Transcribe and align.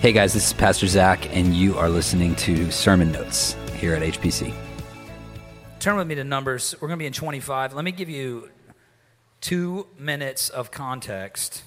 Hey 0.00 0.12
guys, 0.12 0.32
this 0.32 0.46
is 0.46 0.52
Pastor 0.54 0.86
Zac, 0.86 1.36
and 1.36 1.54
you 1.54 1.76
are 1.76 1.90
listening 1.90 2.34
to 2.36 2.72
Sermon 2.72 3.12
Notes 3.12 3.54
here 3.74 3.92
at 3.92 4.00
HPC. 4.00 4.54
Turn 5.78 5.94
with 5.98 6.06
me 6.06 6.14
to 6.14 6.24
Numbers. 6.24 6.74
We're 6.80 6.88
going 6.88 6.98
to 6.98 7.02
be 7.02 7.06
in 7.06 7.12
25. 7.12 7.74
Let 7.74 7.84
me 7.84 7.92
give 7.92 8.08
you 8.08 8.48
two 9.42 9.86
minutes 9.98 10.48
of 10.48 10.70
context 10.70 11.64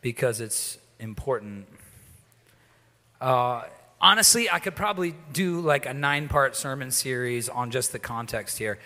because 0.00 0.40
it's 0.40 0.78
important. 0.98 1.68
Uh, 3.20 3.62
honestly, 4.00 4.50
I 4.50 4.58
could 4.58 4.74
probably 4.74 5.14
do 5.32 5.60
like 5.60 5.86
a 5.86 5.94
nine 5.94 6.26
part 6.26 6.56
sermon 6.56 6.90
series 6.90 7.48
on 7.48 7.70
just 7.70 7.92
the 7.92 8.00
context 8.00 8.58
here. 8.58 8.80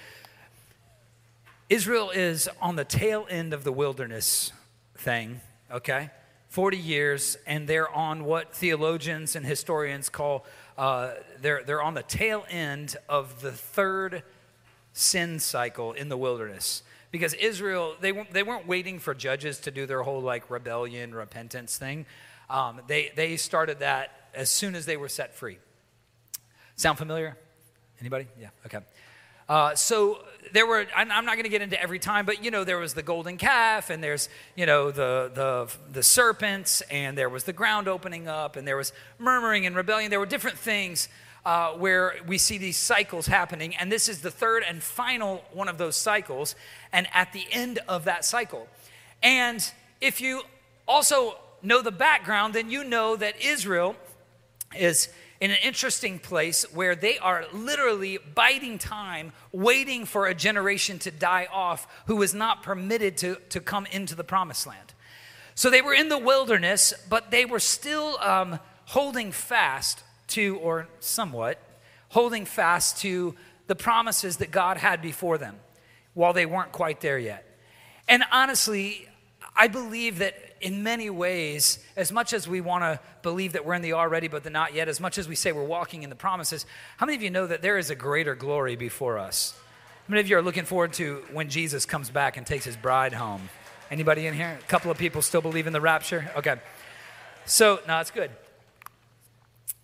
Israel 1.71 2.11
is 2.11 2.51
on 2.61 2.77
the 2.77 2.85
tail 2.85 3.27
end 3.31 3.55
of 3.55 3.65
the 3.65 3.73
wilderness 3.73 4.53
thing, 4.95 5.41
okay? 5.71 6.11
40 6.53 6.77
years, 6.77 7.39
and 7.47 7.67
they're 7.67 7.89
on 7.91 8.27
what 8.27 8.55
theologians 8.55 9.37
and 9.37 9.47
historians 9.47 10.11
call, 10.11 10.45
uh, 10.77 11.13
they're, 11.41 11.63
they're 11.65 11.81
on 11.81 11.95
the 11.95 12.03
tail 12.03 12.45
end 12.51 12.95
of 13.09 13.41
the 13.41 13.51
third 13.51 14.23
sin 14.93 15.41
cycle 15.41 15.93
in 15.93 16.11
the 16.11 16.17
wilderness. 16.19 16.83
Because 17.11 17.33
Israel, 17.33 17.95
they, 18.03 18.13
they 18.33 18.43
weren't 18.43 18.67
waiting 18.67 18.99
for 18.99 19.15
judges 19.15 19.61
to 19.61 19.71
do 19.71 19.87
their 19.87 20.03
whole 20.03 20.21
like 20.21 20.51
rebellion, 20.51 21.15
repentance 21.15 21.79
thing. 21.79 22.05
Um, 22.51 22.83
they, 22.87 23.13
they 23.17 23.39
started 23.39 23.79
that 23.79 24.11
as 24.35 24.51
soon 24.51 24.75
as 24.75 24.85
they 24.85 24.99
were 24.99 25.09
set 25.09 25.35
free. 25.35 25.57
Sound 26.77 26.99
familiar? 26.99 27.35
Anybody? 27.99 28.27
Yeah, 28.39 28.49
okay. 28.67 28.81
Uh, 29.49 29.75
so 29.75 30.23
there 30.53 30.67
were, 30.67 30.87
I'm 30.95 31.09
not 31.09 31.35
going 31.35 31.45
to 31.45 31.49
get 31.49 31.63
into 31.63 31.81
every 31.81 31.99
time, 31.99 32.27
but 32.27 32.45
you 32.45 32.51
know, 32.51 32.65
there 32.65 32.79
was 32.79 32.95
the 32.95 33.03
golden 33.03 33.37
calf, 33.37 33.91
and 33.91 34.03
there's, 34.03 34.29
you 34.57 34.67
know, 34.67 34.91
the, 34.91 35.31
the, 35.33 35.73
the 35.93 36.03
serpents, 36.03 36.81
and 36.91 37.17
there 37.17 37.29
was 37.29 37.45
the 37.45 37.53
ground 37.53 37.89
opening 37.89 38.27
up, 38.27 38.57
and 38.57 38.67
there 38.67 38.77
was 38.77 38.93
murmuring 39.19 39.67
and 39.67 39.77
rebellion. 39.77 40.11
There 40.11 40.21
were 40.21 40.27
different 40.27 40.59
things 40.59 41.09
uh, 41.45 41.73
where 41.73 42.17
we 42.27 42.39
see 42.39 42.59
these 42.59 42.77
cycles 42.77 43.27
happening, 43.27 43.75
and 43.77 43.91
this 43.91 44.09
is 44.09 44.21
the 44.21 44.31
third 44.31 44.65
and 44.67 44.83
final 44.83 45.45
one 45.53 45.69
of 45.69 45.79
those 45.79 45.97
cycles, 45.97 46.55
and 46.93 47.07
at 47.15 47.33
the 47.33 47.47
end 47.51 47.79
of 47.89 48.05
that 48.05 48.25
cycle. 48.25 48.69
And 49.23 49.65
if 50.01 50.21
you 50.21 50.43
also 50.89 51.37
know 51.63 51.81
the 51.83 51.93
background, 51.93 52.55
then 52.55 52.71
you 52.71 52.85
know 52.85 53.17
that 53.17 53.41
Israel 53.41 53.97
is 54.77 55.09
in 55.43 55.51
an 55.51 55.57
interesting 55.65 56.21
place 56.21 56.63
where 56.73 56.95
they 56.95 57.19
are 57.19 57.45
literally 57.53 58.17
biding 58.17 58.79
time, 58.79 59.33
waiting 59.51 60.05
for 60.05 60.29
a 60.29 60.35
generation 60.37 61.01
to 61.01 61.11
die 61.11 61.49
off 61.51 61.89
who 62.07 62.15
was 62.15 62.33
not 62.33 62.63
permitted 62.63 63.17
to, 63.17 63.35
to 63.49 63.59
come 63.59 63.85
into 63.87 64.15
the 64.15 64.23
promised 64.23 64.69
land. 64.69 64.95
So 65.57 65.69
they 65.69 65.83
were 65.83 65.95
in 65.95 66.09
the 66.09 66.17
wilderness, 66.17 66.95
but 67.11 67.33
they 67.33 67.45
were 67.45 67.59
still 67.59 68.19
um, 68.21 68.61
holding 68.85 69.33
fast 69.33 70.05
to, 70.29 70.59
or 70.59 70.87
somewhat, 71.01 71.59
holding 72.11 72.45
fast 72.45 72.99
to 72.99 73.35
the 73.67 73.75
promises 73.75 74.37
that 74.37 74.53
God 74.53 74.77
had 74.77 75.03
before 75.03 75.39
them 75.39 75.57
while 76.15 76.33
they 76.33 76.47
weren't 76.47 76.71
quite 76.71 77.01
there 77.01 77.19
yet. 77.19 77.45
And 78.09 78.23
honestly, 78.31 79.09
I 79.57 79.67
believe 79.67 80.21
that 80.21 80.37
in 80.63 80.83
many 80.83 81.11
ways, 81.11 81.81
as 81.97 82.13
much 82.13 82.33
as 82.33 82.49
we 82.49 82.61
want 82.61 82.85
to 82.85 83.01
believe 83.23 83.53
that 83.53 83.65
we're 83.65 83.75
in 83.75 83.83
the 83.83 83.93
already 83.93 84.29
but 84.29 84.45
the 84.45 84.51
not 84.51 84.75
yet, 84.75 84.89
as 84.89 85.01
much 85.01 85.19
as 85.19 85.29
we 85.29 85.35
say 85.35 85.53
we're 85.53 85.65
walking 85.65 86.05
in 86.05 86.11
the 86.11 86.17
promises, 86.17 86.65
how 86.97 87.07
many 87.07 87.17
of 87.17 87.23
you 87.23 87.31
know 87.31 87.47
that 87.47 87.63
there 87.63 87.79
is 87.79 87.91
a 87.91 87.95
greater 87.95 88.35
glory 88.35 88.77
before 88.77 89.19
us? 89.19 89.55
How 90.07 90.13
many 90.13 90.21
of 90.21 90.29
you 90.29 90.37
are 90.37 90.43
looking 90.43 90.65
forward 90.65 90.93
to 90.95 91.25
when 91.33 91.49
Jesus 91.49 91.85
comes 91.85 92.11
back 92.11 92.37
and 92.37 92.47
takes 92.47 92.65
his 92.65 92.77
bride 92.77 93.13
home? 93.13 93.49
Anybody 93.91 94.27
in 94.27 94.35
here? 94.35 94.59
A 94.59 94.67
couple 94.69 94.91
of 94.91 94.99
people 94.99 95.21
still 95.21 95.43
believe 95.43 95.67
in 95.67 95.73
the 95.73 95.81
rapture? 95.81 96.31
Okay. 96.37 96.57
So, 97.45 97.81
no, 97.89 98.01
it's 98.01 98.11
good. 98.11 98.31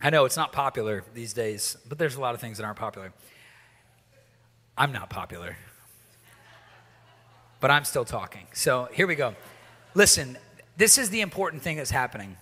I 0.00 0.10
know 0.10 0.24
it's 0.24 0.36
not 0.36 0.52
popular 0.52 1.04
these 1.12 1.32
days, 1.32 1.76
but 1.88 1.98
there's 1.98 2.14
a 2.14 2.20
lot 2.20 2.34
of 2.34 2.40
things 2.40 2.58
that 2.58 2.64
aren't 2.64 2.78
popular. 2.78 3.12
I'm 4.76 4.92
not 4.92 5.10
popular, 5.10 5.56
but 7.58 7.72
I'm 7.72 7.84
still 7.84 8.04
talking. 8.04 8.46
So, 8.52 8.88
here 8.92 9.08
we 9.08 9.16
go. 9.16 9.34
Listen, 9.94 10.38
this 10.78 10.96
is 10.96 11.10
the 11.10 11.20
important 11.20 11.62
thing 11.62 11.76
that's 11.76 11.90
happening. 11.90 12.36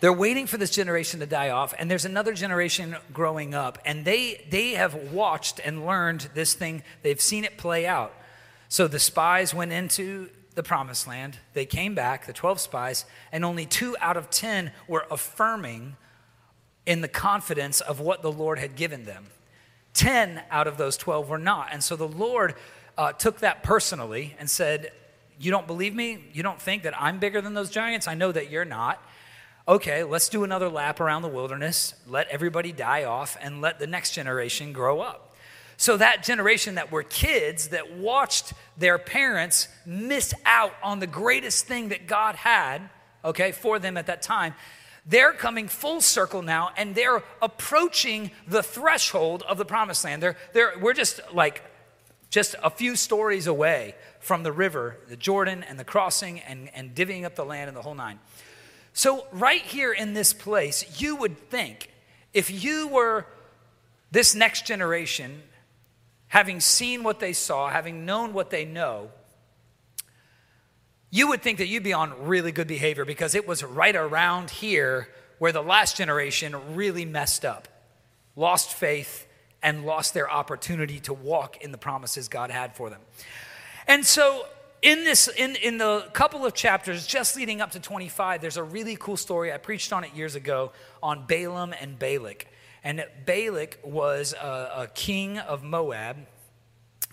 They're 0.00 0.12
waiting 0.12 0.46
for 0.46 0.58
this 0.58 0.70
generation 0.70 1.20
to 1.20 1.26
die 1.26 1.50
off, 1.50 1.74
and 1.78 1.90
there's 1.90 2.04
another 2.04 2.34
generation 2.34 2.96
growing 3.12 3.54
up, 3.54 3.78
and 3.84 4.04
they, 4.04 4.44
they 4.50 4.72
have 4.72 4.94
watched 5.12 5.60
and 5.64 5.86
learned 5.86 6.28
this 6.34 6.54
thing. 6.54 6.82
They've 7.02 7.20
seen 7.20 7.44
it 7.44 7.56
play 7.56 7.86
out. 7.86 8.12
So 8.68 8.88
the 8.88 8.98
spies 8.98 9.54
went 9.54 9.72
into 9.72 10.28
the 10.54 10.62
promised 10.62 11.06
land. 11.06 11.38
They 11.54 11.64
came 11.64 11.94
back, 11.94 12.26
the 12.26 12.32
12 12.32 12.60
spies, 12.60 13.04
and 13.30 13.44
only 13.44 13.64
two 13.64 13.96
out 14.00 14.16
of 14.16 14.28
10 14.28 14.72
were 14.86 15.06
affirming 15.10 15.96
in 16.84 17.00
the 17.00 17.08
confidence 17.08 17.80
of 17.80 18.00
what 18.00 18.22
the 18.22 18.32
Lord 18.32 18.58
had 18.58 18.76
given 18.76 19.04
them. 19.04 19.26
10 19.94 20.42
out 20.50 20.66
of 20.66 20.76
those 20.78 20.96
12 20.96 21.28
were 21.28 21.38
not. 21.38 21.68
And 21.72 21.82
so 21.82 21.96
the 21.96 22.08
Lord 22.08 22.54
uh, 22.98 23.12
took 23.12 23.38
that 23.38 23.62
personally 23.62 24.36
and 24.38 24.50
said, 24.50 24.90
you 25.42 25.50
don't 25.50 25.66
believe 25.66 25.94
me? 25.94 26.24
You 26.32 26.42
don't 26.42 26.60
think 26.60 26.84
that 26.84 27.00
I'm 27.00 27.18
bigger 27.18 27.40
than 27.40 27.54
those 27.54 27.70
giants? 27.70 28.06
I 28.06 28.14
know 28.14 28.30
that 28.32 28.50
you're 28.50 28.64
not. 28.64 29.02
Okay, 29.66 30.04
let's 30.04 30.28
do 30.28 30.44
another 30.44 30.68
lap 30.68 31.00
around 31.00 31.22
the 31.22 31.28
wilderness. 31.28 31.94
Let 32.06 32.28
everybody 32.28 32.72
die 32.72 33.04
off 33.04 33.36
and 33.40 33.60
let 33.60 33.78
the 33.78 33.86
next 33.86 34.12
generation 34.12 34.72
grow 34.72 35.00
up. 35.00 35.34
So, 35.76 35.96
that 35.96 36.22
generation 36.22 36.76
that 36.76 36.92
were 36.92 37.02
kids 37.02 37.68
that 37.68 37.96
watched 37.96 38.52
their 38.76 38.98
parents 38.98 39.68
miss 39.84 40.32
out 40.44 40.74
on 40.82 41.00
the 41.00 41.06
greatest 41.08 41.66
thing 41.66 41.88
that 41.88 42.06
God 42.06 42.36
had, 42.36 42.88
okay, 43.24 43.50
for 43.50 43.78
them 43.78 43.96
at 43.96 44.06
that 44.06 44.22
time, 44.22 44.54
they're 45.06 45.32
coming 45.32 45.66
full 45.66 46.00
circle 46.00 46.42
now 46.42 46.70
and 46.76 46.94
they're 46.94 47.24
approaching 47.40 48.30
the 48.46 48.62
threshold 48.62 49.42
of 49.48 49.58
the 49.58 49.64
promised 49.64 50.04
land. 50.04 50.22
They're, 50.22 50.36
they're, 50.52 50.74
we're 50.80 50.92
just 50.92 51.20
like 51.32 51.62
just 52.32 52.56
a 52.62 52.70
few 52.70 52.96
stories 52.96 53.46
away 53.46 53.94
from 54.18 54.42
the 54.42 54.50
river, 54.50 54.96
the 55.08 55.16
Jordan, 55.16 55.62
and 55.62 55.78
the 55.78 55.84
crossing 55.84 56.40
and, 56.40 56.70
and 56.74 56.94
divvying 56.94 57.24
up 57.24 57.36
the 57.36 57.44
land 57.44 57.68
and 57.68 57.76
the 57.76 57.82
whole 57.82 57.94
nine. 57.94 58.18
So, 58.94 59.26
right 59.32 59.60
here 59.60 59.92
in 59.92 60.14
this 60.14 60.32
place, 60.32 61.00
you 61.00 61.14
would 61.16 61.38
think 61.50 61.90
if 62.32 62.50
you 62.50 62.88
were 62.88 63.26
this 64.10 64.34
next 64.34 64.66
generation, 64.66 65.42
having 66.28 66.58
seen 66.58 67.02
what 67.02 67.20
they 67.20 67.34
saw, 67.34 67.68
having 67.68 68.06
known 68.06 68.32
what 68.32 68.48
they 68.48 68.64
know, 68.64 69.10
you 71.10 71.28
would 71.28 71.42
think 71.42 71.58
that 71.58 71.68
you'd 71.68 71.82
be 71.82 71.92
on 71.92 72.26
really 72.26 72.50
good 72.50 72.66
behavior 72.66 73.04
because 73.04 73.34
it 73.34 73.46
was 73.46 73.62
right 73.62 73.94
around 73.94 74.48
here 74.48 75.08
where 75.38 75.52
the 75.52 75.62
last 75.62 75.98
generation 75.98 76.56
really 76.74 77.04
messed 77.04 77.44
up, 77.44 77.68
lost 78.36 78.72
faith, 78.72 79.26
and 79.62 79.84
lost 79.84 80.14
their 80.14 80.30
opportunity 80.30 81.00
to 81.00 81.14
walk 81.14 81.62
in 81.62 81.72
the 81.72 81.78
promises 81.78 82.28
God 82.28 82.50
had 82.50 82.74
for 82.74 82.90
them. 82.90 83.00
And 83.86 84.04
so 84.04 84.46
in 84.82 85.04
this 85.04 85.28
in, 85.28 85.56
in 85.56 85.78
the 85.78 86.08
couple 86.12 86.44
of 86.44 86.54
chapters 86.54 87.06
just 87.06 87.36
leading 87.36 87.60
up 87.60 87.70
to 87.70 87.80
25 87.80 88.40
there's 88.40 88.56
a 88.56 88.62
really 88.62 88.96
cool 88.96 89.16
story. 89.16 89.52
I 89.52 89.58
preached 89.58 89.92
on 89.92 90.04
it 90.04 90.14
years 90.14 90.34
ago 90.34 90.72
on 91.02 91.26
balaam 91.26 91.72
and 91.80 91.98
balak. 91.98 92.48
And 92.84 93.04
balak 93.24 93.78
was 93.84 94.32
a, 94.32 94.72
a 94.76 94.86
king 94.92 95.38
of 95.38 95.62
moab 95.62 96.16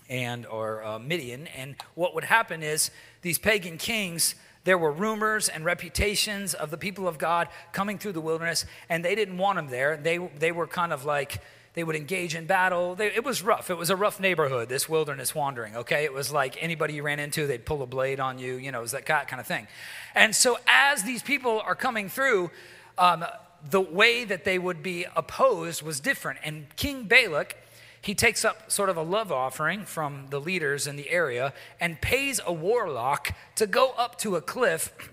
and 0.08 0.44
or 0.46 0.82
uh, 0.82 0.98
midian. 0.98 1.46
And 1.46 1.76
what 1.94 2.16
would 2.16 2.24
happen 2.24 2.64
is 2.64 2.90
these 3.22 3.38
pagan 3.38 3.78
kings 3.78 4.34
there 4.64 4.76
were 4.76 4.92
rumors 4.92 5.48
and 5.48 5.64
reputations 5.64 6.52
of 6.52 6.70
the 6.70 6.76
people 6.76 7.08
of 7.08 7.16
god 7.16 7.48
coming 7.72 7.96
through 7.98 8.12
the 8.12 8.20
wilderness 8.20 8.66
and 8.90 9.02
they 9.04 9.14
didn't 9.14 9.38
want 9.38 9.56
them 9.56 9.68
there. 9.68 9.96
They, 9.96 10.18
they 10.18 10.52
were 10.52 10.66
kind 10.66 10.92
of 10.92 11.04
like 11.04 11.40
they 11.74 11.84
would 11.84 11.96
engage 11.96 12.34
in 12.34 12.46
battle. 12.46 12.94
They, 12.94 13.06
it 13.06 13.24
was 13.24 13.42
rough. 13.42 13.70
It 13.70 13.78
was 13.78 13.90
a 13.90 13.96
rough 13.96 14.18
neighborhood, 14.18 14.68
this 14.68 14.88
wilderness 14.88 15.34
wandering, 15.34 15.76
okay? 15.76 16.04
It 16.04 16.12
was 16.12 16.32
like 16.32 16.60
anybody 16.60 16.94
you 16.94 17.02
ran 17.02 17.20
into, 17.20 17.46
they'd 17.46 17.64
pull 17.64 17.82
a 17.82 17.86
blade 17.86 18.18
on 18.20 18.38
you, 18.38 18.54
you 18.54 18.72
know, 18.72 18.80
it 18.80 18.82
was 18.82 18.92
that 18.92 19.06
kind 19.06 19.40
of 19.40 19.46
thing. 19.46 19.68
And 20.14 20.34
so 20.34 20.58
as 20.66 21.04
these 21.04 21.22
people 21.22 21.60
are 21.60 21.76
coming 21.76 22.08
through, 22.08 22.50
um, 22.98 23.24
the 23.68 23.80
way 23.80 24.24
that 24.24 24.44
they 24.44 24.58
would 24.58 24.82
be 24.82 25.06
opposed 25.14 25.82
was 25.82 26.00
different. 26.00 26.40
And 26.44 26.74
King 26.76 27.04
Balak, 27.04 27.56
he 28.02 28.14
takes 28.14 28.44
up 28.44 28.70
sort 28.70 28.88
of 28.88 28.96
a 28.96 29.02
love 29.02 29.30
offering 29.30 29.84
from 29.84 30.26
the 30.30 30.40
leaders 30.40 30.86
in 30.86 30.96
the 30.96 31.10
area 31.10 31.52
and 31.78 32.00
pays 32.00 32.40
a 32.44 32.52
warlock 32.52 33.32
to 33.56 33.66
go 33.66 33.90
up 33.96 34.18
to 34.18 34.36
a 34.36 34.40
cliff 34.40 35.12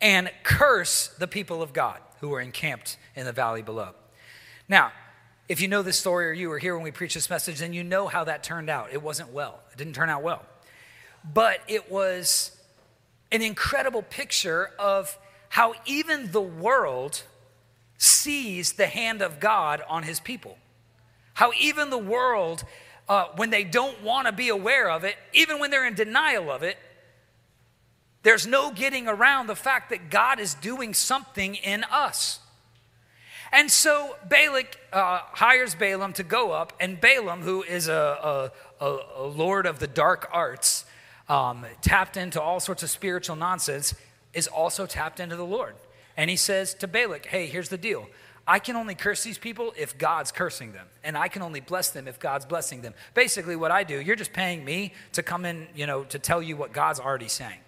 and 0.00 0.30
curse 0.42 1.08
the 1.18 1.28
people 1.28 1.62
of 1.62 1.72
God 1.72 2.00
who 2.20 2.30
were 2.30 2.40
encamped 2.40 2.96
in 3.14 3.26
the 3.26 3.32
valley 3.32 3.62
below. 3.62 3.90
Now, 4.68 4.92
if 5.48 5.60
you 5.60 5.68
know 5.68 5.82
this 5.82 5.98
story 5.98 6.26
or 6.26 6.32
you 6.32 6.48
were 6.48 6.58
here 6.58 6.74
when 6.74 6.82
we 6.84 6.90
preached 6.90 7.14
this 7.14 7.28
message, 7.28 7.58
then 7.58 7.72
you 7.72 7.84
know 7.84 8.06
how 8.08 8.24
that 8.24 8.42
turned 8.42 8.70
out. 8.70 8.88
It 8.92 9.02
wasn't 9.02 9.32
well, 9.32 9.60
it 9.72 9.78
didn't 9.78 9.94
turn 9.94 10.08
out 10.08 10.22
well. 10.22 10.44
But 11.22 11.60
it 11.68 11.90
was 11.90 12.50
an 13.30 13.42
incredible 13.42 14.02
picture 14.02 14.70
of 14.78 15.18
how 15.48 15.74
even 15.86 16.32
the 16.32 16.40
world 16.40 17.22
sees 17.98 18.72
the 18.72 18.86
hand 18.86 19.22
of 19.22 19.40
God 19.40 19.82
on 19.88 20.02
his 20.02 20.20
people. 20.20 20.58
How 21.34 21.52
even 21.58 21.90
the 21.90 21.98
world, 21.98 22.64
uh, 23.08 23.26
when 23.36 23.50
they 23.50 23.64
don't 23.64 24.02
want 24.02 24.26
to 24.26 24.32
be 24.32 24.48
aware 24.48 24.90
of 24.90 25.04
it, 25.04 25.16
even 25.32 25.58
when 25.58 25.70
they're 25.70 25.86
in 25.86 25.94
denial 25.94 26.50
of 26.50 26.62
it, 26.62 26.78
There's 28.24 28.46
no 28.46 28.72
getting 28.72 29.06
around 29.06 29.46
the 29.46 29.54
fact 29.54 29.90
that 29.90 30.10
God 30.10 30.40
is 30.40 30.54
doing 30.54 30.94
something 30.94 31.54
in 31.56 31.84
us. 31.84 32.40
And 33.54 33.70
so 33.70 34.16
Balak 34.28 34.76
uh, 34.92 35.20
hires 35.30 35.76
Balaam 35.76 36.12
to 36.14 36.24
go 36.24 36.50
up, 36.50 36.72
and 36.80 37.00
Balaam, 37.00 37.40
who 37.40 37.62
is 37.62 37.86
a, 37.86 38.50
a, 38.80 38.98
a 39.16 39.22
lord 39.22 39.66
of 39.66 39.78
the 39.78 39.86
dark 39.86 40.28
arts, 40.32 40.84
um, 41.28 41.64
tapped 41.80 42.16
into 42.16 42.42
all 42.42 42.58
sorts 42.58 42.82
of 42.82 42.90
spiritual 42.90 43.36
nonsense, 43.36 43.94
is 44.32 44.48
also 44.48 44.86
tapped 44.86 45.20
into 45.20 45.36
the 45.36 45.46
Lord. 45.46 45.76
And 46.16 46.28
he 46.28 46.34
says 46.34 46.74
to 46.74 46.88
Balak, 46.88 47.26
Hey, 47.26 47.46
here's 47.46 47.68
the 47.68 47.78
deal. 47.78 48.08
I 48.44 48.58
can 48.58 48.74
only 48.74 48.96
curse 48.96 49.22
these 49.22 49.38
people 49.38 49.72
if 49.78 49.96
God's 49.96 50.32
cursing 50.32 50.72
them, 50.72 50.88
and 51.04 51.16
I 51.16 51.28
can 51.28 51.40
only 51.40 51.60
bless 51.60 51.90
them 51.90 52.08
if 52.08 52.18
God's 52.18 52.46
blessing 52.46 52.82
them. 52.82 52.92
Basically, 53.14 53.54
what 53.54 53.70
I 53.70 53.84
do, 53.84 54.00
you're 54.00 54.16
just 54.16 54.32
paying 54.32 54.64
me 54.64 54.92
to 55.12 55.22
come 55.22 55.44
in, 55.44 55.68
you 55.76 55.86
know, 55.86 56.02
to 56.04 56.18
tell 56.18 56.42
you 56.42 56.56
what 56.56 56.72
God's 56.72 56.98
already 56.98 57.28
saying. 57.28 57.60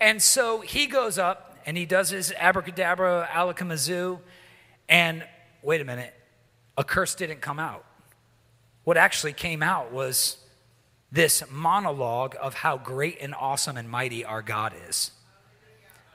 And 0.00 0.22
so 0.22 0.60
he 0.60 0.86
goes 0.86 1.18
up 1.18 1.58
and 1.66 1.76
he 1.76 1.84
does 1.84 2.10
his 2.10 2.32
abracadabra, 2.38 3.28
alakamazu, 3.32 4.20
and 4.90 5.24
wait 5.62 5.80
a 5.80 5.84
minute, 5.84 6.12
a 6.76 6.84
curse 6.84 7.14
didn't 7.14 7.40
come 7.40 7.58
out. 7.58 7.84
What 8.84 8.96
actually 8.96 9.32
came 9.32 9.62
out 9.62 9.92
was 9.92 10.36
this 11.12 11.42
monologue 11.50 12.36
of 12.40 12.54
how 12.54 12.76
great 12.76 13.18
and 13.20 13.34
awesome 13.34 13.76
and 13.76 13.88
mighty 13.88 14.24
our 14.24 14.42
God 14.42 14.74
is. 14.88 15.12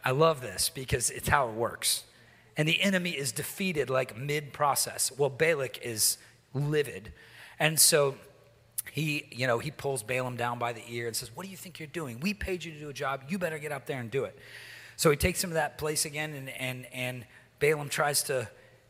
I 0.03 0.11
love 0.11 0.41
this 0.41 0.69
because 0.69 1.09
it's 1.09 1.29
how 1.29 1.49
it 1.49 1.53
works. 1.55 2.03
And 2.57 2.67
the 2.67 2.81
enemy 2.81 3.11
is 3.11 3.31
defeated 3.31 3.89
like 3.89 4.17
mid 4.17 4.53
process. 4.53 5.11
Well, 5.17 5.29
Balak 5.29 5.79
is 5.83 6.17
livid. 6.53 7.11
And 7.59 7.79
so 7.79 8.15
he, 8.91 9.25
you 9.31 9.47
know, 9.47 9.59
he 9.59 9.71
pulls 9.71 10.03
Balaam 10.03 10.37
down 10.37 10.59
by 10.59 10.73
the 10.73 10.83
ear 10.89 11.07
and 11.07 11.15
says, 11.15 11.31
What 11.35 11.45
do 11.45 11.51
you 11.51 11.57
think 11.57 11.79
you're 11.79 11.87
doing? 11.87 12.19
We 12.19 12.33
paid 12.33 12.63
you 12.63 12.71
to 12.73 12.79
do 12.79 12.89
a 12.89 12.93
job. 12.93 13.23
You 13.27 13.37
better 13.37 13.57
get 13.57 13.71
up 13.71 13.85
there 13.85 13.99
and 13.99 14.11
do 14.11 14.25
it. 14.25 14.37
So 14.95 15.09
he 15.09 15.17
takes 15.17 15.43
him 15.43 15.49
to 15.49 15.55
that 15.55 15.77
place 15.77 16.05
again, 16.05 16.33
and, 16.33 16.49
and, 16.49 16.87
and 16.93 17.25
Balaam 17.59 17.89
tries 17.89 18.23
to 18.23 18.47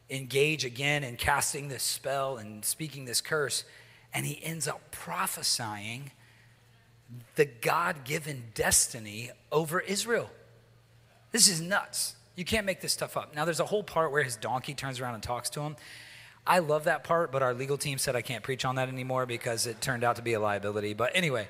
engage 0.09 0.65
again 0.65 1.03
in 1.03 1.17
casting 1.17 1.67
this 1.67 1.83
spell 1.83 2.37
and 2.37 2.63
speaking 2.63 3.05
this 3.05 3.21
curse, 3.21 3.63
and 4.13 4.25
he 4.25 4.43
ends 4.43 4.67
up 4.67 4.91
prophesying 4.91 6.11
the 7.35 7.45
God 7.45 8.03
given 8.03 8.45
destiny 8.53 9.31
over 9.51 9.79
Israel. 9.79 10.29
This 11.31 11.47
is 11.47 11.61
nuts. 11.61 12.15
You 12.35 12.45
can't 12.45 12.65
make 12.65 12.81
this 12.81 12.93
stuff 12.93 13.17
up. 13.17 13.35
Now, 13.35 13.45
there's 13.45 13.59
a 13.59 13.65
whole 13.65 13.83
part 13.83 14.11
where 14.11 14.23
his 14.23 14.35
donkey 14.35 14.73
turns 14.73 14.99
around 14.99 15.15
and 15.15 15.23
talks 15.23 15.49
to 15.51 15.61
him. 15.61 15.75
I 16.47 16.59
love 16.59 16.83
that 16.83 17.03
part, 17.03 17.31
but 17.31 17.41
our 17.41 17.53
legal 17.53 17.77
team 17.77 17.97
said 17.97 18.15
I 18.15 18.21
can't 18.21 18.43
preach 18.43 18.65
on 18.65 18.75
that 18.75 18.87
anymore 18.87 19.25
because 19.25 19.65
it 19.65 19.81
turned 19.81 20.03
out 20.03 20.17
to 20.17 20.21
be 20.21 20.33
a 20.33 20.39
liability. 20.39 20.93
But 20.93 21.11
anyway, 21.15 21.47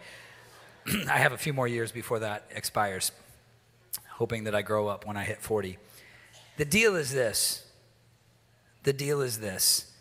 I 1.10 1.18
have 1.18 1.34
a 1.34 1.38
few 1.38 1.54
more 1.54 1.68
years 1.68 1.92
before 1.92 2.20
that 2.20 2.46
expires, 2.52 3.12
hoping 4.10 4.46
that 4.46 4.56
I 4.56 4.62
grow 4.62 4.88
up 4.88 5.06
when 5.06 5.18
I 5.18 5.24
hit 5.24 5.42
40. 5.42 5.78
The 6.58 6.66
deal 6.66 6.96
is 6.96 7.12
this 7.12 7.65
the 8.86 8.94
deal 8.94 9.22
is 9.22 9.40
this. 9.40 9.92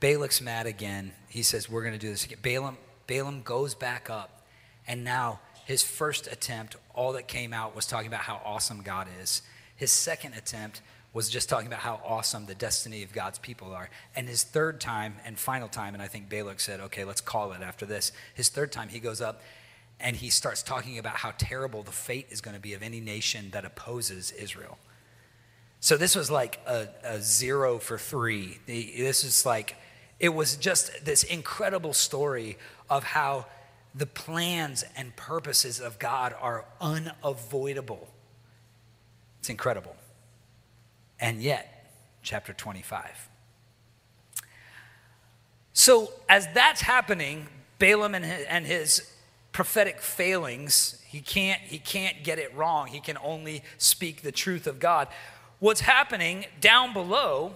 Balak's 0.00 0.42
mad 0.42 0.66
again. 0.66 1.12
He 1.28 1.42
says, 1.42 1.70
We're 1.70 1.82
going 1.82 1.94
to 1.94 1.98
do 1.98 2.10
this 2.10 2.26
again. 2.26 2.38
Balaam, 2.42 2.76
Balaam 3.06 3.40
goes 3.42 3.74
back 3.74 4.10
up, 4.10 4.46
and 4.86 5.02
now 5.02 5.40
his 5.64 5.82
first 5.82 6.26
attempt, 6.26 6.76
all 6.94 7.12
that 7.14 7.28
came 7.28 7.52
out 7.52 7.74
was 7.74 7.86
talking 7.86 8.08
about 8.08 8.20
how 8.20 8.42
awesome 8.44 8.82
God 8.82 9.08
is. 9.22 9.42
His 9.76 9.90
second 9.90 10.34
attempt 10.34 10.82
was 11.12 11.30
just 11.30 11.48
talking 11.48 11.66
about 11.66 11.80
how 11.80 12.00
awesome 12.04 12.46
the 12.46 12.54
destiny 12.54 13.02
of 13.02 13.12
God's 13.12 13.38
people 13.38 13.72
are. 13.72 13.88
And 14.14 14.28
his 14.28 14.42
third 14.42 14.80
time 14.80 15.16
and 15.24 15.38
final 15.38 15.68
time, 15.68 15.94
and 15.94 16.02
I 16.02 16.08
think 16.08 16.28
Balak 16.28 16.60
said, 16.60 16.80
okay, 16.80 17.04
let's 17.04 17.22
call 17.22 17.52
it 17.52 17.62
after 17.62 17.86
this. 17.86 18.12
His 18.34 18.48
third 18.48 18.70
time, 18.70 18.90
he 18.90 19.00
goes 19.00 19.20
up 19.20 19.40
and 19.98 20.14
he 20.14 20.28
starts 20.28 20.62
talking 20.62 20.98
about 20.98 21.16
how 21.16 21.32
terrible 21.38 21.82
the 21.82 21.90
fate 21.90 22.26
is 22.30 22.42
going 22.42 22.54
to 22.54 22.60
be 22.60 22.74
of 22.74 22.82
any 22.82 23.00
nation 23.00 23.48
that 23.52 23.64
opposes 23.64 24.30
Israel. 24.32 24.78
So 25.80 25.96
this 25.96 26.16
was 26.16 26.30
like 26.30 26.60
a, 26.66 26.88
a 27.04 27.20
zero 27.20 27.78
for 27.78 27.98
three. 27.98 28.58
This 28.66 29.24
is 29.24 29.46
like, 29.46 29.76
it 30.18 30.30
was 30.30 30.56
just 30.56 31.04
this 31.04 31.22
incredible 31.22 31.92
story 31.92 32.58
of 32.88 33.04
how 33.04 33.46
the 33.94 34.06
plans 34.06 34.84
and 34.96 35.14
purposes 35.16 35.80
of 35.80 35.98
God 35.98 36.34
are 36.40 36.64
unavoidable. 36.80 38.08
It's 39.40 39.48
incredible. 39.48 39.96
And 41.18 41.40
yet, 41.40 41.90
chapter 42.22 42.52
25. 42.52 43.28
So, 45.72 46.10
as 46.28 46.48
that's 46.52 46.80
happening, 46.80 47.48
Balaam 47.78 48.14
and 48.14 48.24
his, 48.24 48.46
and 48.46 48.66
his 48.66 49.12
prophetic 49.52 50.00
failings, 50.00 51.02
he 51.06 51.20
can't, 51.20 51.60
he 51.60 51.78
can't 51.78 52.22
get 52.24 52.38
it 52.38 52.54
wrong. 52.54 52.88
He 52.88 53.00
can 53.00 53.16
only 53.22 53.62
speak 53.78 54.22
the 54.22 54.32
truth 54.32 54.66
of 54.66 54.78
God 54.78 55.08
what's 55.58 55.80
happening 55.80 56.46
down 56.60 56.92
below 56.92 57.52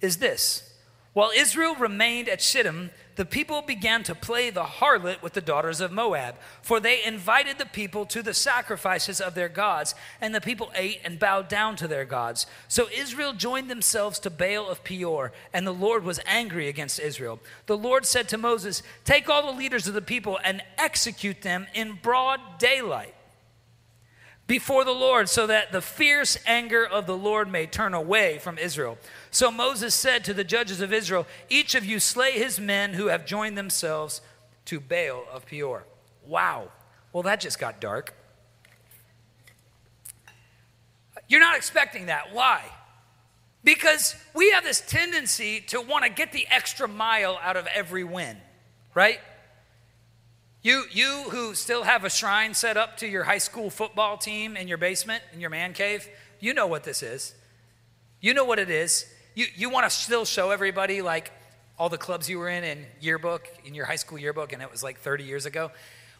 is 0.00 0.18
this. 0.18 0.70
While 1.14 1.30
Israel 1.34 1.76
remained 1.76 2.28
at 2.28 2.42
Shittim, 2.42 2.90
the 3.14 3.24
people 3.24 3.62
began 3.62 4.02
to 4.02 4.16
play 4.16 4.50
the 4.50 4.64
harlot 4.64 5.22
with 5.22 5.34
the 5.34 5.40
daughters 5.40 5.80
of 5.80 5.92
Moab, 5.92 6.34
for 6.60 6.80
they 6.80 7.04
invited 7.04 7.58
the 7.58 7.66
people 7.66 8.04
to 8.06 8.20
the 8.20 8.34
sacrifices 8.34 9.20
of 9.20 9.36
their 9.36 9.48
gods, 9.48 9.94
and 10.20 10.34
the 10.34 10.40
people 10.40 10.72
ate 10.74 11.00
and 11.04 11.20
bowed 11.20 11.48
down 11.48 11.76
to 11.76 11.86
their 11.86 12.04
gods. 12.04 12.48
So 12.66 12.88
Israel 12.92 13.32
joined 13.32 13.70
themselves 13.70 14.18
to 14.20 14.30
Baal 14.30 14.68
of 14.68 14.82
Peor, 14.82 15.30
and 15.52 15.64
the 15.64 15.72
Lord 15.72 16.02
was 16.02 16.18
angry 16.26 16.66
against 16.66 16.98
Israel. 16.98 17.38
The 17.66 17.78
Lord 17.78 18.04
said 18.06 18.28
to 18.30 18.38
Moses, 18.38 18.82
Take 19.04 19.28
all 19.28 19.46
the 19.46 19.56
leaders 19.56 19.86
of 19.86 19.94
the 19.94 20.02
people 20.02 20.40
and 20.42 20.62
execute 20.76 21.42
them 21.42 21.68
in 21.74 21.98
broad 22.02 22.40
daylight 22.58 23.13
before 24.46 24.84
the 24.84 24.92
Lord, 24.92 25.28
so 25.28 25.46
that 25.46 25.72
the 25.72 25.80
fierce 25.80 26.36
anger 26.46 26.84
of 26.86 27.06
the 27.06 27.16
Lord 27.16 27.50
may 27.50 27.66
turn 27.66 27.94
away 27.94 28.38
from 28.38 28.58
Israel. 28.58 28.98
So 29.30 29.50
Moses 29.50 29.94
said 29.94 30.24
to 30.24 30.34
the 30.34 30.44
judges 30.44 30.80
of 30.80 30.92
Israel, 30.92 31.26
Each 31.48 31.74
of 31.74 31.84
you 31.84 31.98
slay 31.98 32.32
his 32.32 32.60
men 32.60 32.92
who 32.92 33.06
have 33.06 33.24
joined 33.24 33.56
themselves 33.56 34.20
to 34.66 34.80
Baal 34.80 35.24
of 35.32 35.46
Peor. 35.46 35.84
Wow. 36.26 36.68
Well, 37.12 37.22
that 37.22 37.40
just 37.40 37.58
got 37.58 37.80
dark. 37.80 38.14
You're 41.28 41.40
not 41.40 41.56
expecting 41.56 42.06
that. 42.06 42.34
Why? 42.34 42.62
Because 43.62 44.14
we 44.34 44.50
have 44.50 44.62
this 44.62 44.82
tendency 44.82 45.60
to 45.68 45.80
want 45.80 46.04
to 46.04 46.10
get 46.10 46.32
the 46.32 46.46
extra 46.50 46.86
mile 46.86 47.38
out 47.42 47.56
of 47.56 47.66
every 47.68 48.04
win, 48.04 48.36
right? 48.94 49.20
You, 50.64 50.84
you 50.90 51.24
who 51.28 51.54
still 51.54 51.82
have 51.82 52.04
a 52.04 52.10
shrine 52.10 52.54
set 52.54 52.78
up 52.78 52.96
to 52.96 53.06
your 53.06 53.24
high 53.24 53.38
school 53.38 53.68
football 53.68 54.16
team 54.16 54.56
in 54.56 54.66
your 54.66 54.78
basement, 54.78 55.22
in 55.34 55.40
your 55.40 55.50
man 55.50 55.74
cave, 55.74 56.08
you 56.40 56.54
know 56.54 56.66
what 56.66 56.84
this 56.84 57.02
is. 57.02 57.34
You 58.22 58.32
know 58.32 58.46
what 58.46 58.58
it 58.58 58.70
is. 58.70 59.04
You, 59.34 59.44
you 59.54 59.68
want 59.68 59.84
to 59.84 59.90
still 59.94 60.24
show 60.24 60.50
everybody 60.52 61.02
like 61.02 61.32
all 61.78 61.90
the 61.90 61.98
clubs 61.98 62.30
you 62.30 62.38
were 62.38 62.48
in 62.48 62.64
in 62.64 62.86
yearbook, 62.98 63.46
in 63.66 63.74
your 63.74 63.84
high 63.84 63.96
school 63.96 64.16
yearbook, 64.16 64.54
and 64.54 64.62
it 64.62 64.70
was 64.70 64.82
like 64.82 64.98
30 64.98 65.24
years 65.24 65.44
ago. 65.44 65.70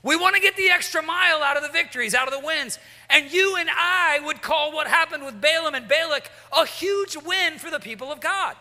We 0.02 0.14
want 0.14 0.34
to 0.34 0.42
get 0.42 0.56
the 0.56 0.68
extra 0.68 1.02
mile 1.02 1.42
out 1.42 1.56
of 1.56 1.62
the 1.62 1.70
victories, 1.70 2.14
out 2.14 2.28
of 2.28 2.38
the 2.38 2.46
wins. 2.46 2.78
And 3.08 3.32
you 3.32 3.56
and 3.56 3.70
I 3.72 4.20
would 4.26 4.42
call 4.42 4.74
what 4.74 4.86
happened 4.86 5.24
with 5.24 5.40
Balaam 5.40 5.74
and 5.74 5.88
Balak 5.88 6.30
a 6.54 6.66
huge 6.66 7.16
win 7.16 7.58
for 7.58 7.70
the 7.70 7.80
people 7.80 8.12
of 8.12 8.20
God. 8.20 8.56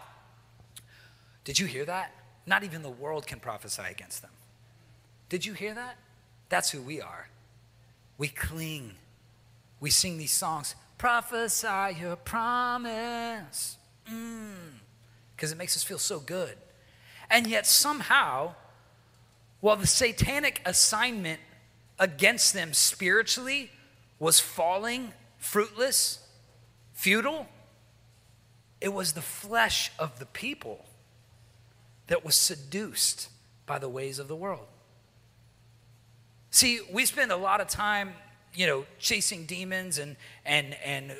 Did 1.43 1.59
you 1.59 1.65
hear 1.65 1.83
that? 1.83 2.13
Not 2.45 2.63
even 2.63 2.83
the 2.83 2.89
world 2.89 3.27
can 3.27 3.41
prophesy 3.41 3.83
against 3.91 4.21
them. 4.21 4.31
Did 5.29 5.45
you 5.45 5.53
hear 5.53 5.73
that? 5.73 5.97
That's 6.49 6.71
who 6.71 6.81
we 6.81 7.01
are. 7.01 7.29
We 8.17 8.27
cling. 8.27 8.93
We 9.79 9.89
sing 9.89 10.17
these 10.17 10.31
songs. 10.31 10.75
Prophesy 10.97 11.97
your 11.99 12.15
promise. 12.15 13.77
Because 14.05 15.49
mm, 15.49 15.53
it 15.53 15.57
makes 15.57 15.75
us 15.75 15.83
feel 15.83 15.97
so 15.97 16.19
good. 16.19 16.55
And 17.29 17.47
yet, 17.47 17.65
somehow, 17.65 18.53
while 19.59 19.75
the 19.75 19.87
satanic 19.87 20.61
assignment 20.65 21.39
against 21.99 22.53
them 22.53 22.73
spiritually 22.73 23.71
was 24.19 24.39
falling, 24.39 25.13
fruitless, 25.37 26.19
futile, 26.93 27.47
it 28.79 28.93
was 28.93 29.13
the 29.13 29.21
flesh 29.21 29.91
of 29.97 30.19
the 30.19 30.25
people 30.25 30.85
that 32.07 32.23
was 32.23 32.35
seduced 32.35 33.29
by 33.65 33.79
the 33.79 33.89
ways 33.89 34.19
of 34.19 34.27
the 34.27 34.35
world. 34.35 34.67
See, 36.53 36.81
we 36.91 37.07
spend 37.07 37.31
a 37.31 37.35
lot 37.35 37.61
of 37.61 37.67
time, 37.67 38.13
you 38.53 38.67
know, 38.67 38.85
chasing 38.99 39.47
demons 39.47 39.97
and 39.97 40.15
and 40.45 40.77
and 40.85 41.09
uh, 41.09 41.15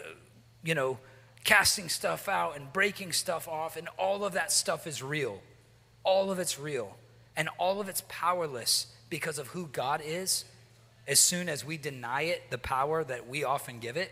you 0.64 0.76
know, 0.76 1.00
casting 1.44 1.90
stuff 1.90 2.30
out 2.30 2.56
and 2.56 2.72
breaking 2.72 3.14
stuff 3.14 3.48
off 3.48 3.76
and 3.76 3.90
all 3.98 4.26
of 4.26 4.34
that 4.34 4.52
stuff 4.52 4.86
is 4.86 5.02
real. 5.02 5.42
All 6.04 6.30
of 6.30 6.38
it's 6.38 6.60
real. 6.60 6.96
And 7.36 7.50
all 7.58 7.82
of 7.82 7.90
it's 7.90 8.04
powerless 8.08 8.86
because 9.10 9.40
of 9.40 9.48
who 9.48 9.66
God 9.66 10.04
is. 10.06 10.46
As 11.08 11.20
soon 11.20 11.50
as 11.50 11.66
we 11.66 11.78
deny 11.78 12.22
it, 12.22 12.52
the 12.52 12.60
power 12.60 13.04
that 13.04 13.28
we 13.28 13.44
often 13.44 13.80
give 13.80 13.98
it, 13.98 14.12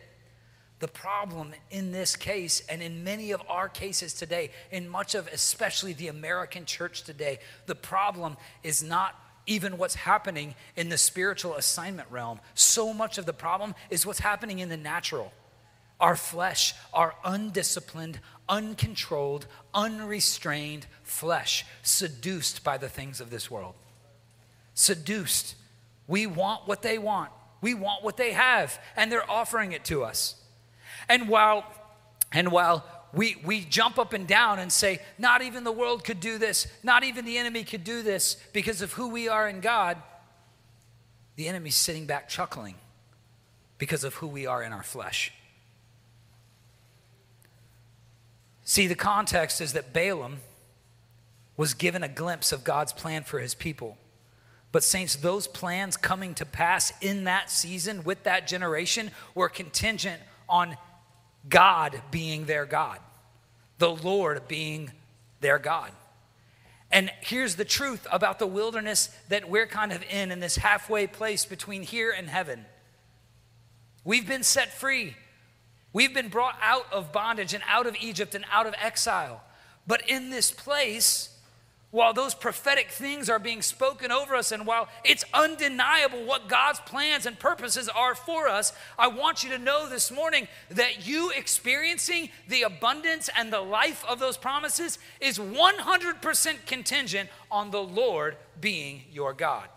the 0.79 0.87
problem 0.87 1.51
in 1.69 1.91
this 1.91 2.15
case 2.15 2.63
and 2.67 2.81
in 2.81 3.03
many 3.03 3.29
of 3.29 3.43
our 3.47 3.69
cases 3.69 4.15
today, 4.15 4.49
in 4.71 4.89
much 4.89 5.13
of 5.13 5.27
especially 5.27 5.93
the 5.93 6.07
American 6.07 6.65
church 6.65 7.03
today, 7.03 7.37
the 7.67 7.75
problem 7.75 8.37
is 8.63 8.81
not 8.81 9.15
even 9.45 9.77
what's 9.77 9.95
happening 9.95 10.55
in 10.75 10.89
the 10.89 10.97
spiritual 10.97 11.55
assignment 11.55 12.09
realm. 12.11 12.39
So 12.53 12.93
much 12.93 13.17
of 13.17 13.25
the 13.25 13.33
problem 13.33 13.75
is 13.89 14.05
what's 14.05 14.19
happening 14.19 14.59
in 14.59 14.69
the 14.69 14.77
natural. 14.77 15.31
Our 15.99 16.15
flesh, 16.15 16.73
our 16.93 17.13
undisciplined, 17.23 18.19
uncontrolled, 18.49 19.47
unrestrained 19.73 20.87
flesh, 21.03 21.65
seduced 21.83 22.63
by 22.63 22.77
the 22.77 22.89
things 22.89 23.21
of 23.21 23.29
this 23.29 23.49
world. 23.49 23.75
Seduced. 24.73 25.55
We 26.07 26.27
want 26.27 26.67
what 26.67 26.81
they 26.81 26.97
want, 26.97 27.31
we 27.61 27.73
want 27.73 28.03
what 28.03 28.17
they 28.17 28.33
have, 28.33 28.79
and 28.95 29.11
they're 29.11 29.29
offering 29.29 29.71
it 29.71 29.85
to 29.85 30.03
us. 30.03 30.35
And 31.07 31.29
while, 31.29 31.65
and 32.31 32.51
while 32.51 32.85
we, 33.13 33.35
we 33.43 33.61
jump 33.61 33.99
up 33.99 34.13
and 34.13 34.27
down 34.27 34.59
and 34.59 34.71
say, 34.71 34.99
not 35.17 35.41
even 35.41 35.63
the 35.63 35.71
world 35.71 36.03
could 36.03 36.19
do 36.19 36.37
this, 36.37 36.67
not 36.83 37.03
even 37.03 37.25
the 37.25 37.37
enemy 37.37 37.63
could 37.63 37.83
do 37.83 38.01
this 38.01 38.37
because 38.53 38.81
of 38.81 38.93
who 38.93 39.09
we 39.09 39.27
are 39.27 39.49
in 39.49 39.59
God, 39.59 39.97
the 41.35 41.47
enemy's 41.47 41.75
sitting 41.75 42.05
back 42.05 42.29
chuckling 42.29 42.75
because 43.77 44.03
of 44.03 44.15
who 44.15 44.27
we 44.27 44.45
are 44.45 44.63
in 44.63 44.71
our 44.71 44.83
flesh. 44.83 45.33
See, 48.63 48.87
the 48.87 48.95
context 48.95 49.59
is 49.59 49.73
that 49.73 49.91
Balaam 49.91 50.37
was 51.57 51.73
given 51.73 52.03
a 52.03 52.07
glimpse 52.07 52.51
of 52.51 52.63
God's 52.63 52.93
plan 52.93 53.23
for 53.23 53.39
his 53.39 53.53
people. 53.53 53.97
But, 54.71 54.83
saints, 54.83 55.17
those 55.17 55.47
plans 55.47 55.97
coming 55.97 56.33
to 56.35 56.45
pass 56.45 56.93
in 57.01 57.25
that 57.25 57.49
season 57.51 58.05
with 58.05 58.23
that 58.23 58.47
generation 58.47 59.11
were 59.35 59.49
contingent 59.49 60.21
on 60.47 60.77
God 61.49 62.01
being 62.11 62.45
their 62.45 62.65
God, 62.65 62.99
the 63.77 63.89
Lord 63.89 64.47
being 64.47 64.91
their 65.39 65.59
God. 65.59 65.91
And 66.91 67.11
here's 67.21 67.55
the 67.55 67.65
truth 67.65 68.05
about 68.11 68.39
the 68.39 68.47
wilderness 68.47 69.09
that 69.29 69.49
we're 69.49 69.67
kind 69.67 69.91
of 69.91 70.03
in, 70.09 70.31
in 70.31 70.39
this 70.39 70.57
halfway 70.57 71.07
place 71.07 71.45
between 71.45 71.83
here 71.83 72.13
and 72.15 72.27
heaven. 72.27 72.65
We've 74.03 74.27
been 74.27 74.43
set 74.43 74.73
free. 74.73 75.15
We've 75.93 76.13
been 76.13 76.29
brought 76.29 76.57
out 76.61 76.85
of 76.91 77.11
bondage 77.11 77.53
and 77.53 77.63
out 77.67 77.87
of 77.87 77.95
Egypt 78.01 78.35
and 78.35 78.45
out 78.51 78.67
of 78.67 78.73
exile. 78.81 79.41
But 79.87 80.07
in 80.09 80.29
this 80.29 80.51
place, 80.51 81.29
while 81.91 82.13
those 82.13 82.33
prophetic 82.33 82.89
things 82.89 83.29
are 83.29 83.37
being 83.37 83.61
spoken 83.61 84.11
over 84.11 84.33
us, 84.33 84.51
and 84.51 84.65
while 84.65 84.87
it's 85.03 85.25
undeniable 85.33 86.23
what 86.25 86.47
God's 86.47 86.79
plans 86.79 87.25
and 87.25 87.37
purposes 87.37 87.89
are 87.89 88.15
for 88.15 88.47
us, 88.47 88.71
I 88.97 89.07
want 89.07 89.43
you 89.43 89.49
to 89.51 89.57
know 89.57 89.89
this 89.89 90.09
morning 90.09 90.47
that 90.69 91.05
you 91.05 91.31
experiencing 91.31 92.29
the 92.47 92.63
abundance 92.63 93.29
and 93.37 93.51
the 93.51 93.61
life 93.61 94.05
of 94.07 94.19
those 94.19 94.37
promises 94.37 94.99
is 95.19 95.37
100% 95.37 96.65
contingent 96.65 97.29
on 97.51 97.71
the 97.71 97.83
Lord 97.83 98.37
being 98.59 99.03
your 99.11 99.33
God. 99.33 99.67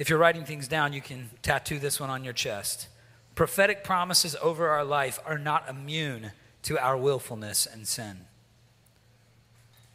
If 0.00 0.10
you're 0.10 0.18
writing 0.18 0.44
things 0.44 0.66
down, 0.66 0.92
you 0.92 1.00
can 1.00 1.30
tattoo 1.42 1.78
this 1.78 2.00
one 2.00 2.10
on 2.10 2.24
your 2.24 2.32
chest. 2.32 2.88
Prophetic 3.36 3.84
promises 3.84 4.34
over 4.42 4.68
our 4.68 4.84
life 4.84 5.20
are 5.24 5.38
not 5.38 5.68
immune 5.68 6.32
to 6.62 6.76
our 6.76 6.96
willfulness 6.96 7.66
and 7.66 7.86
sin. 7.86 8.26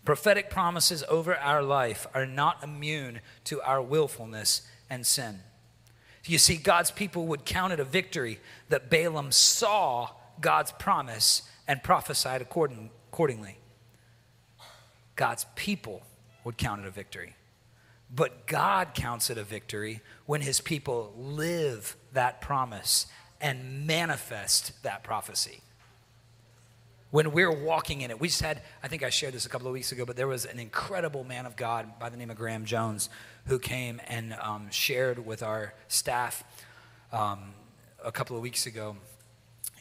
Prophetic 0.08 0.50
promises 0.50 1.04
over 1.10 1.36
our 1.36 1.62
life 1.62 2.08
are 2.14 2.26
not 2.26 2.64
immune 2.64 3.20
to 3.44 3.62
our 3.62 3.82
willfulness 3.82 4.62
and 4.90 5.06
sin. 5.06 5.42
You 6.24 6.38
see, 6.38 6.56
God's 6.56 6.92
people 6.92 7.28
would 7.28 7.44
count 7.44 7.74
it 7.74 7.82
a 7.82 7.84
victory 7.84 8.40
that 8.70 8.90
Balaam 8.90 9.34
saw 9.34 10.12
God's 10.40 10.72
promise 10.72 11.42
and 11.68 11.84
prophesied 11.84 12.42
according, 12.42 12.90
accordingly. 13.12 13.58
God's 15.18 15.46
people 15.56 16.04
would 16.46 16.56
count 16.56 16.80
it 16.80 16.88
a 16.88 16.92
victory. 16.92 17.36
But 18.10 18.48
God 18.48 18.94
counts 18.94 19.30
it 19.30 19.38
a 19.38 19.44
victory 19.44 20.00
when 20.26 20.40
his 20.40 20.62
people 20.62 21.14
live 21.18 21.98
that 22.14 22.40
promise 22.40 23.08
and 23.42 23.86
manifest 23.86 24.84
that 24.84 25.04
prophecy 25.04 25.60
when 27.10 27.32
we're 27.32 27.52
walking 27.52 28.02
in 28.02 28.12
it. 28.12 28.20
We 28.20 28.28
just 28.28 28.42
had, 28.42 28.62
I 28.84 28.88
think 28.88 29.04
I 29.04 29.10
shared 29.10 29.34
this 29.34 29.46
a 29.46 29.50
couple 29.50 29.68
of 29.68 29.74
weeks 29.74 29.92
ago, 29.92 30.06
but 30.06 30.16
there 30.16 30.28
was 30.28 30.46
an 30.46 30.60
incredible 30.60 31.24
man 31.24 31.46
of 31.46 31.56
God 31.56 32.00
by 32.00 32.10
the 32.10 32.18
name 32.18 32.30
of 32.30 32.38
Graham 32.38 32.66
Jones 32.66 33.10
who 33.46 33.60
came 33.60 34.02
and 34.08 34.34
um, 34.42 34.70
shared 34.72 35.26
with 35.26 35.42
our 35.42 35.74
staff 35.88 36.44
um, 37.14 37.54
a 38.04 38.12
couple 38.12 38.36
of 38.36 38.42
weeks 38.42 38.66
ago. 38.66 38.98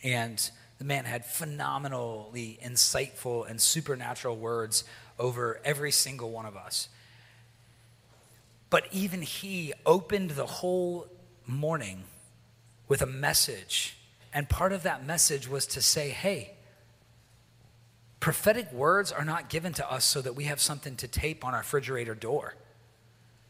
And 0.04 0.50
the 0.78 0.84
man 0.84 1.04
had 1.04 1.24
phenomenally 1.24 2.58
insightful 2.64 3.48
and 3.48 3.60
supernatural 3.60 4.36
words 4.36 4.84
over 5.18 5.60
every 5.64 5.90
single 5.90 6.30
one 6.30 6.46
of 6.46 6.56
us. 6.56 6.88
But 8.70 8.86
even 8.92 9.22
he 9.22 9.72
opened 9.84 10.32
the 10.32 10.46
whole 10.46 11.08
morning 11.46 12.04
with 12.88 13.02
a 13.02 13.06
message. 13.06 13.96
And 14.32 14.48
part 14.48 14.72
of 14.72 14.82
that 14.82 15.04
message 15.04 15.48
was 15.48 15.66
to 15.68 15.82
say, 15.82 16.10
hey, 16.10 16.55
Prophetic 18.20 18.72
words 18.72 19.12
are 19.12 19.24
not 19.24 19.48
given 19.48 19.72
to 19.74 19.90
us 19.90 20.04
so 20.04 20.20
that 20.22 20.34
we 20.34 20.44
have 20.44 20.60
something 20.60 20.96
to 20.96 21.08
tape 21.08 21.44
on 21.44 21.52
our 21.52 21.60
refrigerator 21.60 22.14
door. 22.14 22.54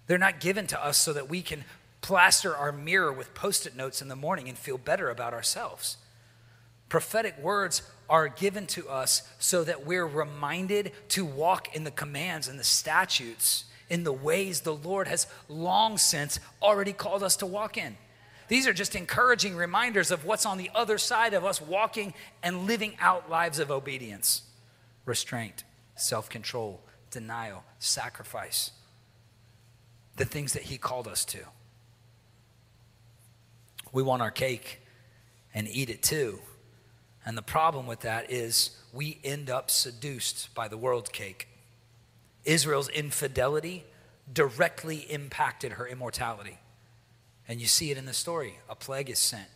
They're 0.07 0.19
not 0.19 0.41
given 0.41 0.67
to 0.69 0.85
us 0.85 0.99
so 0.99 1.13
that 1.13 1.29
we 1.29 1.43
can 1.43 1.65
plaster 2.01 2.57
our 2.57 2.73
mirror 2.73 3.13
with 3.13 3.35
post 3.35 3.67
it 3.67 3.77
notes 3.77 4.01
in 4.01 4.09
the 4.09 4.17
morning 4.17 4.49
and 4.49 4.57
feel 4.57 4.79
better 4.79 5.11
about 5.11 5.35
ourselves. 5.35 5.97
Prophetic 6.89 7.37
words 7.39 7.83
are 8.09 8.29
given 8.29 8.67
to 8.69 8.89
us 8.89 9.29
so 9.39 9.65
that 9.65 9.85
we're 9.85 10.07
reminded 10.07 10.93
to 11.09 11.25
walk 11.25 11.75
in 11.75 11.83
the 11.83 11.91
commands 11.91 12.47
and 12.47 12.59
the 12.59 12.65
statutes 12.65 13.65
in 13.89 14.05
the 14.05 14.13
ways 14.13 14.61
the 14.61 14.75
Lord 14.75 15.09
has 15.09 15.27
long 15.49 15.99
since 15.99 16.39
already 16.63 16.93
called 16.93 17.23
us 17.23 17.37
to 17.37 17.47
walk 17.47 17.77
in. 17.77 17.97
These 18.49 18.69
are 18.69 18.73
just 18.73 18.95
encouraging 18.95 19.57
reminders 19.57 20.13
of 20.13 20.25
what's 20.25 20.47
on 20.47 20.59
the 20.59 20.71
other 20.75 20.99
side 20.99 21.35
of 21.35 21.45
us 21.45 21.61
walking 21.61 22.15
and 22.43 22.67
living 22.67 22.95
out 23.01 23.29
lives 23.29 23.59
of 23.59 23.73
obedience 23.73 24.43
restraint, 25.07 25.65
self 25.95 26.29
control, 26.29 26.83
denial, 27.11 27.65
sacrifice. 27.79 28.73
The 30.17 30.27
things 30.27 30.53
that 30.53 30.65
He 30.65 30.77
called 30.77 31.09
us 31.09 31.25
to. 31.27 31.39
We 33.93 34.03
want 34.03 34.21
our 34.21 34.31
cake 34.31 34.81
and 35.55 35.67
eat 35.67 35.89
it 35.89 36.03
too. 36.03 36.41
And 37.25 37.37
the 37.37 37.43
problem 37.43 37.87
with 37.87 38.01
that 38.01 38.31
is 38.31 38.77
we 38.93 39.19
end 39.25 39.49
up 39.49 39.71
seduced 39.71 40.55
by 40.55 40.69
the 40.69 40.77
world's 40.77 41.09
cake. 41.09 41.49
Israel's 42.45 42.89
infidelity 42.89 43.85
directly 44.33 44.99
impacted 44.99 45.73
her 45.73 45.87
immortality. 45.87 46.59
And 47.49 47.61
you 47.61 47.67
see 47.67 47.91
it 47.91 47.99
in 47.99 48.07
the 48.07 48.13
story. 48.13 48.59
A 48.69 48.75
plague 48.75 49.11
is 49.11 49.19
sent. 49.19 49.49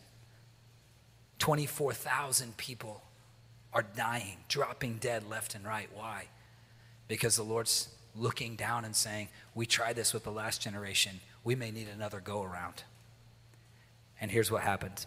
24,000 1.38 2.56
people 2.56 3.02
are 3.72 3.84
dying, 3.96 4.38
dropping 4.48 4.96
dead 4.96 5.28
left 5.28 5.54
and 5.54 5.64
right. 5.64 5.88
Why? 5.94 6.28
Because 7.08 7.36
the 7.36 7.42
Lord's 7.42 7.88
looking 8.16 8.56
down 8.56 8.84
and 8.84 8.94
saying, 8.94 9.28
We 9.54 9.66
tried 9.66 9.96
this 9.96 10.12
with 10.12 10.24
the 10.24 10.32
last 10.32 10.60
generation. 10.60 11.20
We 11.44 11.54
may 11.54 11.70
need 11.70 11.88
another 11.88 12.20
go 12.20 12.42
around. 12.42 12.84
And 14.20 14.30
here's 14.30 14.50
what 14.50 14.62
happened. 14.62 15.06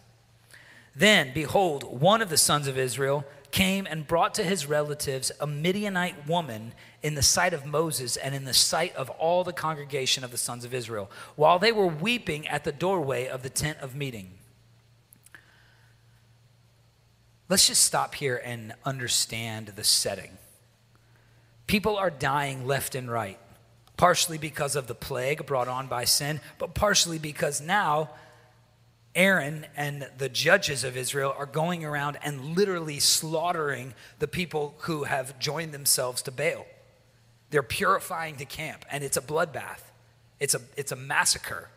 Then, 0.96 1.32
behold, 1.34 2.00
one 2.00 2.22
of 2.22 2.28
the 2.28 2.36
sons 2.36 2.66
of 2.66 2.78
Israel 2.78 3.24
came 3.50 3.86
and 3.86 4.06
brought 4.06 4.34
to 4.34 4.44
his 4.44 4.66
relatives 4.66 5.30
a 5.40 5.46
Midianite 5.46 6.26
woman 6.26 6.72
in 7.02 7.14
the 7.14 7.22
sight 7.22 7.52
of 7.52 7.66
Moses 7.66 8.16
and 8.16 8.34
in 8.34 8.44
the 8.44 8.54
sight 8.54 8.94
of 8.96 9.10
all 9.10 9.44
the 9.44 9.52
congregation 9.52 10.24
of 10.24 10.30
the 10.30 10.36
sons 10.36 10.64
of 10.64 10.74
Israel, 10.74 11.10
while 11.36 11.58
they 11.58 11.72
were 11.72 11.86
weeping 11.86 12.48
at 12.48 12.64
the 12.64 12.72
doorway 12.72 13.26
of 13.26 13.42
the 13.42 13.50
tent 13.50 13.78
of 13.80 13.94
meeting. 13.94 14.32
Let's 17.48 17.68
just 17.68 17.82
stop 17.82 18.14
here 18.14 18.40
and 18.42 18.74
understand 18.84 19.68
the 19.68 19.84
setting. 19.84 20.38
People 21.66 21.96
are 21.96 22.10
dying 22.10 22.66
left 22.66 22.94
and 22.94 23.10
right, 23.10 23.38
partially 23.96 24.38
because 24.38 24.76
of 24.76 24.86
the 24.86 24.94
plague 24.94 25.44
brought 25.46 25.68
on 25.68 25.86
by 25.86 26.04
sin, 26.04 26.40
but 26.58 26.74
partially 26.74 27.18
because 27.18 27.60
now 27.60 28.10
Aaron 29.14 29.66
and 29.76 30.08
the 30.18 30.28
judges 30.28 30.84
of 30.84 30.96
Israel 30.96 31.34
are 31.36 31.46
going 31.46 31.84
around 31.84 32.18
and 32.22 32.56
literally 32.56 32.98
slaughtering 32.98 33.94
the 34.18 34.28
people 34.28 34.74
who 34.80 35.04
have 35.04 35.38
joined 35.38 35.72
themselves 35.72 36.22
to 36.22 36.32
Baal. 36.32 36.66
They're 37.50 37.62
purifying 37.62 38.36
the 38.36 38.44
camp, 38.44 38.84
and 38.90 39.04
it's 39.04 39.16
a 39.16 39.22
bloodbath. 39.22 39.82
It's 40.40 40.54
a, 40.54 40.60
it's 40.76 40.92
a 40.92 40.96
massacre. 40.96 41.68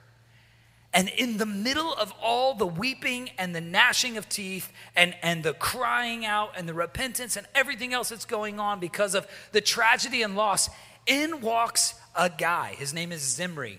And 0.97 1.09
in 1.09 1.37
the 1.37 1.45
middle 1.45 1.93
of 1.93 2.11
all 2.19 2.55
the 2.55 2.65
weeping 2.65 3.29
and 3.37 3.53
the 3.53 3.61
gnashing 3.61 4.17
of 4.17 4.27
teeth 4.27 4.73
and, 4.95 5.15
and 5.21 5.43
the 5.43 5.53
crying 5.53 6.25
out 6.25 6.53
and 6.57 6.67
the 6.67 6.73
repentance 6.73 7.37
and 7.37 7.45
everything 7.53 7.93
else 7.93 8.09
that's 8.09 8.25
going 8.25 8.59
on 8.59 8.79
because 8.79 9.13
of 9.13 9.27
the 9.51 9.61
tragedy 9.61 10.23
and 10.23 10.35
loss, 10.35 10.71
in 11.05 11.39
walks 11.41 11.93
a 12.15 12.31
guy. 12.31 12.73
His 12.79 12.95
name 12.95 13.11
is 13.11 13.21
Zimri, 13.21 13.77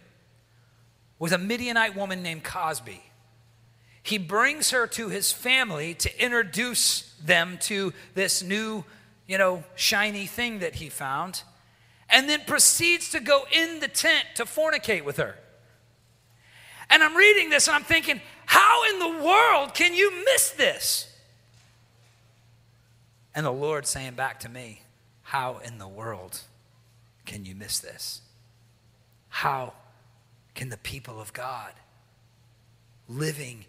with 1.19 1.33
a 1.33 1.39
Midianite 1.39 1.97
woman 1.97 2.23
named 2.23 2.45
Cozbi. 2.45 3.01
He 4.01 4.17
brings 4.17 4.71
her 4.71 4.87
to 4.87 5.09
his 5.09 5.33
family 5.33 5.95
to 5.95 6.25
introduce 6.25 7.13
them 7.21 7.59
to 7.63 7.93
this 8.15 8.45
new, 8.45 8.85
you 9.27 9.39
know, 9.39 9.65
shiny 9.75 10.27
thing 10.27 10.61
that 10.61 10.77
he 10.77 10.89
found. 10.89 11.43
and 12.11 12.29
then 12.29 12.41
proceeds 12.47 13.11
to 13.11 13.21
go 13.21 13.45
in 13.53 13.81
the 13.81 13.89
tent 13.89 14.25
to 14.37 14.45
fornicate 14.45 15.05
with 15.05 15.17
her. 15.17 15.37
And 16.91 17.03
I'm 17.03 17.17
reading 17.17 17.51
this 17.51 17.67
and 17.67 17.77
I'm 17.77 17.85
thinking, 17.85 18.21
how 18.47 18.91
in 18.91 18.99
the 18.99 19.25
world 19.25 19.75
can 19.75 19.95
you 19.95 20.25
miss 20.25 20.51
this? 20.51 21.13
And 23.35 23.45
the 23.45 23.53
Lord 23.53 23.87
saying 23.87 24.15
back 24.15 24.41
to 24.41 24.49
me, 24.49 24.83
how 25.23 25.59
in 25.59 25.79
the 25.79 25.87
world 25.87 26.41
can 27.27 27.45
you 27.45 27.55
miss 27.55 27.79
this? 27.79 28.23
How 29.29 29.75
can 30.55 30.71
the 30.71 30.79
people 30.79 31.21
of 31.21 31.33
God 31.33 31.73
living 33.07 33.67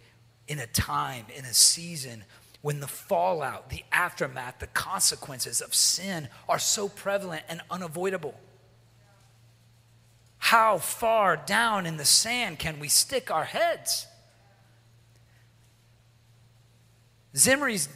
in 0.48 0.58
a 0.58 0.66
time, 0.66 1.26
in 1.36 1.44
a 1.44 1.54
season 1.54 2.24
when 2.62 2.80
the 2.80 2.88
fallout, 2.88 3.70
the 3.70 3.84
aftermath, 3.92 4.58
the 4.58 4.66
consequences 4.68 5.60
of 5.60 5.74
sin 5.74 6.28
are 6.48 6.58
so 6.58 6.88
prevalent 6.88 7.44
and 7.48 7.60
unavoidable? 7.70 8.34
How 10.40 10.78
far 10.78 11.36
down 11.36 11.86
in 11.86 11.96
the 11.96 12.04
sand 12.04 12.58
can 12.58 12.80
we 12.80 12.88
stick 12.88 13.30
our 13.30 13.44
heads? 13.44 14.06
Zimri's 17.36 17.88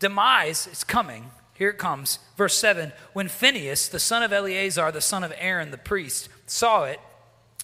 demise 0.00 0.66
is 0.66 0.82
coming. 0.82 1.30
Here 1.52 1.70
it 1.70 1.78
comes. 1.78 2.18
Verse 2.36 2.56
7 2.56 2.92
When 3.12 3.28
Phinehas, 3.28 3.88
the 3.88 4.00
son 4.00 4.22
of 4.22 4.32
Eleazar, 4.32 4.90
the 4.90 5.00
son 5.00 5.22
of 5.22 5.32
Aaron, 5.38 5.70
the 5.70 5.78
priest, 5.78 6.28
saw 6.46 6.84
it, 6.84 7.00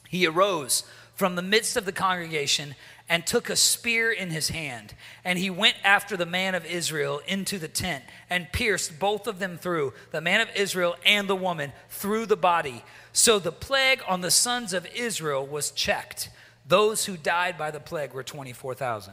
he 0.09 0.27
arose 0.27 0.85
from 1.15 1.35
the 1.35 1.43
midst 1.43 1.77
of 1.77 1.87
the 1.87 1.93
congregation 1.93 2.75
and 3.11 3.27
took 3.27 3.51
a 3.51 3.57
spear 3.57 4.13
in 4.13 4.31
his 4.31 4.51
hand. 4.51 4.95
And 5.25 5.37
he 5.37 5.51
went 5.51 5.75
after 5.83 6.17
the 6.17 6.25
man 6.25 6.55
of 6.55 6.65
Israel 6.65 7.21
into 7.27 7.59
the 7.59 7.67
tent 7.67 8.05
and 8.31 8.53
pierced 8.53 9.01
both 9.01 9.27
of 9.27 9.41
them 9.41 9.59
through, 9.59 9.93
the 10.13 10.21
man 10.21 10.41
of 10.41 10.49
Israel 10.55 10.95
and 11.05 11.29
the 11.29 11.35
woman, 11.35 11.73
through 11.89 12.27
the 12.27 12.37
body. 12.37 12.85
So 13.13 13.41
the 13.41 13.51
plague 13.51 14.01
on 14.07 14.21
the 14.21 14.31
sons 14.31 14.73
of 14.73 14.87
Israel 14.95 15.45
was 15.45 15.73
checked. 15.73 16.31
Those 16.69 17.05
who 17.05 17.17
died 17.17 17.59
by 17.59 17.73
the 17.73 17.81
plague 17.81 18.15
were 18.15 18.23
24,000. 18.23 19.13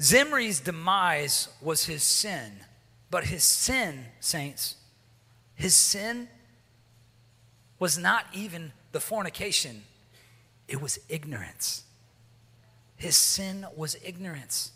Zimri's 0.00 0.58
demise 0.58 1.48
was 1.60 1.84
his 1.84 2.02
sin, 2.02 2.50
but 3.10 3.24
his 3.24 3.44
sin, 3.44 4.06
saints, 4.20 4.76
his 5.54 5.74
sin 5.74 6.28
was 7.78 7.98
not 7.98 8.24
even 8.32 8.72
the 8.92 9.00
fornication 9.00 9.82
it 10.68 10.80
was 10.80 10.98
ignorance. 11.08 11.84
His 12.96 13.16
sin 13.16 13.66
was 13.76 13.96
ignorance. 14.04 14.72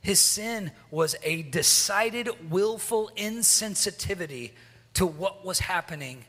His 0.00 0.20
sin 0.20 0.72
was 0.90 1.16
a 1.22 1.42
decided, 1.42 2.28
willful 2.50 3.10
insensitivity 3.16 4.50
to 4.94 5.06
what 5.06 5.44
was 5.44 5.60
happening 5.60 6.24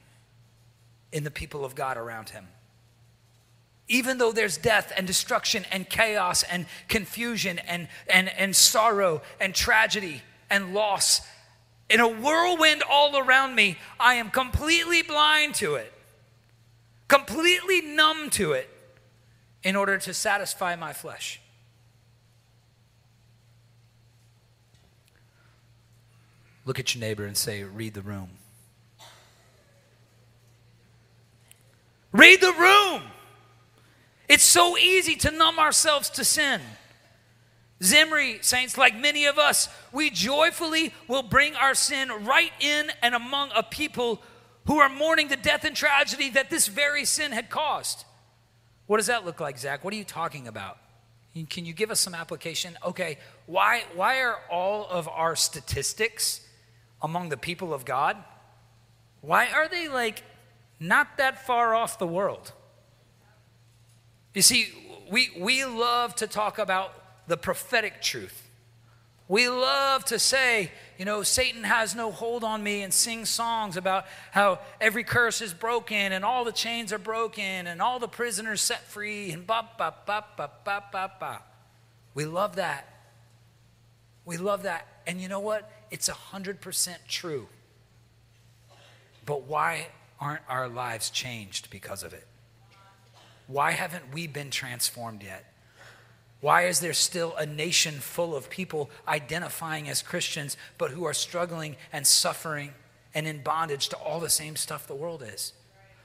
in 1.11 1.23
the 1.23 1.31
people 1.31 1.65
of 1.65 1.75
God 1.75 1.97
around 1.97 2.29
him. 2.29 2.47
Even 3.87 4.17
though 4.17 4.31
there's 4.31 4.57
death 4.57 4.91
and 4.95 5.05
destruction 5.05 5.65
and 5.71 5.89
chaos 5.89 6.43
and 6.43 6.65
confusion 6.87 7.59
and, 7.59 7.87
and, 8.09 8.29
and 8.29 8.55
sorrow 8.55 9.21
and 9.39 9.53
tragedy 9.53 10.23
and 10.49 10.73
loss, 10.73 11.21
in 11.89 11.99
a 11.99 12.07
whirlwind 12.07 12.81
all 12.89 13.17
around 13.17 13.53
me, 13.53 13.77
I 13.99 14.15
am 14.15 14.29
completely 14.31 15.03
blind 15.03 15.55
to 15.55 15.75
it 15.75 15.91
completely 17.07 17.81
numb 17.81 18.29
to 18.31 18.53
it 18.53 18.69
in 19.63 19.75
order 19.75 19.97
to 19.97 20.13
satisfy 20.13 20.75
my 20.75 20.93
flesh. 20.93 21.39
Look 26.65 26.79
at 26.79 26.95
your 26.95 27.01
neighbor 27.01 27.25
and 27.25 27.37
say, 27.37 27.63
Read 27.63 27.93
the 27.93 28.01
room. 28.01 28.29
Read 32.11 32.41
the 32.41 32.53
room. 32.53 33.03
It's 34.27 34.43
so 34.43 34.77
easy 34.77 35.15
to 35.17 35.31
numb 35.31 35.59
ourselves 35.59 36.09
to 36.11 36.23
sin. 36.23 36.61
Zimri, 37.83 38.39
saints, 38.41 38.77
like 38.77 38.97
many 38.97 39.25
of 39.25 39.37
us, 39.37 39.67
we 39.91 40.09
joyfully 40.09 40.93
will 41.07 41.23
bring 41.23 41.55
our 41.55 41.75
sin 41.75 42.09
right 42.25 42.51
in 42.59 42.89
and 43.01 43.13
among 43.13 43.51
a 43.53 43.61
people 43.61 44.21
who 44.65 44.79
are 44.79 44.89
mourning 44.89 45.27
the 45.27 45.37
death 45.37 45.63
and 45.63 45.75
tragedy 45.75 46.29
that 46.31 46.49
this 46.49 46.67
very 46.67 47.05
sin 47.05 47.31
had 47.31 47.49
caused. 47.49 48.05
What 48.87 48.97
does 48.97 49.07
that 49.07 49.25
look 49.25 49.39
like, 49.39 49.57
Zac? 49.57 49.83
What 49.83 49.93
are 49.93 49.97
you 49.97 50.03
talking 50.03 50.47
about? 50.47 50.77
Can 51.49 51.65
you 51.65 51.73
give 51.73 51.91
us 51.91 51.99
some 51.99 52.15
application? 52.15 52.77
Okay, 52.85 53.17
why, 53.45 53.83
why 53.95 54.21
are 54.21 54.37
all 54.49 54.87
of 54.87 55.07
our 55.09 55.35
statistics 55.35 56.45
among 57.05 57.29
the 57.29 57.37
people 57.37 57.73
of 57.73 57.85
God, 57.85 58.17
why 59.21 59.47
are 59.51 59.67
they 59.67 59.87
like 59.87 60.23
not 60.79 61.17
that 61.17 61.45
far 61.45 61.75
off 61.75 61.99
the 61.99 62.07
world? 62.07 62.51
You 64.33 64.41
see, 64.41 64.69
we, 65.11 65.29
we 65.39 65.65
love 65.65 66.15
to 66.15 66.27
talk 66.27 66.57
about 66.57 66.93
the 67.27 67.37
prophetic 67.37 68.01
truth. 68.01 68.44
We 69.27 69.49
love 69.49 70.05
to 70.05 70.19
say, 70.19 70.71
you 70.99 71.05
know, 71.05 71.23
Satan 71.23 71.63
has 71.63 71.95
no 71.95 72.11
hold 72.11 72.43
on 72.43 72.61
me 72.61 72.83
and 72.83 72.93
sing 72.93 73.25
songs 73.25 73.75
about 73.75 74.05
how 74.31 74.59
every 74.79 75.03
curse 75.03 75.41
is 75.41 75.51
broken 75.51 76.11
and 76.11 76.23
all 76.23 76.45
the 76.45 76.51
chains 76.51 76.93
are 76.93 76.99
broken 76.99 77.65
and 77.65 77.81
all 77.81 77.97
the 77.97 78.07
prisoners 78.07 78.61
set 78.61 78.83
free 78.83 79.31
and 79.31 79.47
ba 79.47 79.67
ba 79.77 79.95
ba 80.05 80.25
ba 80.37 80.51
ba 80.63 80.83
ba 80.91 81.11
ba. 81.19 81.41
We 82.13 82.25
love 82.25 82.57
that. 82.57 82.87
We 84.25 84.37
love 84.37 84.63
that. 84.63 84.87
And 85.07 85.19
you 85.19 85.27
know 85.27 85.39
what? 85.39 85.71
It's 85.89 86.07
100% 86.07 86.95
true. 87.07 87.47
But 89.25 89.43
why 89.43 89.87
aren't 90.19 90.43
our 90.47 90.67
lives 90.67 91.09
changed 91.09 91.71
because 91.71 92.03
of 92.03 92.13
it? 92.13 92.27
Why 93.47 93.71
haven't 93.71 94.13
we 94.13 94.27
been 94.27 94.51
transformed 94.51 95.23
yet? 95.23 95.51
Why 96.45 96.67
is 96.67 96.79
there 96.79 96.93
still 96.93 97.35
a 97.37 97.47
nation 97.47 97.95
full 97.95 98.35
of 98.35 98.51
people 98.51 98.91
identifying 99.07 99.89
as 99.89 100.03
Christians, 100.03 100.57
but 100.77 100.91
who 100.91 101.03
are 101.05 101.11
struggling 101.11 101.75
and 101.91 102.05
suffering 102.05 102.75
and 103.15 103.25
in 103.25 103.41
bondage 103.41 103.89
to 103.89 103.95
all 103.95 104.19
the 104.19 104.29
same 104.29 104.55
stuff 104.55 104.85
the 104.85 104.93
world 104.93 105.23
is? 105.27 105.53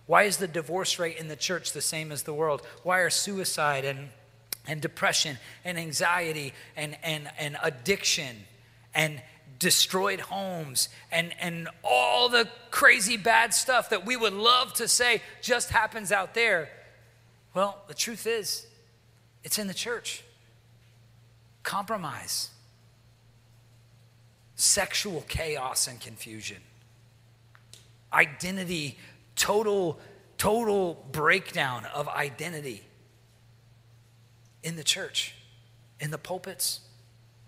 Why 0.07 0.23
is 0.23 0.39
the 0.39 0.49
divorce 0.49 0.99
rate 0.99 1.19
in 1.19 1.29
the 1.29 1.37
church 1.37 1.73
the 1.73 1.83
same 1.83 2.11
as 2.11 2.23
the 2.23 2.33
world? 2.33 2.63
Why 2.85 3.01
are 3.01 3.11
suicide 3.11 3.85
and, 3.85 4.09
and 4.67 4.81
depression 4.81 5.37
and 5.63 5.77
anxiety 5.77 6.55
and, 6.75 6.97
and, 7.03 7.31
and 7.39 7.59
addiction 7.63 8.35
and 8.95 9.21
destroyed 9.59 10.21
homes 10.21 10.89
and, 11.13 11.35
and 11.39 11.69
all 11.85 12.31
the 12.31 12.49
crazy 12.71 13.19
bad 13.19 13.53
stuff 13.53 13.91
that 13.91 14.07
we 14.07 14.17
would 14.17 14.33
love 14.33 14.73
to 14.73 14.89
say 14.89 15.21
just 15.43 15.69
happens 15.69 16.11
out 16.11 16.33
there? 16.33 16.71
Well, 17.53 17.77
the 17.89 17.95
truth 17.95 18.27
is, 18.27 18.67
it's 19.45 19.59
in 19.59 19.67
the 19.67 19.75
church 19.75 20.25
compromise, 21.71 22.51
sexual 24.57 25.25
chaos 25.29 25.87
and 25.87 26.01
confusion, 26.01 26.57
identity, 28.13 28.99
total, 29.37 30.01
total 30.37 31.07
breakdown 31.13 31.87
of 31.95 32.09
identity 32.09 32.83
in 34.65 34.75
the 34.75 34.83
church, 34.83 35.37
in 36.01 36.11
the 36.11 36.19
pulpits. 36.19 36.81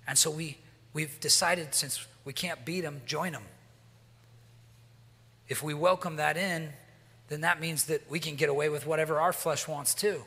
And 0.06 0.16
so 0.16 0.30
we, 0.30 0.58
we've 0.92 1.18
decided 1.18 1.74
since 1.74 2.06
we 2.24 2.32
can't 2.32 2.64
beat 2.64 2.82
them, 2.82 3.00
join 3.04 3.32
them. 3.32 3.42
If 5.48 5.64
we 5.64 5.74
welcome 5.74 6.14
that 6.14 6.36
in, 6.36 6.68
then 7.26 7.40
that 7.40 7.60
means 7.60 7.86
that 7.86 8.08
we 8.08 8.20
can 8.20 8.36
get 8.36 8.48
away 8.48 8.68
with 8.68 8.86
whatever 8.86 9.18
our 9.18 9.32
flesh 9.32 9.66
wants 9.66 9.94
too. 9.94 10.22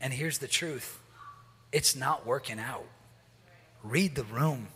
And 0.00 0.12
here's 0.12 0.38
the 0.38 0.46
truth 0.46 1.00
it's 1.74 1.96
not 1.96 2.24
working 2.24 2.60
out. 2.60 2.86
Read 3.82 4.14
the 4.14 4.22
room. 4.24 4.68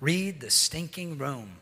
Read 0.00 0.40
the 0.40 0.50
stinking 0.50 1.18
room. 1.18 1.58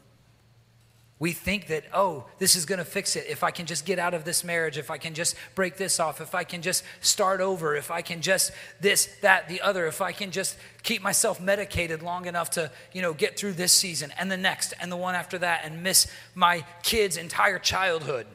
We 1.18 1.32
think 1.32 1.66
that, 1.68 1.84
oh, 1.92 2.24
this 2.38 2.56
is 2.56 2.64
going 2.64 2.78
to 2.78 2.84
fix 2.84 3.14
it. 3.14 3.26
If 3.28 3.44
I 3.44 3.50
can 3.50 3.66
just 3.66 3.84
get 3.84 3.98
out 3.98 4.14
of 4.14 4.24
this 4.24 4.42
marriage, 4.42 4.78
if 4.78 4.90
I 4.90 4.96
can 4.96 5.12
just 5.12 5.36
break 5.54 5.76
this 5.76 6.00
off, 6.00 6.20
if 6.20 6.34
I 6.34 6.44
can 6.44 6.62
just 6.62 6.82
start 7.00 7.40
over, 7.42 7.76
if 7.76 7.90
I 7.90 8.00
can 8.00 8.22
just 8.22 8.52
this, 8.80 9.06
that, 9.20 9.48
the 9.48 9.60
other, 9.60 9.86
if 9.86 10.00
I 10.00 10.12
can 10.12 10.30
just 10.30 10.56
keep 10.82 11.02
myself 11.02 11.38
medicated 11.38 12.02
long 12.02 12.24
enough 12.26 12.50
to, 12.52 12.72
you 12.92 13.02
know, 13.02 13.12
get 13.12 13.38
through 13.38 13.52
this 13.52 13.72
season 13.72 14.12
and 14.18 14.32
the 14.32 14.36
next 14.38 14.72
and 14.80 14.90
the 14.90 14.96
one 14.96 15.14
after 15.14 15.38
that 15.38 15.60
and 15.64 15.82
miss 15.82 16.10
my 16.34 16.64
kid's 16.82 17.18
entire 17.18 17.58
childhood 17.58 18.26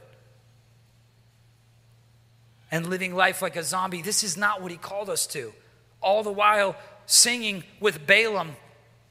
and 2.71 2.85
living 2.85 3.15
life 3.15 3.41
like 3.41 3.55
a 3.55 3.63
zombie. 3.63 4.03
This 4.03 4.23
is 4.23 4.37
not 4.37 4.61
what 4.61 4.71
he 4.71 4.77
called 4.77 5.09
us 5.09 5.25
to 5.27 5.53
all 6.01 6.23
the 6.23 6.31
while 6.31 6.75
singing 7.05 7.63
with 7.79 8.05
Balaam 8.05 8.55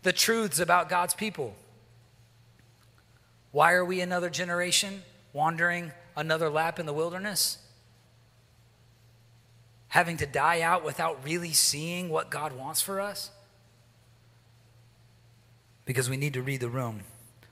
the 0.03 0.13
truths 0.13 0.61
about 0.61 0.89
God's 0.89 1.15
people. 1.15 1.55
Why 3.51 3.73
are 3.73 3.85
we 3.85 4.01
another 4.01 4.31
generation 4.31 5.03
wandering 5.33 5.93
another 6.15 6.51
lap 6.51 6.79
in 6.79 6.87
the 6.87 6.93
wilderness? 6.93 7.59
Having 9.89 10.19
to 10.19 10.27
die 10.27 10.61
out 10.61 10.85
without 10.85 11.25
really 11.25 11.53
seeing 11.53 12.09
what 12.09 12.31
God 12.31 12.53
wants 12.53 12.83
for 12.83 13.01
us? 13.01 13.31
Because 15.87 16.11
we 16.11 16.17
need 16.17 16.35
to 16.35 16.43
read 16.43 16.61
the 16.61 16.69
room. 16.69 17.01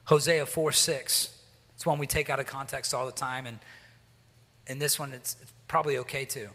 Hosea 0.05 0.45
4 0.45 0.73
6. 0.73 1.31
It's 1.75 1.87
one 1.87 1.99
we 1.99 2.07
take 2.07 2.31
out 2.31 2.39
of 2.39 2.47
context 2.47 2.95
all 2.95 3.07
the 3.07 3.13
time, 3.13 3.47
and 3.47 3.59
in 4.67 4.79
this 4.79 4.99
one, 4.99 5.13
it's, 5.13 5.37
it's 5.41 5.53
probably 5.69 5.99
okay 5.99 6.25
too. 6.25 6.49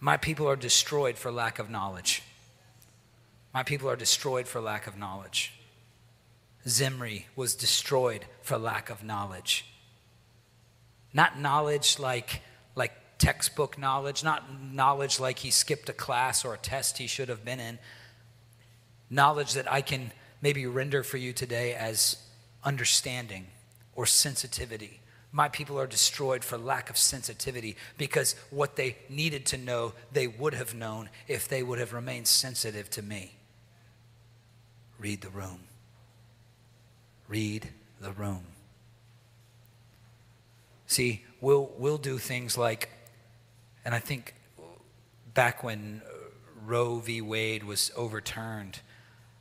My 0.00 0.16
people 0.16 0.48
are 0.48 0.56
destroyed 0.56 1.16
for 1.16 1.30
lack 1.30 1.58
of 1.58 1.70
knowledge. 1.70 2.22
My 3.52 3.62
people 3.62 3.88
are 3.88 3.96
destroyed 3.96 4.48
for 4.48 4.60
lack 4.60 4.86
of 4.86 4.98
knowledge. 4.98 5.52
Zimri 6.66 7.26
was 7.36 7.54
destroyed 7.54 8.24
for 8.42 8.58
lack 8.58 8.90
of 8.90 9.04
knowledge. 9.04 9.66
Not 11.12 11.38
knowledge 11.38 11.98
like, 11.98 12.42
like 12.74 12.92
textbook 13.18 13.78
knowledge, 13.78 14.24
not 14.24 14.60
knowledge 14.60 15.20
like 15.20 15.38
he 15.38 15.50
skipped 15.50 15.88
a 15.88 15.92
class 15.92 16.44
or 16.44 16.54
a 16.54 16.58
test 16.58 16.98
he 16.98 17.06
should 17.06 17.28
have 17.28 17.44
been 17.44 17.60
in. 17.60 17.78
Knowledge 19.08 19.52
that 19.52 19.70
I 19.70 19.80
can 19.82 20.10
maybe 20.42 20.66
render 20.66 21.02
for 21.02 21.16
you 21.16 21.32
today 21.32 21.74
as 21.74 22.16
understanding 22.64 23.46
or 23.94 24.06
sensitivity. 24.06 25.00
My 25.34 25.48
people 25.48 25.80
are 25.80 25.88
destroyed 25.88 26.44
for 26.44 26.56
lack 26.56 26.90
of 26.90 26.96
sensitivity 26.96 27.76
because 27.98 28.36
what 28.50 28.76
they 28.76 28.96
needed 29.08 29.46
to 29.46 29.58
know, 29.58 29.92
they 30.12 30.28
would 30.28 30.54
have 30.54 30.76
known 30.76 31.10
if 31.26 31.48
they 31.48 31.60
would 31.60 31.80
have 31.80 31.92
remained 31.92 32.28
sensitive 32.28 32.88
to 32.90 33.02
me. 33.02 33.34
Read 34.96 35.22
the 35.22 35.30
room. 35.30 35.58
Read 37.26 37.70
the 38.00 38.12
room. 38.12 38.44
See, 40.86 41.24
we'll, 41.40 41.72
we'll 41.78 41.98
do 41.98 42.18
things 42.18 42.56
like, 42.56 42.88
and 43.84 43.92
I 43.92 43.98
think 43.98 44.34
back 45.34 45.64
when 45.64 46.00
uh, 46.06 46.10
Roe 46.64 47.00
v. 47.00 47.20
Wade 47.20 47.64
was 47.64 47.90
overturned, 47.96 48.78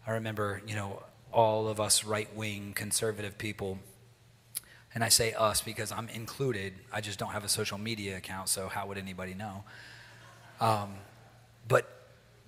I 0.07 0.13
remember, 0.13 0.63
you 0.65 0.75
know, 0.75 1.03
all 1.31 1.67
of 1.67 1.79
us 1.79 2.03
right 2.03 2.35
wing 2.35 2.73
conservative 2.73 3.37
people, 3.37 3.77
and 4.95 5.03
I 5.03 5.09
say 5.09 5.33
us 5.33 5.61
because 5.61 5.91
I'm 5.91 6.07
included. 6.09 6.73
I 6.91 7.01
just 7.01 7.19
don't 7.19 7.31
have 7.31 7.43
a 7.43 7.49
social 7.49 7.77
media 7.77 8.17
account, 8.17 8.49
so 8.49 8.67
how 8.67 8.87
would 8.87 8.97
anybody 8.97 9.33
know? 9.33 9.63
Um, 10.61 10.93
but 11.67 11.89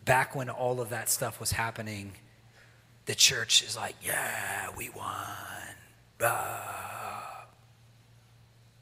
back 0.06 0.36
when 0.36 0.50
all 0.50 0.80
of 0.80 0.90
that 0.90 1.10
stuff 1.10 1.40
was 1.40 1.52
happening, 1.52 2.14
the 3.06 3.16
church 3.16 3.64
is 3.64 3.76
like, 3.76 3.96
yeah, 4.04 4.70
we 4.78 4.90
won. 4.90 5.16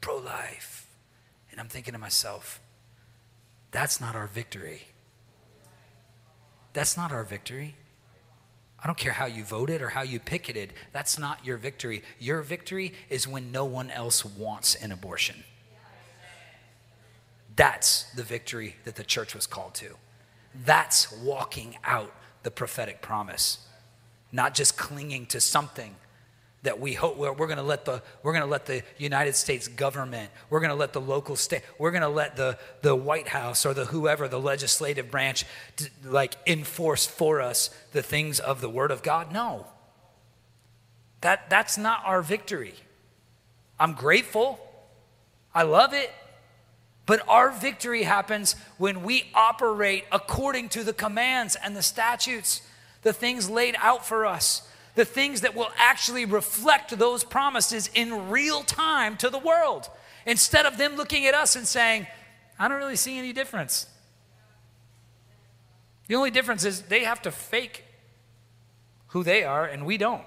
Pro 0.00 0.16
life. 0.18 0.86
And 1.50 1.60
I'm 1.60 1.68
thinking 1.68 1.92
to 1.92 1.98
myself, 1.98 2.60
that's 3.70 4.00
not 4.00 4.14
our 4.14 4.26
victory. 4.26 4.88
That's 6.74 6.96
not 6.96 7.12
our 7.12 7.24
victory. 7.24 7.76
I 8.84 8.86
don't 8.86 8.98
care 8.98 9.12
how 9.12 9.26
you 9.26 9.42
voted 9.42 9.82
or 9.82 9.88
how 9.88 10.02
you 10.02 10.20
picketed. 10.20 10.74
That's 10.92 11.18
not 11.18 11.44
your 11.44 11.56
victory. 11.56 12.02
Your 12.20 12.42
victory 12.42 12.92
is 13.08 13.26
when 13.26 13.50
no 13.50 13.64
one 13.64 13.90
else 13.90 14.24
wants 14.24 14.74
an 14.76 14.92
abortion. 14.92 15.42
That's 17.56 18.04
the 18.12 18.22
victory 18.22 18.76
that 18.84 18.96
the 18.96 19.04
church 19.04 19.34
was 19.34 19.46
called 19.46 19.74
to. 19.76 19.96
That's 20.64 21.10
walking 21.10 21.76
out 21.84 22.12
the 22.42 22.50
prophetic 22.50 23.00
promise 23.00 23.58
not 24.34 24.52
just 24.52 24.76
clinging 24.76 25.24
to 25.26 25.40
something 25.40 25.94
that 26.64 26.80
we 26.80 26.92
hope 26.92 27.16
we're, 27.16 27.32
we're 27.32 27.46
going 27.46 27.58
to 27.58 27.62
let 27.62 27.84
the 27.84 28.02
we're 28.22 28.32
going 28.32 28.42
to 28.42 28.50
let 28.50 28.66
the 28.66 28.82
United 28.98 29.36
States 29.36 29.68
government 29.68 30.30
we're 30.50 30.60
going 30.60 30.70
to 30.70 30.76
let 30.76 30.92
the 30.92 31.00
local 31.00 31.36
state 31.36 31.62
we're 31.78 31.90
going 31.90 32.02
to 32.02 32.08
let 32.08 32.36
the 32.36 32.58
the 32.82 32.94
White 32.94 33.28
House 33.28 33.64
or 33.64 33.72
the 33.72 33.86
whoever 33.86 34.26
the 34.28 34.40
legislative 34.40 35.10
branch 35.10 35.44
to, 35.76 35.88
like 36.04 36.34
enforce 36.46 37.06
for 37.06 37.40
us 37.40 37.70
the 37.92 38.02
things 38.02 38.40
of 38.40 38.60
the 38.60 38.68
word 38.68 38.90
of 38.90 39.02
God? 39.02 39.32
No. 39.32 39.66
That 41.20 41.48
that's 41.48 41.78
not 41.78 42.02
our 42.04 42.20
victory. 42.20 42.74
I'm 43.78 43.94
grateful. 43.94 44.58
I 45.54 45.62
love 45.62 45.94
it. 45.94 46.12
But 47.06 47.22
our 47.28 47.50
victory 47.50 48.04
happens 48.04 48.56
when 48.78 49.02
we 49.02 49.30
operate 49.34 50.04
according 50.10 50.70
to 50.70 50.82
the 50.82 50.94
commands 50.94 51.54
and 51.62 51.76
the 51.76 51.82
statutes 51.82 52.62
the 53.04 53.12
things 53.12 53.48
laid 53.48 53.76
out 53.78 54.04
for 54.04 54.26
us, 54.26 54.66
the 54.94 55.04
things 55.04 55.40
that 55.40 55.54
will 55.54 55.70
actually 55.76 56.24
reflect 56.24 56.96
those 56.98 57.24
promises 57.24 57.90
in 57.94 58.30
real 58.30 58.62
time 58.62 59.16
to 59.18 59.28
the 59.28 59.38
world, 59.38 59.88
instead 60.26 60.66
of 60.66 60.78
them 60.78 60.96
looking 60.96 61.26
at 61.26 61.34
us 61.34 61.56
and 61.56 61.66
saying, 61.66 62.06
I 62.58 62.68
don't 62.68 62.78
really 62.78 62.96
see 62.96 63.18
any 63.18 63.32
difference. 63.32 63.86
The 66.06 66.14
only 66.14 66.30
difference 66.30 66.64
is 66.64 66.82
they 66.82 67.04
have 67.04 67.22
to 67.22 67.30
fake 67.30 67.84
who 69.08 69.24
they 69.24 69.42
are 69.44 69.64
and 69.64 69.86
we 69.86 69.96
don't. 69.96 70.22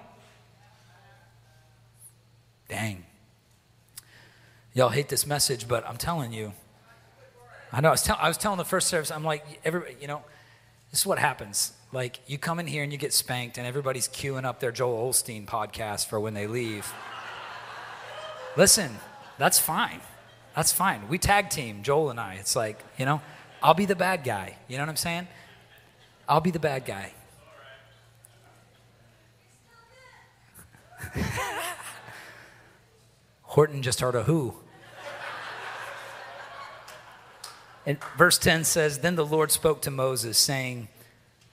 Dang. 2.68 3.04
Y'all 4.74 4.90
hate 4.90 5.08
this 5.08 5.26
message, 5.26 5.66
but 5.66 5.88
I'm 5.88 5.96
telling 5.96 6.32
you. 6.32 6.52
I 7.72 7.80
know 7.80 7.88
I 7.88 7.92
was, 7.92 8.02
tell, 8.02 8.16
I 8.20 8.28
was 8.28 8.38
telling 8.38 8.58
the 8.58 8.64
first 8.64 8.88
service, 8.88 9.10
I'm 9.10 9.24
like, 9.24 9.44
everybody, 9.64 9.96
you 10.00 10.06
know, 10.06 10.22
this 10.90 11.00
is 11.00 11.06
what 11.06 11.18
happens. 11.18 11.72
Like, 11.92 12.20
you 12.26 12.38
come 12.38 12.60
in 12.60 12.66
here 12.66 12.82
and 12.82 12.92
you 12.92 12.98
get 12.98 13.12
spanked, 13.12 13.58
and 13.58 13.66
everybody's 13.66 14.08
queuing 14.08 14.44
up 14.44 14.60
their 14.60 14.72
Joel 14.72 15.10
Osteen 15.10 15.46
podcast 15.46 16.06
for 16.06 16.20
when 16.20 16.34
they 16.34 16.46
leave. 16.46 16.92
Listen, 18.56 18.98
that's 19.38 19.58
fine. 19.58 20.00
That's 20.54 20.72
fine. 20.72 21.08
We 21.08 21.18
tag 21.18 21.50
team, 21.50 21.82
Joel 21.82 22.10
and 22.10 22.20
I. 22.20 22.34
It's 22.34 22.56
like, 22.56 22.82
you 22.98 23.06
know, 23.06 23.20
I'll 23.62 23.74
be 23.74 23.86
the 23.86 23.96
bad 23.96 24.24
guy. 24.24 24.56
You 24.66 24.76
know 24.76 24.82
what 24.82 24.90
I'm 24.90 24.96
saying? 24.96 25.28
I'll 26.28 26.40
be 26.40 26.50
the 26.50 26.58
bad 26.58 26.84
guy. 26.84 27.12
Horton 33.42 33.82
just 33.82 34.00
heard 34.00 34.14
a 34.14 34.24
who. 34.24 34.56
And 37.88 37.96
verse 38.18 38.36
10 38.36 38.64
says 38.64 38.98
Then 38.98 39.16
the 39.16 39.24
Lord 39.24 39.50
spoke 39.50 39.80
to 39.82 39.90
Moses, 39.90 40.36
saying, 40.36 40.88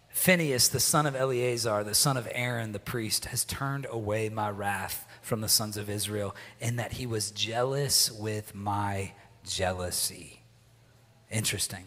Phinehas, 0.10 0.68
the 0.68 0.82
son 0.82 1.06
of 1.06 1.16
Eleazar, 1.16 1.82
the 1.86 1.96
son 1.96 2.18
of 2.18 2.28
Aaron, 2.30 2.74
the 2.74 2.80
priest, 2.80 3.26
has 3.28 3.46
turned 3.46 3.88
away 3.90 4.28
my 4.28 4.50
wrath 4.50 5.08
from 5.22 5.40
the 5.40 5.48
sons 5.48 5.78
of 5.78 5.90
Israel, 5.90 6.36
in 6.60 6.76
that 6.76 6.94
he 6.94 7.06
was 7.06 7.32
jealous 7.32 8.12
with 8.12 8.54
my 8.54 9.14
jealousy. 9.46 10.42
Interesting. 11.32 11.86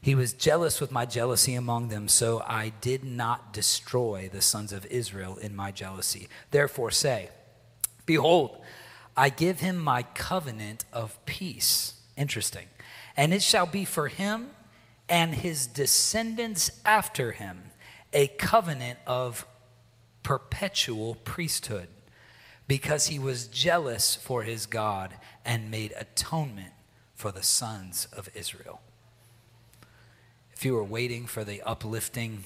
He 0.00 0.16
was 0.16 0.32
jealous 0.32 0.80
with 0.80 0.90
my 0.90 1.06
jealousy 1.06 1.54
among 1.54 1.86
them, 1.86 2.08
so 2.08 2.42
I 2.44 2.72
did 2.80 3.04
not 3.04 3.52
destroy 3.52 4.28
the 4.32 4.42
sons 4.42 4.72
of 4.72 4.86
Israel 4.86 5.36
in 5.36 5.54
my 5.54 5.70
jealousy. 5.70 6.28
Therefore, 6.50 6.90
say, 6.90 7.28
Behold, 8.06 8.58
I 9.16 9.28
give 9.28 9.60
him 9.60 9.78
my 9.78 10.02
covenant 10.02 10.84
of 10.92 11.24
peace. 11.26 11.94
Interesting. 12.16 12.66
And 13.16 13.34
it 13.34 13.42
shall 13.42 13.66
be 13.66 13.84
for 13.84 14.08
him 14.08 14.50
and 15.08 15.34
his 15.34 15.66
descendants 15.66 16.80
after 16.84 17.32
him 17.32 17.64
a 18.12 18.28
covenant 18.28 18.98
of 19.06 19.46
perpetual 20.22 21.16
priesthood 21.16 21.88
because 22.68 23.08
he 23.08 23.18
was 23.18 23.48
jealous 23.48 24.14
for 24.14 24.42
his 24.42 24.66
God 24.66 25.14
and 25.44 25.70
made 25.70 25.92
atonement 25.98 26.72
for 27.14 27.32
the 27.32 27.42
sons 27.42 28.06
of 28.16 28.28
Israel. 28.34 28.80
If 30.54 30.64
you 30.64 30.74
were 30.74 30.84
waiting 30.84 31.26
for 31.26 31.44
the 31.44 31.60
uplifting 31.62 32.44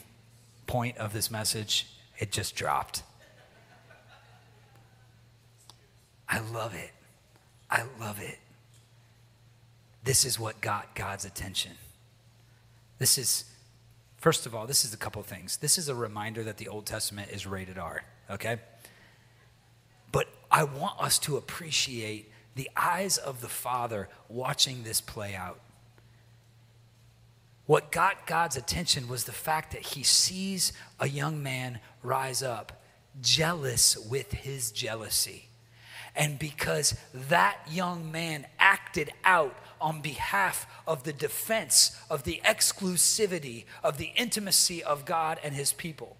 point 0.66 0.96
of 0.96 1.12
this 1.12 1.30
message, 1.30 1.86
it 2.18 2.32
just 2.32 2.56
dropped. 2.56 3.02
I 6.28 6.40
love 6.40 6.74
it. 6.74 6.90
I 7.70 7.84
love 8.00 8.20
it. 8.20 8.38
This 10.06 10.24
is 10.24 10.38
what 10.38 10.60
got 10.60 10.94
God's 10.94 11.24
attention. 11.24 11.72
This 12.98 13.18
is, 13.18 13.44
first 14.18 14.46
of 14.46 14.54
all, 14.54 14.64
this 14.64 14.84
is 14.84 14.94
a 14.94 14.96
couple 14.96 15.20
things. 15.24 15.56
This 15.56 15.78
is 15.78 15.88
a 15.88 15.96
reminder 15.96 16.44
that 16.44 16.58
the 16.58 16.68
Old 16.68 16.86
Testament 16.86 17.32
is 17.32 17.44
rated 17.44 17.76
R, 17.76 18.04
okay? 18.30 18.58
But 20.12 20.28
I 20.48 20.62
want 20.62 21.00
us 21.00 21.18
to 21.20 21.36
appreciate 21.36 22.30
the 22.54 22.70
eyes 22.76 23.18
of 23.18 23.40
the 23.40 23.48
Father 23.48 24.08
watching 24.28 24.84
this 24.84 25.00
play 25.00 25.34
out. 25.34 25.58
What 27.66 27.90
got 27.90 28.28
God's 28.28 28.56
attention 28.56 29.08
was 29.08 29.24
the 29.24 29.32
fact 29.32 29.72
that 29.72 29.82
he 29.82 30.04
sees 30.04 30.72
a 31.00 31.08
young 31.08 31.42
man 31.42 31.80
rise 32.04 32.44
up, 32.44 32.80
jealous 33.20 33.96
with 33.96 34.32
his 34.32 34.70
jealousy. 34.70 35.48
And 36.14 36.38
because 36.38 36.96
that 37.12 37.58
young 37.68 38.12
man 38.12 38.46
acted 38.60 39.10
out 39.24 39.56
on 39.80 40.00
behalf 40.00 40.66
of 40.86 41.04
the 41.04 41.12
defense 41.12 41.96
of 42.10 42.24
the 42.24 42.40
exclusivity 42.44 43.64
of 43.82 43.98
the 43.98 44.12
intimacy 44.16 44.82
of 44.82 45.04
God 45.04 45.38
and 45.42 45.54
his 45.54 45.72
people. 45.72 46.16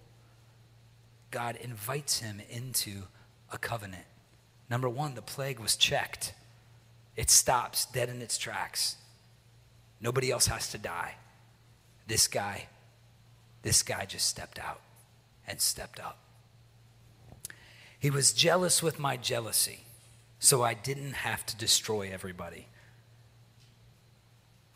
God 1.31 1.57
invites 1.57 2.19
him 2.19 2.41
into 2.49 3.03
a 3.51 3.57
covenant. 3.57 4.05
Number 4.69 4.89
one, 4.89 5.15
the 5.15 5.21
plague 5.21 5.59
was 5.59 5.75
checked, 5.75 6.33
it 7.15 7.29
stops 7.29 7.85
dead 7.85 8.09
in 8.09 8.21
its 8.21 8.37
tracks. 8.37 8.97
Nobody 9.99 10.31
else 10.31 10.47
has 10.47 10.69
to 10.71 10.77
die. 10.77 11.15
This 12.05 12.27
guy, 12.27 12.67
this 13.63 13.81
guy 13.81 14.05
just 14.05 14.27
stepped 14.27 14.59
out 14.59 14.81
and 15.47 15.59
stepped 15.59 15.99
up. 15.99 16.19
He 17.99 18.11
was 18.11 18.31
jealous 18.31 18.83
with 18.83 18.99
my 18.99 19.17
jealousy, 19.17 19.85
so 20.39 20.63
I 20.63 20.75
didn't 20.75 21.13
have 21.13 21.45
to 21.47 21.57
destroy 21.57 22.11
everybody. 22.13 22.67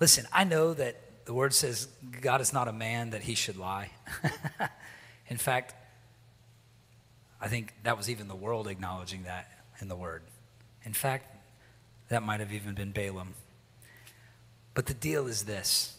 Listen, 0.02 0.28
I 0.34 0.46
know 0.46 0.74
that 0.74 0.96
the 1.26 1.34
word 1.34 1.54
says 1.54 1.88
God 2.22 2.42
is 2.42 2.52
not 2.52 2.68
a 2.68 2.74
man 2.74 3.12
that 3.12 3.22
he 3.22 3.36
should 3.36 3.56
lie. 3.56 3.92
in 5.28 5.38
fact, 5.38 5.76
I 7.40 7.48
think 7.48 7.72
that 7.84 7.98
was 7.98 8.10
even 8.10 8.28
the 8.28 8.36
world 8.36 8.68
acknowledging 8.68 9.24
that 9.24 9.50
in 9.80 9.90
the 9.90 9.96
word. 9.96 10.24
In 10.84 10.94
fact, 10.94 11.38
that 12.10 12.24
might 12.24 12.40
have 12.40 12.52
even 12.52 12.74
been 12.74 12.92
Balaam. 12.92 13.36
But 14.74 14.88
the 14.88 14.96
deal 14.96 15.28
is 15.28 15.44
this 15.44 15.96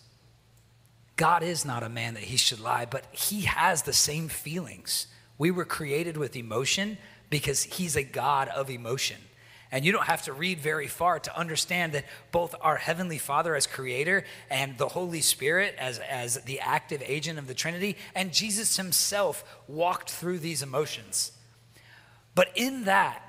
God 1.14 1.44
is 1.44 1.64
not 1.64 1.84
a 1.84 1.88
man 1.88 2.14
that 2.14 2.24
he 2.24 2.36
should 2.36 2.58
lie, 2.58 2.86
but 2.86 3.06
he 3.12 3.42
has 3.42 3.82
the 3.82 3.92
same 3.92 4.26
feelings. 4.26 5.06
We 5.38 5.52
were 5.52 5.64
created 5.64 6.16
with 6.16 6.34
emotion 6.34 6.98
because 7.30 7.62
he's 7.62 7.94
a 7.94 8.02
God 8.02 8.48
of 8.48 8.68
emotion. 8.68 9.18
And 9.72 9.86
you 9.86 9.90
don't 9.90 10.04
have 10.04 10.24
to 10.24 10.34
read 10.34 10.60
very 10.60 10.86
far 10.86 11.18
to 11.18 11.36
understand 11.36 11.94
that 11.94 12.04
both 12.30 12.54
our 12.60 12.76
Heavenly 12.76 13.16
Father 13.16 13.56
as 13.56 13.66
creator 13.66 14.24
and 14.50 14.76
the 14.76 14.88
Holy 14.88 15.22
Spirit 15.22 15.74
as, 15.78 15.98
as 15.98 16.36
the 16.42 16.60
active 16.60 17.02
agent 17.06 17.38
of 17.38 17.46
the 17.46 17.54
Trinity, 17.54 17.96
and 18.14 18.34
Jesus 18.34 18.76
himself 18.76 19.42
walked 19.66 20.10
through 20.10 20.40
these 20.40 20.62
emotions. 20.62 21.32
But 22.34 22.50
in 22.54 22.84
that, 22.84 23.22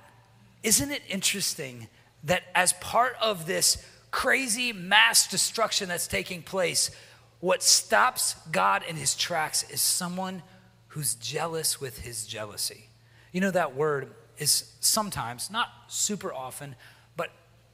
isn't 0.63 0.91
it 0.91 1.01
interesting 1.07 1.87
that 2.25 2.43
as 2.53 2.73
part 2.73 3.15
of 3.21 3.45
this 3.47 3.85
crazy 4.11 4.73
mass 4.73 5.27
destruction 5.27 5.87
that's 5.87 6.07
taking 6.07 6.41
place, 6.41 6.91
what 7.39 7.63
stops 7.63 8.35
God 8.51 8.83
in 8.87 8.95
his 8.97 9.15
tracks 9.15 9.63
is 9.69 9.81
someone 9.81 10.43
who's 10.89 11.15
jealous 11.15 11.81
with 11.81 11.99
his 11.99 12.27
jealousy. 12.27 12.89
You 13.31 13.41
know, 13.41 13.51
that 13.51 13.75
word 13.75 14.13
is 14.37 14.73
sometimes, 14.79 15.49
not 15.49 15.69
super 15.87 16.33
often, 16.33 16.75
but 17.15 17.31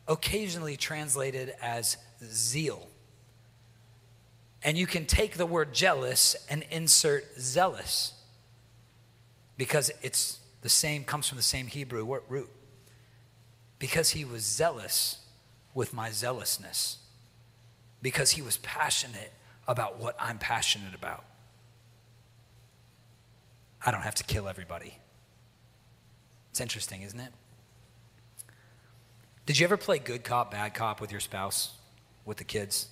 occasionally 0.08 0.78
translated 0.78 1.54
as 1.62 1.98
zeal. 2.24 2.88
And 4.64 4.78
you 4.78 4.86
can 4.86 5.06
take 5.06 5.38
the 5.38 5.46
word 5.46 5.74
jealous 5.74 6.36
and 6.50 6.66
insert 6.70 7.40
zealous 7.40 8.14
because 9.58 9.92
it's 10.02 10.40
the 10.62 10.70
same, 10.70 11.04
comes 11.04 11.28
from 11.28 11.38
the 11.38 11.44
same 11.44 11.68
Hebrew 11.68 12.20
root 12.28 12.50
because 13.80 14.10
he 14.10 14.26
was 14.26 14.44
zealous 14.44 15.20
with 15.74 15.94
my 15.94 16.12
zealousness, 16.12 16.98
because 18.02 18.32
he 18.32 18.42
was 18.42 18.58
passionate 18.58 19.32
about 19.68 20.00
what 20.00 20.16
I'm 20.20 20.38
passionate 20.38 20.94
about. 20.94 21.24
I 23.86 23.92
don't 23.92 24.02
have 24.02 24.16
to 24.16 24.24
kill 24.26 24.50
everybody. 24.50 24.99
It's 26.60 26.62
interesting, 26.62 27.04
isn't 27.04 27.20
it? 27.22 27.32
Did 29.46 29.58
you 29.58 29.64
ever 29.64 29.78
play 29.78 29.98
good 29.98 30.26
cop, 30.26 30.52
bad 30.52 30.74
cop 30.74 31.00
with 31.00 31.10
your 31.10 31.22
spouse, 31.22 31.74
with 32.26 32.36
the 32.36 32.44
kids? 32.44 32.90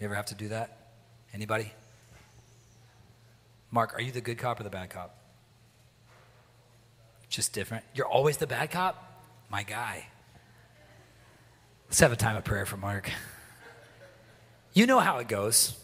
You 0.00 0.06
ever 0.06 0.14
have 0.14 0.24
to 0.26 0.34
do 0.34 0.48
that? 0.48 0.92
Anybody? 1.34 1.74
Mark, 3.70 3.92
are 3.92 4.00
you 4.00 4.12
the 4.12 4.22
good 4.22 4.38
cop 4.38 4.60
or 4.60 4.62
the 4.62 4.70
bad 4.70 4.88
cop? 4.88 5.14
Just 7.28 7.52
different. 7.52 7.84
You're 7.94 8.08
always 8.08 8.38
the 8.38 8.46
bad 8.46 8.70
cop? 8.70 8.96
my 9.50 9.62
guy. 9.62 10.06
Let's 11.88 12.00
have 12.00 12.12
a 12.12 12.16
time 12.16 12.36
of 12.36 12.44
prayer 12.44 12.64
for 12.64 12.78
Mark. 12.78 13.10
You 14.72 14.86
know 14.86 15.00
how 15.00 15.18
it 15.18 15.28
goes. 15.28 15.78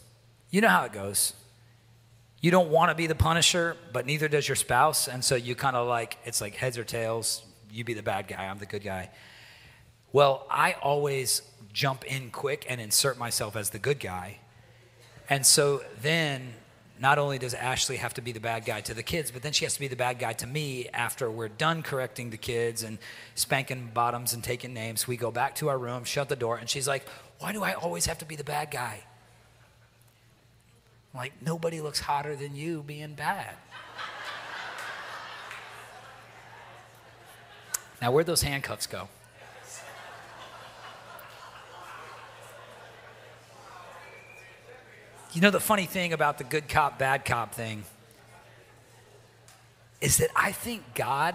You 0.49 0.63
know 0.63 0.69
how 0.69 0.85
it 0.85 0.95
goes. 0.95 1.35
You 2.43 2.51
don't 2.51 2.71
want 2.71 2.91
to 2.91 2.97
be 2.97 3.07
the 3.07 3.15
punisher, 3.15 3.77
but 3.93 4.05
neither 4.05 4.27
does 4.27 4.49
your 4.49 4.57
spouse. 4.57 5.07
And 5.07 5.25
so 5.25 5.37
you 5.37 5.55
kind 5.55 5.77
of 5.77 5.87
like, 5.87 6.19
it's 6.25 6.41
like 6.41 6.57
heads 6.57 6.77
or 6.77 6.83
tails. 6.83 7.45
You 7.71 7.85
be 7.85 7.95
the 7.95 8.03
bad 8.03 8.27
guy, 8.27 8.47
I'm 8.47 8.59
the 8.59 8.67
good 8.67 8.83
guy. 8.83 9.11
Well, 10.13 10.45
I 10.51 10.73
always 10.83 11.43
jump 11.73 12.05
in 12.05 12.31
quick 12.31 12.67
and 12.69 12.81
insert 12.81 13.17
myself 13.17 13.55
as 13.55 13.71
the 13.71 13.79
good 13.79 14.01
guy. 14.01 14.41
And 15.31 15.47
so 15.47 15.83
then 16.03 16.55
not 16.99 17.19
only 17.19 17.39
does 17.39 17.55
Ashley 17.55 17.99
have 17.99 18.13
to 18.15 18.21
be 18.21 18.33
the 18.33 18.41
bad 18.41 18.65
guy 18.65 18.81
to 18.83 18.93
the 18.93 19.05
kids, 19.05 19.31
but 19.31 19.43
then 19.43 19.53
she 19.53 19.65
has 19.65 19.75
to 19.75 19.81
be 19.81 19.87
the 19.87 19.97
bad 19.97 20.19
guy 20.19 20.33
to 20.33 20.47
me 20.47 20.89
after 20.93 21.31
we're 21.31 21.49
done 21.49 21.83
correcting 21.83 22.31
the 22.31 22.37
kids 22.37 22.83
and 22.83 22.99
spanking 23.37 23.93
bottoms 23.95 24.33
and 24.33 24.43
taking 24.43 24.75
names. 24.75 25.07
We 25.07 25.17
go 25.17 25.31
back 25.31 25.55
to 25.57 25.69
our 25.69 25.79
room, 25.79 26.03
shut 26.03 26.29
the 26.29 26.37
door, 26.37 26.57
and 26.57 26.69
she's 26.69 26.89
like, 26.89 27.07
Why 27.39 27.53
do 27.53 27.63
I 27.63 27.75
always 27.75 28.07
have 28.07 28.19
to 28.19 28.25
be 28.25 28.35
the 28.35 28.45
bad 28.45 28.73
guy? 28.73 29.05
I'm 31.13 31.19
like, 31.19 31.33
nobody 31.43 31.81
looks 31.81 32.01
hotter 32.01 32.35
than 32.37 32.57
you 32.57 32.83
being 32.83 33.15
bad. 33.15 33.55
now, 38.01 38.11
where'd 38.13 38.27
those 38.27 38.43
handcuffs 38.43 38.87
go? 38.87 39.09
You 45.33 45.41
know, 45.41 45.51
the 45.51 45.61
funny 45.61 45.87
thing 45.87 46.13
about 46.13 46.37
the 46.37 46.45
good 46.45 46.69
cop, 46.69 46.99
bad 46.99 47.25
cop 47.25 47.55
thing 47.55 47.85
is 50.01 50.19
that 50.19 50.29
I 50.37 50.53
think 50.53 50.83
God, 50.95 51.35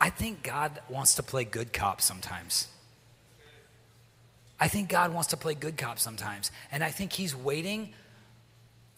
I 0.00 0.10
think 0.10 0.42
God 0.42 0.80
wants 0.88 1.14
to 1.14 1.22
play 1.22 1.44
good 1.44 1.72
cop 1.72 2.00
sometimes. 2.00 2.66
I 4.58 4.68
think 4.68 4.88
God 4.88 5.14
wants 5.14 5.28
to 5.28 5.36
play 5.36 5.54
good 5.54 5.76
cop 5.76 5.98
sometimes. 5.98 6.50
And 6.72 6.82
I 6.82 6.90
think 6.90 7.12
He's 7.12 7.36
waiting 7.36 7.92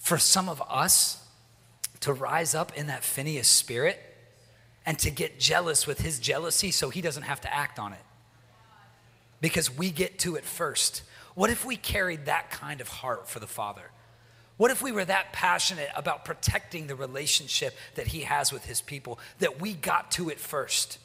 for 0.03 0.19
some 0.19 0.49
of 0.49 0.61
us 0.69 1.25
to 2.01 2.13
rise 2.13 2.57
up 2.57 2.77
in 2.77 2.89
that 2.89 3.05
Phinehas 3.05 3.47
spirit 3.47 4.01
and 4.85 4.99
to 4.99 5.11
get 5.11 5.39
jealous 5.39 5.87
with 5.87 6.01
His 6.01 6.19
jealousy 6.19 6.73
so 6.73 6.91
He 6.91 7.01
doesn't 7.01 7.23
have 7.23 7.41
to 7.43 7.55
act 7.55 7.79
on 7.79 7.93
it. 7.93 8.03
Because 9.41 9.75
we 9.75 9.91
get 9.91 10.19
to 10.21 10.35
it 10.35 10.45
first. 10.45 11.05
What 11.37 11.51
if 11.51 11.65
we 11.65 11.77
carried 11.77 12.27
that 12.27 12.51
kind 12.51 12.81
of 12.81 12.89
heart 12.89 13.29
for 13.29 13.39
the 13.39 13.47
Father? 13.47 13.93
What 14.57 14.73
if 14.73 14.83
we 14.83 14.91
were 14.91 15.05
that 15.05 15.33
passionate 15.33 15.89
about 15.95 16.25
protecting 16.25 16.89
the 16.89 16.97
relationship 16.97 17.75
that 17.95 18.09
he 18.09 18.21
has 18.23 18.53
with 18.53 18.65
his 18.67 18.83
people 18.83 19.21
that 19.39 19.61
we 19.61 19.73
got 19.73 20.11
to 20.13 20.31
it 20.31 20.41
first? 20.41 20.99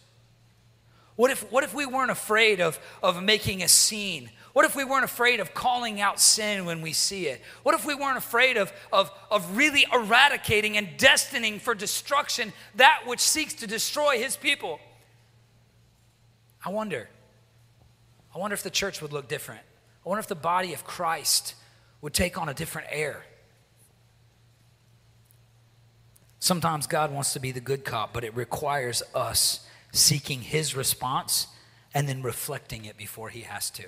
What 1.17 1.31
if, 1.31 1.51
what 1.51 1.63
if 1.63 1.73
we 1.73 1.85
weren't 1.85 2.11
afraid 2.11 2.61
of, 2.61 2.79
of 3.03 3.21
making 3.21 3.63
a 3.63 3.67
scene? 3.67 4.29
What 4.53 4.65
if 4.65 4.75
we 4.75 4.85
weren't 4.85 5.03
afraid 5.03 5.39
of 5.39 5.53
calling 5.53 5.99
out 5.99 6.19
sin 6.19 6.65
when 6.65 6.81
we 6.81 6.93
see 6.93 7.27
it? 7.27 7.41
What 7.63 7.75
if 7.75 7.85
we 7.85 7.95
weren't 7.95 8.17
afraid 8.17 8.55
of, 8.55 8.71
of, 8.93 9.11
of 9.29 9.57
really 9.57 9.85
eradicating 9.91 10.77
and 10.77 10.87
destining 10.97 11.59
for 11.59 11.75
destruction 11.75 12.53
that 12.75 13.01
which 13.05 13.19
seeks 13.19 13.55
to 13.55 13.67
destroy 13.67 14.19
his 14.19 14.37
people? 14.37 14.79
I 16.63 16.69
wonder. 16.69 17.09
I 18.33 18.37
wonder 18.37 18.53
if 18.53 18.63
the 18.63 18.69
church 18.69 19.01
would 19.01 19.11
look 19.11 19.27
different. 19.27 19.61
I 20.05 20.09
wonder 20.09 20.19
if 20.19 20.27
the 20.27 20.35
body 20.35 20.73
of 20.73 20.83
Christ 20.83 21.55
would 22.01 22.13
take 22.13 22.37
on 22.37 22.47
a 22.47 22.53
different 22.53 22.89
air. 22.91 23.25
Sometimes 26.39 26.85
God 26.85 27.11
wants 27.11 27.33
to 27.33 27.39
be 27.39 27.51
the 27.51 27.59
good 27.59 27.83
cop, 27.83 28.13
but 28.13 28.23
it 28.23 28.35
requires 28.35 29.01
us 29.15 29.67
seeking 29.97 30.41
his 30.41 30.75
response 30.75 31.47
and 31.93 32.07
then 32.07 32.21
reflecting 32.21 32.85
it 32.85 32.97
before 32.97 33.29
he 33.29 33.41
has 33.41 33.69
to. 33.71 33.85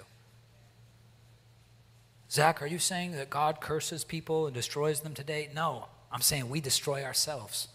Zac, 2.31 2.61
are 2.61 2.67
you 2.67 2.79
saying 2.79 3.13
that 3.13 3.29
God 3.29 3.59
curses 3.59 4.03
people 4.03 4.45
and 4.45 4.53
destroys 4.53 5.01
them 5.01 5.13
today? 5.13 5.49
No, 5.53 5.87
I'm 6.11 6.21
saying 6.21 6.49
we 6.49 6.61
destroy 6.61 7.03
ourselves. 7.03 7.67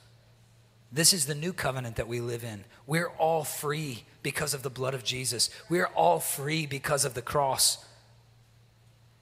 This 0.92 1.12
is 1.12 1.26
the 1.26 1.34
new 1.34 1.52
covenant 1.52 1.96
that 1.96 2.06
we 2.06 2.20
live 2.20 2.44
in. 2.44 2.64
We're 2.86 3.08
all 3.08 3.42
free 3.42 4.04
because 4.22 4.54
of 4.54 4.62
the 4.62 4.70
blood 4.70 4.94
of 4.94 5.02
Jesus. 5.02 5.50
We're 5.68 5.86
all 5.86 6.20
free 6.20 6.66
because 6.66 7.04
of 7.04 7.14
the 7.14 7.22
cross. 7.22 7.84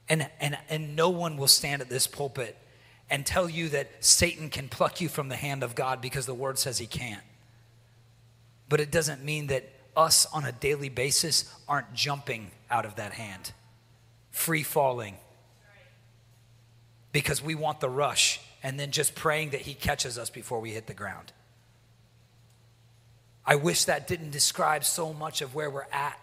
And, 0.06 0.28
and, 0.38 0.58
and 0.68 0.94
no 0.94 1.08
one 1.08 1.38
will 1.38 1.48
stand 1.48 1.80
at 1.80 1.88
this 1.88 2.06
pulpit 2.06 2.58
and 3.08 3.24
tell 3.24 3.48
you 3.48 3.70
that 3.70 3.88
Satan 4.00 4.50
can 4.50 4.68
pluck 4.68 5.00
you 5.00 5.08
from 5.08 5.30
the 5.30 5.36
hand 5.36 5.62
of 5.62 5.74
God 5.74 6.02
because 6.02 6.26
the 6.26 6.34
word 6.34 6.58
says 6.58 6.76
he 6.76 6.86
can't. 6.86 7.22
But 8.72 8.80
it 8.80 8.90
doesn't 8.90 9.22
mean 9.22 9.48
that 9.48 9.68
us 9.94 10.24
on 10.32 10.46
a 10.46 10.52
daily 10.52 10.88
basis 10.88 11.44
aren't 11.68 11.92
jumping 11.92 12.52
out 12.70 12.86
of 12.86 12.96
that 12.96 13.12
hand, 13.12 13.52
free 14.30 14.62
falling, 14.62 15.18
because 17.12 17.42
we 17.42 17.54
want 17.54 17.80
the 17.80 17.90
rush 17.90 18.40
and 18.62 18.80
then 18.80 18.90
just 18.90 19.14
praying 19.14 19.50
that 19.50 19.60
he 19.60 19.74
catches 19.74 20.16
us 20.16 20.30
before 20.30 20.58
we 20.58 20.70
hit 20.70 20.86
the 20.86 20.94
ground. 20.94 21.34
I 23.44 23.56
wish 23.56 23.84
that 23.84 24.08
didn't 24.08 24.30
describe 24.30 24.86
so 24.86 25.12
much 25.12 25.42
of 25.42 25.54
where 25.54 25.68
we're 25.68 25.84
at. 25.92 26.18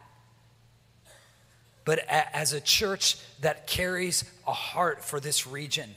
But 1.86 2.00
as 2.10 2.52
a 2.52 2.60
church 2.60 3.18
that 3.42 3.68
carries 3.68 4.24
a 4.48 4.54
heart 4.54 5.06
for 5.06 5.20
this 5.20 5.46
region, 5.46 5.96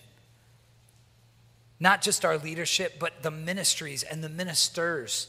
not 1.80 2.02
just 2.02 2.26
our 2.26 2.36
leadership, 2.36 2.98
but 2.98 3.22
the 3.22 3.30
ministries 3.30 4.02
and 4.02 4.22
the 4.22 4.28
ministers 4.28 5.28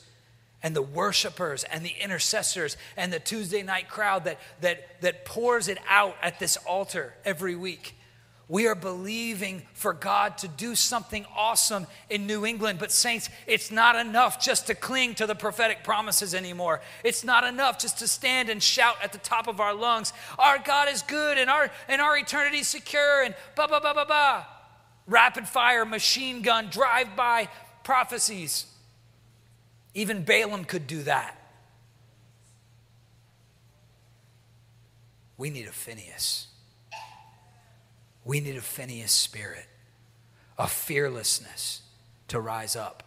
and 0.63 0.76
the 0.76 0.82
worshipers 0.82 1.65
and 1.65 1.86
the 1.86 1.93
intercessors 2.02 2.78
and 2.97 3.12
the 3.12 3.19
Tuesday 3.19 3.62
night 3.62 3.89
crowd 3.89 4.23
that, 4.23 4.39
that, 4.62 5.02
that 5.02 5.26
pours 5.26 5.67
it 5.67 5.78
out 5.88 6.15
at 6.23 6.39
this 6.39 6.58
altar 6.58 7.13
every 7.26 7.56
week. 7.56 7.95
We 8.49 8.67
are 8.67 8.76
believing 8.76 9.63
for 9.73 9.93
God 9.93 10.38
to 10.39 10.47
do 10.47 10.76
something 10.76 11.26
awesome 11.36 11.88
in 12.10 12.28
New 12.28 12.45
England. 12.45 12.78
But, 12.78 12.91
saints, 12.91 13.30
it's 13.47 13.71
not 13.71 13.95
enough 13.95 14.39
just 14.39 14.67
to 14.67 14.76
cling 14.76 15.15
to 15.15 15.26
the 15.26 15.36
prophetic 15.36 15.84
promises 15.84 16.36
anymore. 16.36 16.82
It's 17.04 17.23
not 17.23 17.45
enough 17.45 17.80
just 17.80 17.99
to 17.99 18.08
stand 18.08 18.49
and 18.49 18.62
shout 18.62 18.97
at 19.02 19.12
the 19.13 19.17
top 19.17 19.47
of 19.47 19.60
our 19.60 19.73
lungs, 19.73 20.13
Our 20.38 20.60
God 20.60 20.89
is 20.89 21.02
good 21.04 21.38
and 21.38 21.49
our, 21.49 21.71
and 21.88 22.02
our 22.02 22.17
eternity 22.17 22.60
is 22.60 22.67
secure, 22.67 23.23
and 23.23 23.34
ba 23.56 23.67
ba 23.67 23.80
ba 23.82 23.93
ba 23.93 24.06
ba. 24.08 24.47
Rapid 25.08 25.47
fire, 25.47 25.86
machine 25.86 26.41
gun, 26.41 26.67
drive 26.69 27.15
by 27.15 27.47
prophecies. 27.84 28.65
Even 29.93 30.23
Balaam 30.23 30.65
could 30.65 30.88
do 30.88 31.03
that. 31.03 31.38
We 35.38 35.49
need 35.49 35.67
a 35.67 35.71
Phinehas. 35.71 36.47
We 38.25 38.39
need 38.39 38.56
a 38.56 38.62
Phinehas 38.62 39.12
spirit, 39.12 39.65
a 40.58 40.67
fearlessness 40.67 41.82
to 42.29 42.39
rise 42.39 42.75
up 42.75 43.03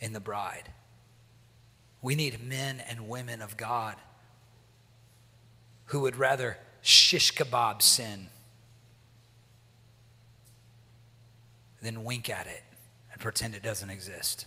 in 0.00 0.12
the 0.12 0.20
bride. 0.20 0.70
We 2.00 2.14
need 2.14 2.42
men 2.42 2.80
and 2.80 3.08
women 3.08 3.42
of 3.42 3.56
God 3.56 3.96
who 5.86 6.00
would 6.00 6.16
rather 6.16 6.58
shish 6.80 7.34
kebab 7.34 7.82
sin 7.82 8.28
than 11.82 12.04
wink 12.04 12.30
at 12.30 12.46
it 12.46 12.62
and 13.12 13.20
pretend 13.20 13.54
it 13.54 13.62
doesn't 13.62 13.90
exist. 13.90 14.46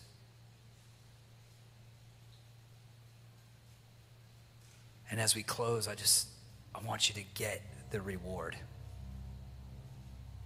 And 5.10 5.20
as 5.20 5.36
we 5.36 5.44
close, 5.44 5.88
I 5.88 5.96
just 5.96 6.28
I 6.74 6.86
want 6.86 7.10
you 7.10 7.16
to 7.16 7.24
get 7.34 7.62
the 7.92 8.02
reward. 8.02 8.56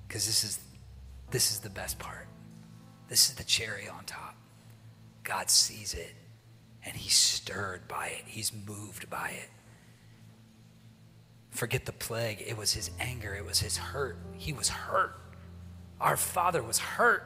Because 0.07 0.25
this 0.25 0.43
is 0.43 0.59
this 1.31 1.51
is 1.51 1.59
the 1.59 1.69
best 1.69 1.99
part. 1.99 2.27
This 3.09 3.29
is 3.29 3.35
the 3.35 3.43
cherry 3.43 3.87
on 3.87 4.05
top. 4.05 4.35
God 5.23 5.49
sees 5.49 5.93
it 5.93 6.15
and 6.85 6.95
he's 6.95 7.15
stirred 7.15 7.87
by 7.87 8.07
it. 8.07 8.23
He's 8.25 8.51
moved 8.53 9.09
by 9.09 9.29
it. 9.29 9.49
Forget 11.51 11.85
the 11.85 11.93
plague. 11.93 12.43
It 12.45 12.57
was 12.57 12.73
his 12.73 12.89
anger. 12.99 13.33
It 13.33 13.45
was 13.45 13.59
his 13.59 13.77
hurt. 13.77 14.17
He 14.37 14.53
was 14.53 14.69
hurt. 14.69 15.15
Our 16.01 16.17
father 16.17 16.63
was 16.63 16.79
hurt. 16.79 17.25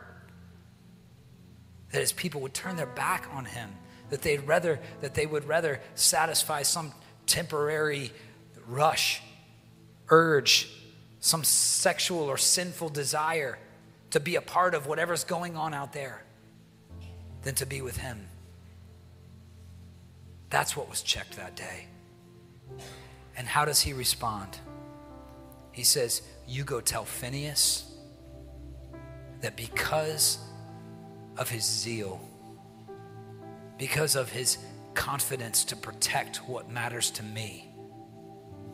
That 1.92 2.02
his 2.02 2.12
people 2.12 2.42
would 2.42 2.54
turn 2.54 2.76
their 2.76 2.86
back 2.86 3.30
on 3.34 3.46
him. 3.46 3.70
That 4.10 4.22
they'd 4.22 4.46
rather 4.46 4.80
that 5.02 5.16
they 5.16 5.26
would 5.26 5.46
rather 5.46 5.82
satisfy 5.96 6.64
some 6.64 6.94
temporary 7.28 8.12
rush, 8.68 9.22
urge, 10.10 10.70
some 11.20 11.44
sexual 11.44 12.24
or 12.24 12.38
sinful 12.38 12.90
desire 12.90 13.58
to 14.12 14.20
be 14.20 14.36
a 14.36 14.42
part 14.42 14.74
of 14.74 14.88
whatever's 14.88 15.24
going 15.24 15.56
on 15.56 15.74
out 15.74 15.94
there 15.94 16.24
than 17.44 17.54
to 17.56 17.66
be 17.66 17.82
with 17.82 17.98
Him. 17.98 18.28
That's 20.50 20.76
what 20.76 20.90
was 20.90 21.02
checked 21.02 21.36
that 21.38 21.56
day. 21.56 21.88
And 23.36 23.48
how 23.48 23.66
does 23.66 23.82
He 23.82 23.94
respond? 23.94 24.58
He 25.72 25.84
says, 25.84 26.22
You 26.48 26.64
go 26.64 26.82
tell 26.82 27.06
Phinehas 27.06 27.84
that 29.42 29.56
because 29.56 30.40
of 31.38 31.50
his 31.50 31.64
zeal, 31.64 32.20
because 33.78 34.16
of 34.16 34.32
his 34.32 34.58
confidence 34.98 35.64
to 35.64 35.76
protect 35.76 36.38
what 36.38 36.70
matters 36.72 37.12
to 37.12 37.24
me, 37.24 37.70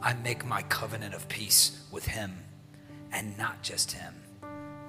I 0.02 0.14
make 0.14 0.46
my 0.46 0.62
covenant 0.64 1.14
of 1.14 1.28
peace 1.28 1.86
with 1.92 2.08
him, 2.08 2.34
and 3.12 3.38
not 3.38 3.62
just 3.62 3.92
him, 3.92 4.16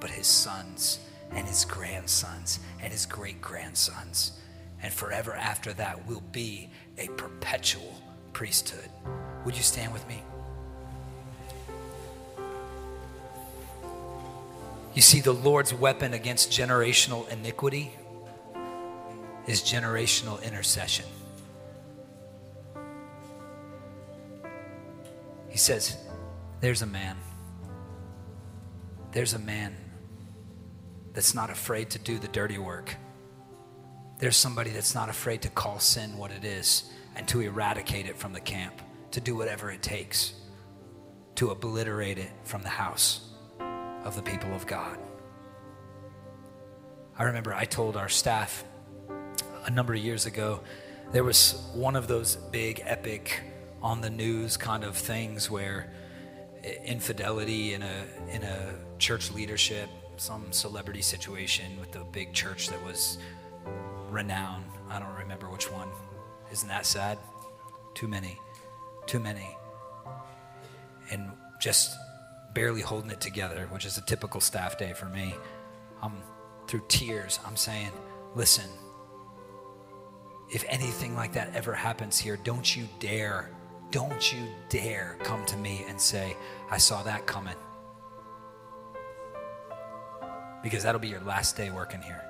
but 0.00 0.10
his 0.10 0.28
sons 0.28 1.00
and 1.32 1.46
his 1.46 1.64
grandsons 1.64 2.60
and 2.80 2.92
his 2.92 3.04
great 3.04 3.42
grandsons. 3.42 4.38
And 4.80 4.92
forever 4.92 5.34
after 5.34 5.72
that 5.74 6.06
will 6.06 6.22
be 6.30 6.70
a 6.98 7.08
perpetual 7.08 8.00
priesthood. 8.32 8.88
Would 9.44 9.56
you 9.56 9.62
stand 9.62 9.92
with 9.92 10.06
me? 10.08 10.22
You 14.94 15.02
see, 15.02 15.20
the 15.20 15.34
Lord's 15.34 15.74
weapon 15.74 16.14
against 16.14 16.52
generational 16.52 17.28
iniquity 17.28 17.92
is 19.48 19.62
generational 19.62 20.40
intercession. 20.42 21.06
He 25.54 25.58
says, 25.58 25.96
There's 26.58 26.82
a 26.82 26.86
man. 26.86 27.16
There's 29.12 29.34
a 29.34 29.38
man 29.38 29.76
that's 31.12 31.32
not 31.32 31.48
afraid 31.48 31.90
to 31.90 32.00
do 32.00 32.18
the 32.18 32.26
dirty 32.26 32.58
work. 32.58 32.96
There's 34.18 34.36
somebody 34.36 34.70
that's 34.70 34.96
not 34.96 35.08
afraid 35.08 35.42
to 35.42 35.48
call 35.48 35.78
sin 35.78 36.18
what 36.18 36.32
it 36.32 36.44
is 36.44 36.90
and 37.14 37.28
to 37.28 37.40
eradicate 37.40 38.06
it 38.06 38.16
from 38.16 38.32
the 38.32 38.40
camp, 38.40 38.82
to 39.12 39.20
do 39.20 39.36
whatever 39.36 39.70
it 39.70 39.80
takes 39.80 40.34
to 41.36 41.50
obliterate 41.50 42.18
it 42.18 42.32
from 42.42 42.62
the 42.62 42.68
house 42.68 43.20
of 44.02 44.16
the 44.16 44.22
people 44.22 44.52
of 44.56 44.66
God. 44.66 44.98
I 47.16 47.22
remember 47.22 47.54
I 47.54 47.64
told 47.64 47.96
our 47.96 48.08
staff 48.08 48.64
a 49.66 49.70
number 49.70 49.94
of 49.94 50.00
years 50.00 50.26
ago 50.26 50.62
there 51.12 51.22
was 51.22 51.70
one 51.74 51.94
of 51.94 52.08
those 52.08 52.34
big, 52.34 52.82
epic 52.84 53.40
on 53.84 54.00
the 54.00 54.08
news 54.08 54.56
kind 54.56 54.82
of 54.82 54.96
things 54.96 55.50
where 55.50 55.92
infidelity 56.84 57.74
in 57.74 57.82
a 57.82 58.06
in 58.32 58.42
a 58.42 58.74
church 58.98 59.30
leadership, 59.30 59.90
some 60.16 60.50
celebrity 60.50 61.02
situation 61.02 61.78
with 61.78 61.92
the 61.92 62.00
big 62.10 62.32
church 62.32 62.68
that 62.68 62.82
was 62.82 63.18
renowned. 64.10 64.64
I 64.88 64.98
don't 64.98 65.14
remember 65.14 65.50
which 65.50 65.70
one. 65.70 65.88
Isn't 66.50 66.68
that 66.68 66.86
sad? 66.86 67.18
Too 67.94 68.08
many. 68.08 68.38
Too 69.06 69.20
many. 69.20 69.54
And 71.10 71.30
just 71.60 71.94
barely 72.54 72.80
holding 72.80 73.10
it 73.10 73.20
together, 73.20 73.68
which 73.70 73.84
is 73.84 73.98
a 73.98 74.02
typical 74.02 74.40
staff 74.40 74.78
day 74.78 74.94
for 74.94 75.06
me. 75.06 75.34
I'm 76.02 76.14
through 76.66 76.84
tears, 76.88 77.38
I'm 77.46 77.56
saying, 77.56 77.90
listen, 78.34 78.70
if 80.50 80.64
anything 80.68 81.14
like 81.14 81.34
that 81.34 81.54
ever 81.54 81.74
happens 81.74 82.18
here, 82.18 82.38
don't 82.42 82.74
you 82.74 82.88
dare 82.98 83.50
don't 83.94 84.32
you 84.32 84.48
dare 84.70 85.16
come 85.22 85.46
to 85.46 85.56
me 85.56 85.84
and 85.88 86.00
say, 86.00 86.36
I 86.68 86.78
saw 86.78 87.04
that 87.04 87.26
coming. 87.26 87.54
Because 90.64 90.82
that'll 90.82 91.00
be 91.00 91.06
your 91.06 91.20
last 91.20 91.56
day 91.56 91.70
working 91.70 92.02
here. 92.02 92.24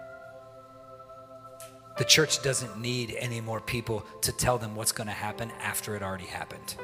The 1.96 2.04
church 2.04 2.42
doesn't 2.42 2.78
need 2.78 3.16
any 3.18 3.40
more 3.40 3.62
people 3.62 4.04
to 4.20 4.32
tell 4.32 4.58
them 4.58 4.76
what's 4.76 4.92
going 4.92 5.06
to 5.06 5.14
happen 5.14 5.50
after 5.58 5.96
it 5.96 6.02
already 6.02 6.26
happened. 6.26 6.76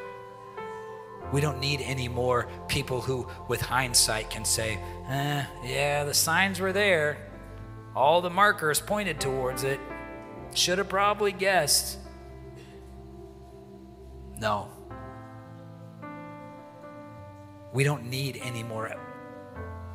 We 1.30 1.42
don't 1.42 1.60
need 1.60 1.82
any 1.82 2.08
more 2.08 2.48
people 2.66 3.02
who, 3.02 3.28
with 3.48 3.60
hindsight, 3.60 4.30
can 4.30 4.46
say, 4.46 4.80
eh, 5.10 5.44
yeah, 5.62 6.04
the 6.04 6.14
signs 6.14 6.58
were 6.58 6.72
there. 6.72 7.18
All 7.94 8.22
the 8.22 8.30
markers 8.30 8.80
pointed 8.80 9.20
towards 9.20 9.62
it. 9.62 9.78
Should 10.54 10.78
have 10.78 10.88
probably 10.88 11.32
guessed. 11.32 11.98
No. 14.40 14.68
We 17.72 17.84
don't 17.84 18.06
need 18.06 18.40
any 18.42 18.62
more 18.62 18.96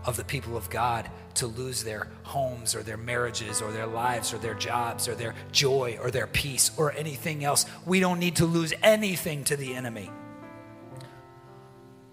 of 0.05 0.15
the 0.17 0.23
people 0.23 0.55
of 0.55 0.69
God 0.69 1.09
to 1.35 1.47
lose 1.47 1.83
their 1.83 2.07
homes 2.23 2.75
or 2.75 2.83
their 2.83 2.95
marriages 2.95 3.61
or 3.61 3.71
their 3.71 3.87
lives 3.87 4.33
or 4.33 4.37
their 4.37 4.53
jobs 4.53 5.07
or 5.07 5.15
their 5.15 5.33
joy 5.51 5.97
or 5.99 6.11
their 6.11 6.27
peace 6.27 6.71
or 6.77 6.91
anything 6.93 7.43
else. 7.43 7.65
We 7.85 7.99
don't 7.99 8.19
need 8.19 8.37
to 8.37 8.45
lose 8.45 8.73
anything 8.83 9.43
to 9.45 9.57
the 9.57 9.73
enemy. 9.73 10.09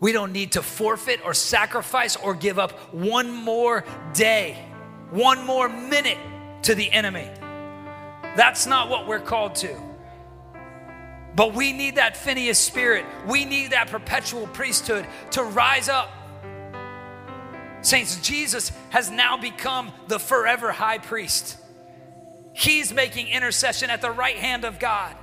We 0.00 0.10
don't 0.12 0.32
need 0.32 0.52
to 0.52 0.62
forfeit 0.62 1.20
or 1.24 1.34
sacrifice 1.34 2.16
or 2.16 2.34
give 2.34 2.58
up 2.58 2.72
one 2.92 3.30
more 3.30 3.84
day, 4.14 4.56
one 5.10 5.44
more 5.46 5.68
minute 5.68 6.18
to 6.62 6.74
the 6.74 6.90
enemy. 6.90 7.28
That's 8.34 8.66
not 8.66 8.88
what 8.88 9.06
we're 9.06 9.20
called 9.20 9.54
to. 9.56 9.91
But 11.34 11.54
we 11.54 11.72
need 11.72 11.96
that 11.96 12.16
Phinehas 12.16 12.58
spirit. 12.58 13.06
We 13.26 13.44
need 13.44 13.70
that 13.70 13.88
perpetual 13.88 14.46
priesthood 14.48 15.06
to 15.32 15.42
rise 15.42 15.88
up. 15.88 16.10
Saints, 17.80 18.20
Jesus 18.20 18.70
has 18.90 19.10
now 19.10 19.36
become 19.36 19.92
the 20.08 20.18
forever 20.18 20.72
high 20.72 20.98
priest. 20.98 21.56
He's 22.52 22.92
making 22.92 23.28
intercession 23.28 23.90
at 23.90 24.02
the 24.02 24.10
right 24.10 24.36
hand 24.36 24.64
of 24.64 24.78
God. 24.78 25.16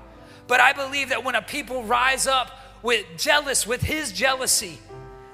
But 0.47 0.59
I 0.59 0.73
believe 0.73 1.09
that 1.09 1.23
when 1.23 1.35
a 1.35 1.43
people 1.43 1.83
rise 1.83 2.25
up 2.25 2.51
with 2.81 3.05
jealous 3.17 3.67
with 3.67 3.81
his 3.81 4.11
jealousy, 4.11 4.79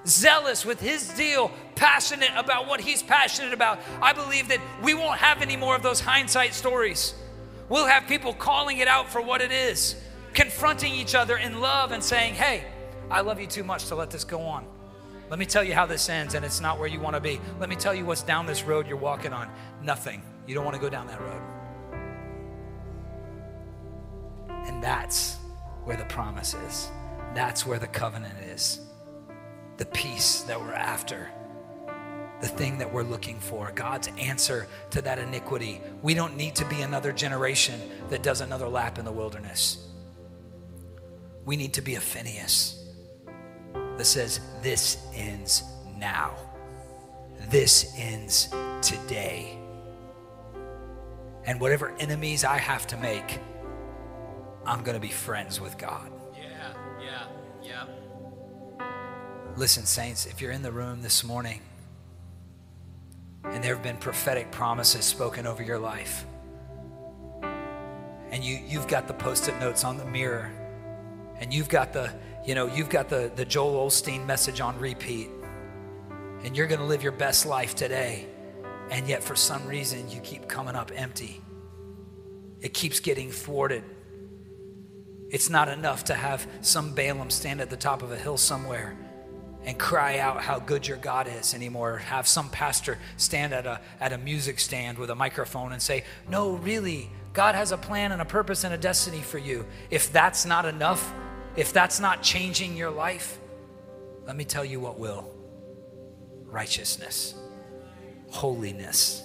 zealous 0.05 0.65
with 0.65 0.81
his 0.81 1.01
zeal, 1.01 1.51
passionate 1.75 2.31
about 2.35 2.67
what 2.67 2.81
he's 2.81 3.01
passionate 3.01 3.53
about, 3.53 3.79
I 4.01 4.11
believe 4.11 4.49
that 4.49 4.59
we 4.83 4.93
won't 4.93 5.19
have 5.19 5.41
any 5.41 5.55
more 5.55 5.75
of 5.75 5.83
those 5.83 6.01
hindsight 6.01 6.53
stories. 6.53 7.15
We'll 7.69 7.87
have 7.87 8.07
people 8.07 8.33
calling 8.33 8.79
it 8.79 8.89
out 8.89 9.09
for 9.09 9.21
what 9.21 9.41
it 9.41 9.51
is 9.53 9.95
confronting 10.35 10.93
each 10.93 11.15
other 11.15 11.37
in 11.37 11.59
love 11.59 11.91
and 11.91 12.03
saying, 12.03 12.35
Hey, 12.35 12.63
I 13.09 13.21
love 13.21 13.39
you 13.39 13.47
too 13.47 13.63
much 13.63 13.87
to 13.87 13.95
let 13.95 14.11
this 14.11 14.23
go 14.23 14.41
on. 14.41 14.67
Let 15.29 15.39
me 15.39 15.45
tell 15.45 15.63
you 15.63 15.73
how 15.73 15.87
this 15.87 16.07
ends, 16.07 16.35
and 16.35 16.45
it's 16.45 16.61
not 16.61 16.77
where 16.77 16.87
you 16.87 16.99
want 16.99 17.15
to 17.15 17.19
be. 17.19 17.41
Let 17.59 17.69
me 17.69 17.75
tell 17.75 17.95
you 17.95 18.05
what's 18.05 18.21
down 18.21 18.45
this 18.45 18.63
road 18.63 18.85
you're 18.87 18.97
walking 18.97 19.33
on. 19.33 19.49
Nothing. 19.81 20.21
You 20.45 20.53
don't 20.53 20.65
want 20.65 20.75
to 20.75 20.81
go 20.81 20.89
down 20.89 21.07
that 21.07 21.19
road. 21.19 21.41
And 24.67 24.83
that's 24.83 25.37
where 25.83 25.97
the 25.97 26.05
promise 26.05 26.53
is. 26.53 26.89
That's 27.33 27.65
where 27.65 27.79
the 27.79 27.87
covenant 27.87 28.35
is. 28.39 28.81
The 29.77 29.85
peace 29.85 30.41
that 30.43 30.59
we're 30.59 30.73
after. 30.73 31.29
The 32.41 32.47
thing 32.47 32.77
that 32.77 32.91
we're 32.91 33.03
looking 33.03 33.39
for. 33.39 33.71
God's 33.73 34.09
answer 34.19 34.67
to 34.91 35.01
that 35.01 35.17
iniquity. 35.17 35.81
We 36.03 36.13
don't 36.13 36.37
need 36.37 36.55
to 36.55 36.65
be 36.65 36.81
another 36.81 37.11
generation 37.11 37.79
that 38.09 38.21
does 38.21 38.41
another 38.41 38.67
lap 38.67 38.99
in 38.99 39.05
the 39.05 39.11
wilderness. 39.11 39.84
We 41.45 41.55
need 41.55 41.73
to 41.73 41.81
be 41.81 41.95
a 41.95 42.01
Phinehas 42.01 42.83
that 43.97 44.05
says, 44.05 44.39
This 44.61 44.97
ends 45.13 45.63
now. 45.97 46.35
This 47.49 47.93
ends 47.97 48.49
today. 48.81 49.57
And 51.45 51.61
whatever 51.61 51.93
enemies 51.99 52.43
I 52.43 52.57
have 52.57 52.87
to 52.87 52.97
make, 52.97 53.39
I'm 54.65 54.83
going 54.83 54.95
to 54.95 55.01
be 55.01 55.11
friends 55.11 55.61
with 55.61 55.77
God. 55.77 56.11
Yeah, 56.35 56.73
yeah, 56.99 57.27
yeah. 57.61 58.85
Listen, 59.55 59.85
saints, 59.85 60.25
if 60.25 60.41
you're 60.41 60.51
in 60.51 60.63
the 60.63 60.71
room 60.71 61.03
this 61.03 61.23
morning 61.23 61.61
and 63.43 63.63
there 63.63 63.75
have 63.75 63.83
been 63.83 63.97
prophetic 63.97 64.51
promises 64.51 65.05
spoken 65.05 65.45
over 65.45 65.61
your 65.61 65.77
life, 65.77 66.25
and 68.31 68.43
you, 68.43 68.59
you've 68.67 68.87
got 68.87 69.07
the 69.07 69.13
post 69.13 69.47
it 69.47 69.59
notes 69.59 69.83
on 69.83 69.97
the 69.97 70.05
mirror, 70.05 70.51
and 71.39 71.53
you've 71.53 71.69
got 71.69 71.93
the, 71.93 72.11
you 72.45 72.55
know, 72.55 72.67
you've 72.67 72.89
got 72.89 73.09
the, 73.09 73.31
the 73.35 73.45
Joel 73.45 73.87
Osteen 73.87 74.25
message 74.25 74.61
on 74.61 74.77
repeat, 74.79 75.29
and 76.43 76.55
you're 76.55 76.67
going 76.67 76.79
to 76.79 76.85
live 76.85 77.03
your 77.03 77.11
best 77.11 77.45
life 77.45 77.75
today, 77.75 78.27
and 78.91 79.07
yet 79.07 79.23
for 79.23 79.35
some 79.35 79.65
reason 79.67 80.09
you 80.09 80.19
keep 80.21 80.47
coming 80.47 80.75
up 80.75 80.91
empty. 80.95 81.41
It 82.61 82.73
keeps 82.73 82.99
getting 82.99 83.31
thwarted 83.31 83.83
it's 85.29 85.49
not 85.49 85.69
enough 85.69 86.05
to 86.05 86.13
have 86.13 86.47
some 86.61 86.93
Balaam 86.93 87.29
stand 87.29 87.59
at 87.61 87.69
the 87.69 87.77
top 87.77 88.03
of 88.03 88.11
a 88.11 88.15
hill 88.15 88.37
somewhere 88.37 88.95
and 89.65 89.77
cry 89.77 90.19
out 90.19 90.41
how 90.41 90.59
good 90.59 90.87
your 90.87 90.97
God 90.97 91.27
is 91.27 91.53
anymore. 91.53 91.97
Have 91.97 92.27
some 92.27 92.49
pastor 92.49 92.99
stand 93.17 93.51
at 93.53 93.65
a, 93.65 93.81
at 93.99 94.13
a 94.13 94.17
music 94.17 94.59
stand 94.59 94.97
with 94.97 95.09
a 95.09 95.15
microphone 95.15 95.73
and 95.73 95.81
say, 95.81 96.03
No, 96.29 96.51
really, 96.51 97.09
God 97.33 97.55
has 97.55 97.71
a 97.71 97.77
plan 97.77 98.11
and 98.11 98.21
a 98.21 98.25
purpose 98.25 98.63
and 98.63 98.73
a 98.73 98.77
destiny 98.77 99.21
for 99.21 99.39
you. 99.39 99.65
If 99.89 100.13
that's 100.13 100.45
not 100.45 100.65
enough, 100.65 101.13
if 101.55 101.71
that's 101.71 101.99
not 101.99 102.21
changing 102.21 102.75
your 102.75 102.91
life, 102.91 103.39
let 104.25 104.35
me 104.35 104.43
tell 104.43 104.65
you 104.65 104.79
what 104.79 104.99
will 104.99 105.31
righteousness, 106.43 107.35
holiness, 108.29 109.23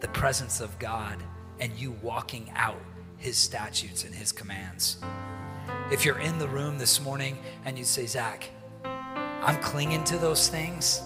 the 0.00 0.08
presence 0.08 0.60
of 0.60 0.78
God, 0.78 1.22
and 1.58 1.72
you 1.72 1.92
walking 2.02 2.50
out 2.54 2.80
his 3.16 3.38
statutes 3.38 4.04
and 4.04 4.14
his 4.14 4.30
commands. 4.30 4.98
If 5.90 6.04
you're 6.04 6.18
in 6.18 6.38
the 6.38 6.48
room 6.48 6.78
this 6.78 7.00
morning 7.00 7.38
and 7.64 7.78
you 7.78 7.84
say, 7.84 8.04
Zac, 8.04 8.48
I'm 8.84 9.60
clinging 9.62 10.04
to 10.04 10.18
those 10.18 10.48
things, 10.48 11.02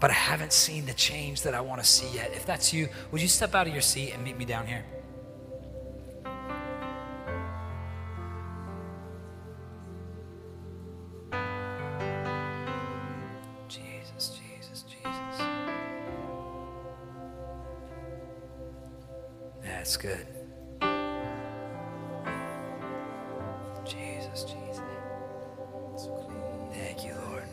but 0.00 0.10
I 0.10 0.14
haven't 0.14 0.52
seen 0.52 0.84
the 0.86 0.94
change 0.94 1.42
that 1.42 1.54
I 1.54 1.60
want 1.60 1.80
to 1.80 1.86
see 1.86 2.08
yet. 2.12 2.32
If 2.32 2.44
that's 2.44 2.72
you, 2.72 2.88
would 3.12 3.22
you 3.22 3.28
step 3.28 3.54
out 3.54 3.68
of 3.68 3.72
your 3.72 3.82
seat 3.82 4.12
and 4.12 4.24
meet 4.24 4.36
me 4.36 4.44
down 4.44 4.66
here? 4.66 4.84
That's 19.92 20.02
good. 20.02 20.26
Jesus, 23.84 24.44
Jesus. 24.44 24.82
Thank 26.72 27.04
you, 27.04 27.14
Lord. 27.28 27.44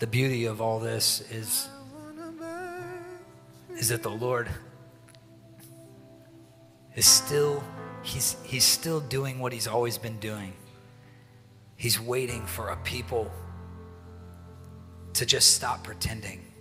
The 0.00 0.06
beauty 0.06 0.44
of 0.44 0.60
all 0.60 0.80
this 0.80 1.22
is, 1.30 1.70
is 3.70 3.88
that 3.88 4.02
the 4.02 4.10
Lord 4.10 4.50
is 6.94 7.06
still, 7.06 7.64
he's, 8.02 8.36
he's 8.44 8.64
still 8.64 9.00
doing 9.00 9.38
what 9.38 9.50
he's 9.54 9.66
always 9.66 9.96
been 9.96 10.18
doing. 10.18 10.52
He's 11.76 11.98
waiting 11.98 12.44
for 12.44 12.68
a 12.68 12.76
people 12.76 13.32
to 15.14 15.24
just 15.24 15.54
stop 15.54 15.84
pretending. 15.84 16.51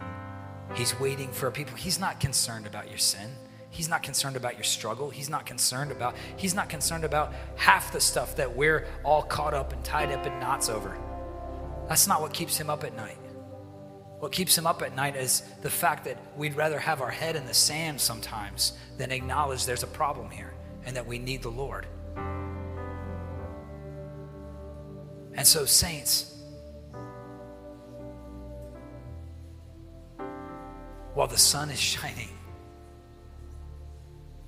He's 0.75 0.97
waiting 0.99 1.31
for 1.31 1.51
people. 1.51 1.75
He's 1.75 1.99
not 1.99 2.19
concerned 2.19 2.65
about 2.65 2.89
your 2.89 2.97
sin. 2.97 3.29
He's 3.69 3.87
not 3.87 4.03
concerned 4.03 4.35
about 4.35 4.55
your 4.55 4.63
struggle. 4.63 5.09
He's 5.09 5.29
not 5.29 5.45
concerned 5.45 5.91
about 5.91 6.15
he's 6.35 6.53
not 6.53 6.69
concerned 6.69 7.05
about 7.05 7.33
half 7.55 7.91
the 7.93 8.01
stuff 8.01 8.35
that 8.35 8.55
we're 8.55 8.85
all 9.03 9.23
caught 9.23 9.53
up 9.53 9.71
and 9.71 9.83
tied 9.83 10.11
up 10.11 10.25
in 10.25 10.39
knots 10.39 10.69
over. 10.69 10.97
That's 11.87 12.07
not 12.07 12.21
what 12.21 12.33
keeps 12.33 12.57
him 12.57 12.69
up 12.69 12.83
at 12.83 12.95
night. 12.95 13.17
What 14.19 14.31
keeps 14.31 14.57
him 14.57 14.67
up 14.67 14.81
at 14.81 14.95
night 14.95 15.15
is 15.15 15.41
the 15.61 15.69
fact 15.69 16.05
that 16.05 16.17
we'd 16.37 16.55
rather 16.55 16.79
have 16.79 17.01
our 17.01 17.09
head 17.09 17.35
in 17.35 17.47
the 17.47 17.53
sand 17.53 17.99
sometimes 17.99 18.73
than 18.97 19.11
acknowledge 19.11 19.65
there's 19.65 19.83
a 19.83 19.87
problem 19.87 20.29
here 20.29 20.53
and 20.85 20.95
that 20.95 21.07
we 21.07 21.17
need 21.17 21.41
the 21.41 21.49
Lord. 21.49 21.87
And 25.33 25.47
so, 25.47 25.65
saints, 25.65 26.30
while 31.13 31.27
the 31.27 31.37
sun 31.37 31.69
is 31.69 31.79
shining, 31.79 32.29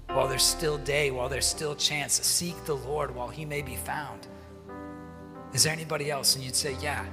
while 0.07 0.28
there's 0.28 0.43
still 0.43 0.78
day, 0.78 1.11
while 1.11 1.30
there's 1.30 1.45
still 1.45 1.76
chance, 1.76 2.14
seek 2.14 2.66
the 2.66 2.76
Lord 2.76 3.14
while 3.16 3.30
he 3.30 3.45
may 3.45 3.61
be 3.61 3.76
found. 3.76 4.28
Is 5.53 5.64
there 5.64 5.74
anybody 5.74 6.09
else? 6.09 6.36
And 6.36 6.43
you'd 6.43 6.55
say, 6.55 6.76
Yeah. 6.82 7.05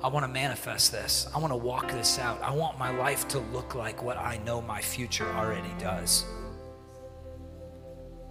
I 0.00 0.06
want 0.06 0.24
to 0.24 0.28
manifest 0.28 0.92
this. 0.92 1.28
I 1.34 1.38
want 1.38 1.52
to 1.52 1.56
walk 1.56 1.90
this 1.90 2.20
out. 2.20 2.40
I 2.40 2.54
want 2.54 2.78
my 2.78 2.90
life 2.90 3.26
to 3.28 3.40
look 3.40 3.74
like 3.74 4.00
what 4.00 4.16
I 4.16 4.38
know 4.46 4.62
my 4.62 4.80
future 4.80 5.26
already 5.34 5.74
does. 5.80 6.24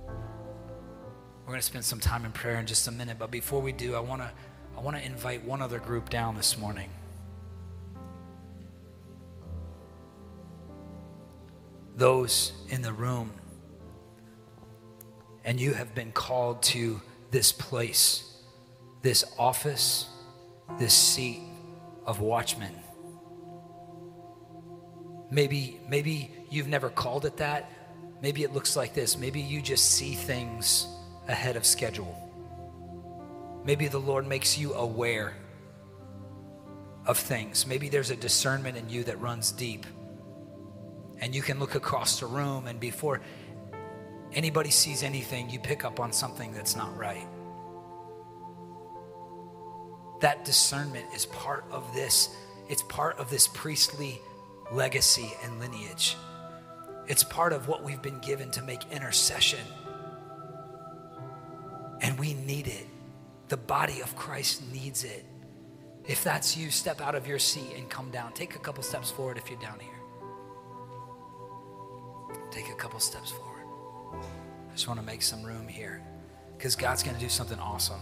We're 0.08 1.52
going 1.52 1.60
to 1.60 1.66
spend 1.66 1.84
some 1.84 2.00
time 2.00 2.24
in 2.24 2.32
prayer 2.32 2.58
in 2.58 2.68
just 2.68 2.88
a 2.88 2.92
minute, 2.92 3.18
but 3.20 3.32
before 3.32 3.62
we 3.62 3.74
do, 3.74 3.96
I 3.96 4.00
want 4.00 4.22
to 4.22 4.32
I 4.78 4.80
want 4.80 4.96
to 4.96 5.04
invite 5.04 5.44
one 5.44 5.62
other 5.62 5.80
group 5.80 6.10
down 6.10 6.36
this 6.36 6.58
morning. 6.58 6.90
Those 11.98 12.54
in 12.70 12.84
the 12.84 12.94
room 12.94 13.34
and 15.44 15.60
you 15.60 15.74
have 15.74 15.96
been 15.96 16.12
called 16.12 16.62
to 16.62 17.02
this 17.32 17.52
place, 17.52 18.38
this 19.02 19.26
office, 19.40 20.08
this 20.78 20.94
seat 20.94 21.42
of 22.06 22.20
watchman. 22.20 22.74
Maybe, 25.32 25.80
maybe 25.90 26.32
you've 26.50 26.68
never 26.68 26.90
called 26.90 27.26
it 27.26 27.38
that. 27.38 27.72
Maybe 28.22 28.44
it 28.44 28.54
looks 28.54 28.76
like 28.76 28.94
this. 28.94 29.18
Maybe 29.18 29.42
you 29.42 29.62
just 29.62 29.92
see 29.92 30.14
things 30.14 30.86
ahead 31.28 31.56
of 31.56 31.66
schedule. 31.66 32.16
Maybe 33.66 33.88
the 33.88 34.00
Lord 34.00 34.28
makes 34.28 34.58
you 34.58 34.74
aware 34.74 35.34
of 37.06 37.18
things. 37.18 37.66
Maybe 37.66 37.90
there's 37.90 38.12
a 38.12 38.16
discernment 38.16 38.78
in 38.78 38.90
you 38.90 39.04
that 39.06 39.20
runs 39.20 39.52
deep. 39.52 39.86
And 41.20 41.34
you 41.34 41.42
can 41.42 41.60
look 41.60 41.76
across 41.76 42.20
the 42.20 42.28
room, 42.28 42.68
and 42.68 42.80
before 42.80 43.22
anybody 44.34 44.70
sees 44.70 45.04
anything, 45.04 45.50
you 45.50 45.60
pick 45.60 45.84
up 45.84 46.00
on 46.00 46.12
something 46.12 46.54
that's 46.54 46.76
not 46.76 46.96
right. 46.98 47.28
That 50.22 50.46
discernment 50.46 51.06
is 51.16 51.26
part 51.28 51.66
of 51.72 51.94
this. 51.94 52.30
It's 52.70 52.84
part 52.84 53.18
of 53.18 53.30
this 53.30 53.48
priestly 53.48 54.20
legacy 54.72 55.32
and 55.44 55.60
lineage. 55.60 56.18
It's 57.08 57.24
part 57.24 57.54
of 57.54 57.68
what 57.68 57.84
we've 57.84 58.02
been 58.02 58.20
given 58.20 58.52
to 58.52 58.62
make 58.62 58.82
intercession. 58.92 59.66
And 62.02 62.20
we 62.20 62.34
need 62.34 62.68
it. 62.68 62.88
The 63.48 63.58
body 63.58 64.02
of 64.02 64.16
Christ 64.16 64.62
needs 64.74 65.04
it. 65.04 65.26
If 66.06 66.24
that's 66.24 66.58
you, 66.58 66.70
step 66.70 67.02
out 67.02 67.16
of 67.16 67.28
your 67.28 67.40
seat 67.40 67.74
and 67.76 67.90
come 67.90 68.12
down. 68.12 68.34
Take 68.34 68.56
a 68.56 68.60
couple 68.60 68.84
steps 68.84 69.10
forward 69.10 69.38
if 69.38 69.50
you're 69.50 69.60
down 69.60 69.80
here. 69.80 69.97
Take 72.52 72.70
a 72.70 72.76
couple 72.76 73.00
steps 73.00 73.32
forward. 73.32 73.66
I 74.70 74.74
just 74.74 74.88
want 74.88 75.00
to 75.00 75.06
make 75.06 75.22
some 75.22 75.44
room 75.44 75.68
here 75.68 76.02
because 76.58 76.76
God's 76.76 77.04
going 77.04 77.16
to 77.16 77.22
do 77.22 77.30
something 77.30 77.60
awesome. 77.60 78.02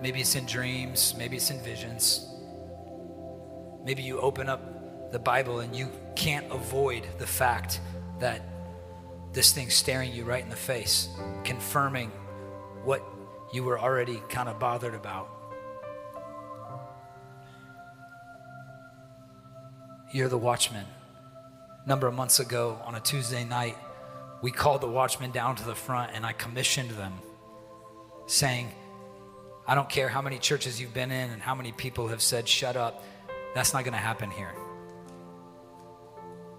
Maybe 0.00 0.20
it's 0.20 0.34
in 0.34 0.46
dreams, 0.46 1.14
maybe 1.16 1.36
it's 1.36 1.50
in 1.50 1.60
visions. 1.60 2.28
Maybe 3.84 4.02
you 4.02 4.18
open 4.18 4.48
up 4.48 5.12
the 5.12 5.18
Bible 5.18 5.60
and 5.60 5.76
you 5.76 5.90
can't 6.16 6.50
avoid 6.50 7.06
the 7.18 7.26
fact 7.26 7.80
that 8.18 8.42
this 9.32 9.52
thing's 9.52 9.74
staring 9.74 10.12
you 10.12 10.24
right 10.24 10.42
in 10.42 10.50
the 10.50 10.56
face, 10.56 11.08
confirming 11.44 12.10
what 12.84 13.02
you 13.52 13.62
were 13.62 13.78
already 13.78 14.20
kind 14.28 14.48
of 14.48 14.58
bothered 14.58 14.94
about. 14.94 15.28
You're 20.14 20.28
the 20.28 20.36
watchman. 20.36 20.84
A 21.84 21.88
number 21.88 22.06
of 22.06 22.12
months 22.12 22.38
ago 22.38 22.78
on 22.84 22.94
a 22.94 23.00
Tuesday 23.00 23.44
night, 23.44 23.78
we 24.42 24.50
called 24.50 24.82
the 24.82 24.88
watchmen 24.88 25.30
down 25.30 25.56
to 25.56 25.64
the 25.64 25.74
front 25.74 26.12
and 26.14 26.26
I 26.26 26.34
commissioned 26.34 26.90
them 26.90 27.14
saying, 28.26 28.70
I 29.66 29.74
don't 29.74 29.88
care 29.88 30.10
how 30.10 30.20
many 30.20 30.38
churches 30.38 30.78
you've 30.78 30.92
been 30.92 31.10
in 31.10 31.30
and 31.30 31.40
how 31.40 31.54
many 31.54 31.72
people 31.72 32.08
have 32.08 32.20
said, 32.20 32.46
shut 32.46 32.76
up. 32.76 33.02
That's 33.54 33.72
not 33.72 33.84
going 33.84 33.94
to 33.94 33.98
happen 33.98 34.30
here. 34.30 34.52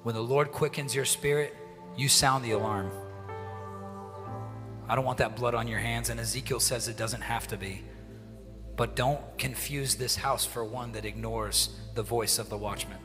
When 0.01 0.15
the 0.15 0.23
Lord 0.23 0.51
quickens 0.51 0.95
your 0.95 1.05
spirit, 1.05 1.55
you 1.95 2.09
sound 2.09 2.43
the 2.43 2.51
alarm. 2.51 2.89
I 4.89 4.95
don't 4.95 5.05
want 5.05 5.19
that 5.19 5.35
blood 5.35 5.53
on 5.53 5.67
your 5.67 5.79
hands, 5.79 6.09
and 6.09 6.19
Ezekiel 6.19 6.59
says 6.59 6.87
it 6.87 6.97
doesn't 6.97 7.21
have 7.21 7.47
to 7.49 7.57
be. 7.57 7.83
But 8.75 8.95
don't 8.95 9.21
confuse 9.37 9.95
this 9.95 10.15
house 10.15 10.43
for 10.43 10.65
one 10.65 10.91
that 10.93 11.05
ignores 11.05 11.69
the 11.93 12.03
voice 12.03 12.39
of 12.39 12.49
the 12.49 12.57
watchman. 12.57 12.97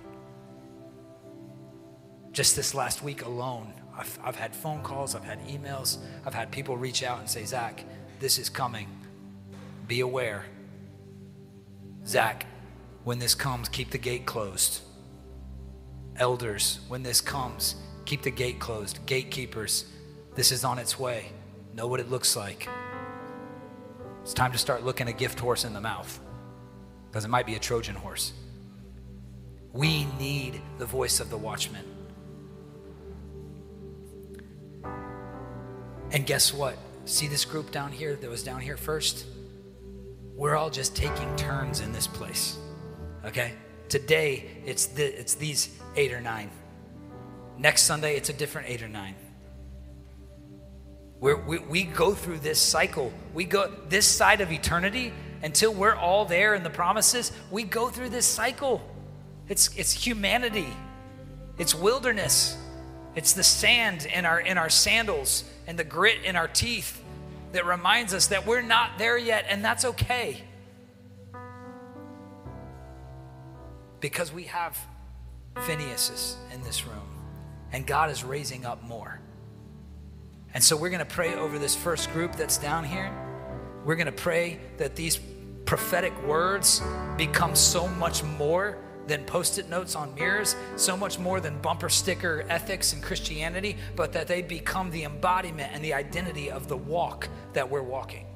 Just 2.39 2.55
this 2.55 2.73
last 2.73 3.03
week 3.03 3.25
alone, 3.25 3.73
I've, 3.97 4.17
I've 4.23 4.37
had 4.37 4.55
phone 4.55 4.81
calls, 4.85 5.17
I've 5.17 5.25
had 5.25 5.45
emails, 5.49 5.99
I've 6.25 6.35
had 6.35 6.53
people 6.53 6.77
reach 6.77 7.03
out 7.03 7.19
and 7.19 7.29
say, 7.29 7.45
Zac, 7.45 7.85
this 8.21 8.39
is 8.39 8.49
coming. 8.49 8.87
Be 9.89 9.99
aware. 10.03 10.45
Zac, 12.07 12.47
when 13.03 13.19
this 13.19 13.35
comes, 13.35 13.69
keep 13.69 13.91
the 13.91 13.99
gate 13.99 14.25
closed. 14.25 14.83
Elders, 16.15 16.79
when 16.87 17.03
this 17.03 17.21
comes, 17.21 17.75
keep 18.05 18.23
the 18.23 18.31
gate 18.31 18.61
closed. 18.61 19.05
Gatekeepers, 19.05 19.87
this 20.37 20.53
is 20.53 20.63
on 20.63 20.79
its 20.79 20.97
way. 20.97 21.33
Know 21.75 21.89
what 21.89 21.99
it 21.99 22.09
looks 22.09 22.37
like. 22.37 22.69
It's 24.23 24.33
time 24.33 24.53
to 24.53 24.59
start 24.59 24.85
looking 24.85 25.09
a 25.09 25.13
gift 25.13 25.41
horse 25.41 25.65
in 25.65 25.73
the 25.73 25.81
mouth 25.81 26.21
because 27.09 27.25
it 27.25 27.31
might 27.31 27.47
be 27.47 27.57
a 27.57 27.59
Trojan 27.59 27.97
horse. 27.97 28.33
We 29.73 30.05
need 30.21 30.63
the 30.79 30.87
voice 30.87 31.19
of 31.19 31.31
the 31.31 31.37
watchman. 31.37 31.98
And 36.11 36.27
guess 36.27 36.53
what? 36.53 36.77
See 37.05 37.29
this 37.29 37.45
group 37.45 37.71
down 37.71 37.93
here 37.93 38.17
that 38.17 38.29
was 38.29 38.43
down 38.43 38.61
here 38.61 38.77
first? 38.77 39.27
We're 40.35 40.57
all 40.57 40.71
just 40.71 40.95
taking 40.95 41.35
turns 41.37 41.81
in 41.81 41.93
this 41.93 42.07
place. 42.07 42.59
Okay? 43.25 43.53
Today, 43.89 44.47
it's, 44.65 44.87
the, 44.87 45.05
it's 45.05 45.35
these 45.35 45.79
eight 45.97 46.13
or 46.13 46.21
nine. 46.21 46.51
Next 47.57 47.83
Sunday, 47.83 48.17
it's 48.17 48.29
a 48.29 48.33
different 48.33 48.69
eight 48.69 48.83
or 48.83 48.89
nine. 48.89 49.15
We're, 51.21 51.37
we 51.37 51.59
we 51.59 51.83
go 51.83 52.15
through 52.15 52.39
this 52.39 52.61
cycle. 52.61 53.13
We 53.35 53.45
go 53.45 53.73
this 53.89 54.07
side 54.07 54.41
of 54.41 54.53
eternity 54.53 55.13
until 55.43 55.75
we're 55.75 55.97
all 55.97 56.25
there 56.25 56.55
in 56.55 56.63
the 56.63 56.71
promises. 56.71 57.33
We 57.51 57.65
go 57.65 57.89
through 57.89 58.11
this 58.11 58.25
cycle. 58.25 58.81
It's, 59.49 59.75
it's 59.77 59.93
humanity, 59.93 60.69
it's 61.57 61.75
wilderness, 61.75 62.57
it's 63.15 63.33
the 63.33 63.43
sand 63.43 64.07
in 64.07 64.25
our, 64.25 64.41
in 64.41 64.59
our 64.59 64.71
sandals 64.71 65.45
and 65.67 65.79
the 65.79 65.85
grit 65.85 66.23
in 66.25 66.37
our 66.37 66.49
teeth 66.49 67.03
that 67.53 67.67
reminds 67.67 68.15
us 68.15 68.29
that 68.29 68.47
we're 68.47 68.63
not 68.63 68.99
there 68.99 69.19
yet, 69.19 69.47
and 69.49 69.65
that's 69.65 69.85
okay. 69.85 70.43
Because 74.01 74.33
we 74.33 74.45
have 74.45 74.79
Phinehas's 75.57 76.37
in 76.53 76.63
this 76.63 76.87
room, 76.87 77.09
and 77.73 77.87
God 77.87 78.11
is 78.11 78.23
raising 78.23 78.65
up 78.65 78.83
more. 78.83 79.21
And 80.55 80.63
so 80.63 80.77
we're 80.77 80.91
going 80.91 81.01
to 81.01 81.05
pray 81.05 81.35
over 81.35 81.59
this 81.59 81.75
first 81.75 82.13
group 82.13 82.37
that's 82.37 82.59
down 82.59 82.85
here. 82.85 83.13
We're 83.85 83.97
going 83.97 84.07
to 84.07 84.13
pray 84.13 84.61
that 84.77 84.97
these 84.97 85.19
prophetic 85.65 86.19
words 86.23 86.83
become 87.17 87.55
so 87.55 87.89
much 87.89 88.23
more 88.23 88.79
than 89.09 89.25
post 89.25 89.59
it 89.59 89.69
notes 89.69 89.97
on 89.97 90.15
mirrors, 90.15 90.55
so 90.77 90.97
much 90.97 91.19
more 91.19 91.41
than 91.41 91.59
bumper 91.61 91.89
sticker 91.89 92.45
ethics 92.49 92.93
and 92.93 93.03
Christianity, 93.03 93.77
but 93.97 94.13
that 94.13 94.29
they 94.29 94.43
become 94.43 94.91
the 94.91 95.05
embodiment 95.05 95.73
and 95.75 95.83
the 95.83 95.95
identity 95.95 96.51
of 96.51 96.69
the 96.69 96.77
walk 96.77 97.29
that 97.55 97.69
we're 97.69 97.83
walking. 97.83 98.27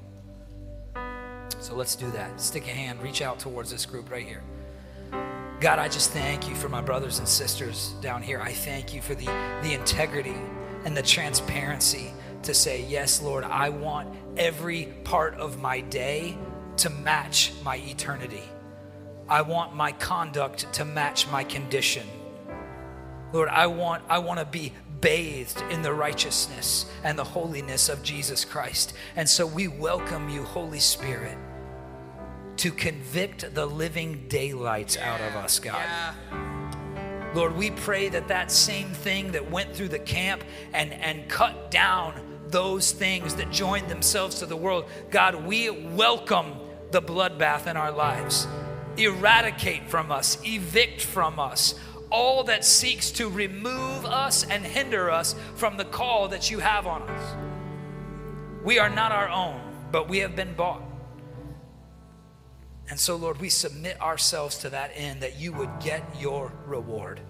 So 1.61 1.77
let's 1.77 1.95
do 1.95 2.11
that. 2.11 2.41
Stick 2.41 2.67
a 2.67 2.71
hand, 2.71 3.01
reach 3.03 3.23
out 3.23 3.39
towards 3.39 3.71
this 3.71 3.87
group 3.87 4.11
right 4.11 4.27
here. 4.27 4.43
God, 5.61 5.79
I 5.79 5.89
just 5.89 6.11
thank 6.11 6.49
you 6.49 6.57
for 6.57 6.69
my 6.69 6.81
brothers 6.81 7.21
and 7.21 7.29
sisters 7.29 7.95
down 8.01 8.21
here. 8.21 8.41
I 8.41 8.53
thank 8.53 8.93
you 8.93 9.01
for 9.01 9.15
the, 9.15 9.27
the 9.63 9.75
integrity 9.75 10.35
and 10.85 10.97
the 10.97 11.03
transparency 11.03 12.13
to 12.43 12.53
say, 12.53 12.85
Yes, 12.89 13.23
Lord, 13.23 13.45
I 13.45 13.69
want 13.69 14.13
every 14.37 14.87
part 15.05 15.35
of 15.35 15.61
my 15.61 15.81
day 15.81 16.37
to 16.79 16.91
match 16.91 17.53
my 17.63 17.77
eternity. 17.77 18.43
I 19.29 19.43
want 19.43 19.75
my 19.75 19.93
conduct 19.93 20.73
to 20.75 20.85
match 20.85 21.29
my 21.29 21.45
condition. 21.45 22.07
Lord, 23.33 23.49
I 23.49 23.67
want, 23.67 24.05
I 24.09 24.19
want 24.19 24.41
to 24.41 24.45
be 24.45 24.73
bathed 25.01 25.63
in 25.71 25.83
the 25.83 25.93
righteousness 25.93 26.87
and 27.03 27.19
the 27.19 27.25
holiness 27.25 27.89
of 27.89 28.03
Jesus 28.03 28.45
Christ. 28.45 28.95
And 29.17 29.29
so 29.29 29.47
we 29.47 29.69
welcome 29.69 30.29
you, 30.29 30.43
Holy 30.45 30.81
Spirit, 30.81 31.37
to 32.59 32.71
convict 32.71 33.55
the 33.55 33.67
living 33.67 34.27
daylights 34.29 34.97
yeah, 34.97 35.15
out 35.15 35.21
of 35.21 35.37
us, 35.37 35.59
God. 35.59 35.75
Yeah. 35.75 37.33
Lord, 37.35 37.57
we 37.57 37.71
pray 37.71 38.11
that 38.11 38.29
that 38.29 38.51
same 38.51 38.91
thing 38.91 39.33
that 39.33 39.51
went 39.51 39.75
through 39.75 39.89
the 39.89 39.99
camp 39.99 40.45
and, 40.75 40.93
and 40.93 41.29
cut 41.29 41.71
down 41.71 42.21
those 42.49 42.93
things 42.93 43.35
that 43.37 43.51
joined 43.51 43.89
themselves 43.89 44.41
to 44.41 44.47
the 44.47 44.57
world, 44.57 44.85
God, 45.11 45.35
we 45.47 45.71
welcome 45.71 46.53
the 46.91 47.01
bloodbath 47.01 47.67
in 47.67 47.79
our 47.79 47.91
lives 47.91 48.47
eradicate 48.97 49.89
from 49.89 50.13
us, 50.13 50.39
evict 50.45 51.03
from 51.03 51.39
us 51.39 51.75
all 52.11 52.45
that 52.45 52.65
seeks 52.65 53.11
to 53.11 53.29
remove 53.29 54.05
us 54.05 54.45
and 54.45 54.65
hinder 54.65 55.11
us 55.11 55.35
from 55.55 55.79
the 55.79 55.85
call 55.85 56.29
that 56.29 56.51
you 56.51 56.59
have 56.59 56.87
on 56.87 57.03
us. 57.03 57.37
We 58.63 58.79
are 58.79 58.91
not 58.91 59.13
our 59.13 59.31
own, 59.31 59.61
but 59.91 60.09
we 60.09 60.19
have 60.19 60.37
been 60.37 60.53
bought. 60.55 60.83
And 62.91 63.01
so, 63.01 63.17
Lord, 63.17 63.41
we 63.41 63.49
submit 63.49 64.01
ourselves 64.01 64.59
to 64.59 64.71
that 64.71 64.91
end 64.95 65.23
that 65.23 65.41
you 65.41 65.53
would 65.55 65.71
get 65.81 66.05
your 66.21 66.53
reward. 66.67 67.21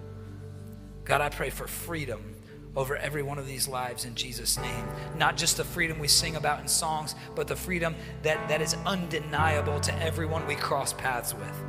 God, 1.05 1.21
I 1.21 1.29
pray 1.29 1.49
for 1.49 1.65
freedom 1.65 2.32
over 2.75 2.97
every 2.97 3.21
one 3.21 3.37
of 3.37 3.45
these 3.45 3.67
lives 3.67 4.05
in 4.05 4.15
Jesus' 4.15 4.57
name. 4.57 4.87
Not 5.15 5.37
just 5.37 5.57
the 5.57 5.63
freedom 5.63 5.99
we 5.99 6.07
sing 6.07 6.35
about 6.35 6.59
in 6.59 6.67
songs, 6.67 7.15
but 7.35 7.47
the 7.47 7.55
freedom 7.55 7.95
that, 8.23 8.47
that 8.49 8.61
is 8.61 8.75
undeniable 8.85 9.79
to 9.81 9.95
everyone 10.01 10.47
we 10.47 10.55
cross 10.55 10.93
paths 10.93 11.33
with. 11.33 11.63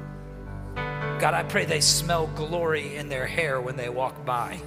God, 0.75 1.35
I 1.35 1.43
pray 1.43 1.65
they 1.65 1.81
smell 1.81 2.27
glory 2.29 2.97
in 2.97 3.09
their 3.09 3.27
hair 3.27 3.61
when 3.61 3.77
they 3.77 3.89
walk 3.89 4.25
by. 4.25 4.61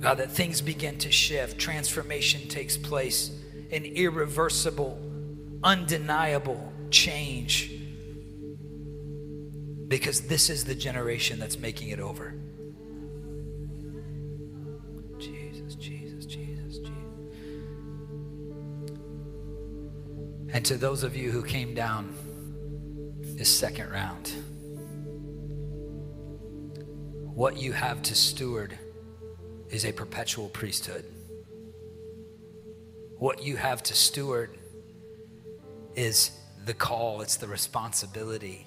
God, 0.00 0.18
that 0.18 0.32
things 0.32 0.60
begin 0.60 0.98
to 0.98 1.12
shift, 1.12 1.58
transformation 1.58 2.48
takes 2.48 2.76
place, 2.76 3.30
an 3.70 3.84
irreversible, 3.84 5.00
undeniable 5.62 6.72
change. 6.90 7.70
Because 9.86 10.22
this 10.22 10.50
is 10.50 10.64
the 10.64 10.74
generation 10.74 11.38
that's 11.38 11.58
making 11.58 11.90
it 11.90 12.00
over. 12.00 12.34
And 20.52 20.64
to 20.66 20.76
those 20.76 21.02
of 21.02 21.16
you 21.16 21.30
who 21.30 21.42
came 21.42 21.74
down 21.74 22.14
this 23.20 23.48
second 23.48 23.90
round, 23.90 24.32
what 27.34 27.56
you 27.56 27.72
have 27.72 28.02
to 28.02 28.14
steward 28.14 28.78
is 29.70 29.86
a 29.86 29.92
perpetual 29.92 30.50
priesthood. 30.50 31.06
What 33.18 33.42
you 33.42 33.56
have 33.56 33.82
to 33.84 33.94
steward 33.94 34.58
is 35.94 36.32
the 36.66 36.74
call, 36.74 37.22
it's 37.22 37.36
the 37.36 37.48
responsibility 37.48 38.66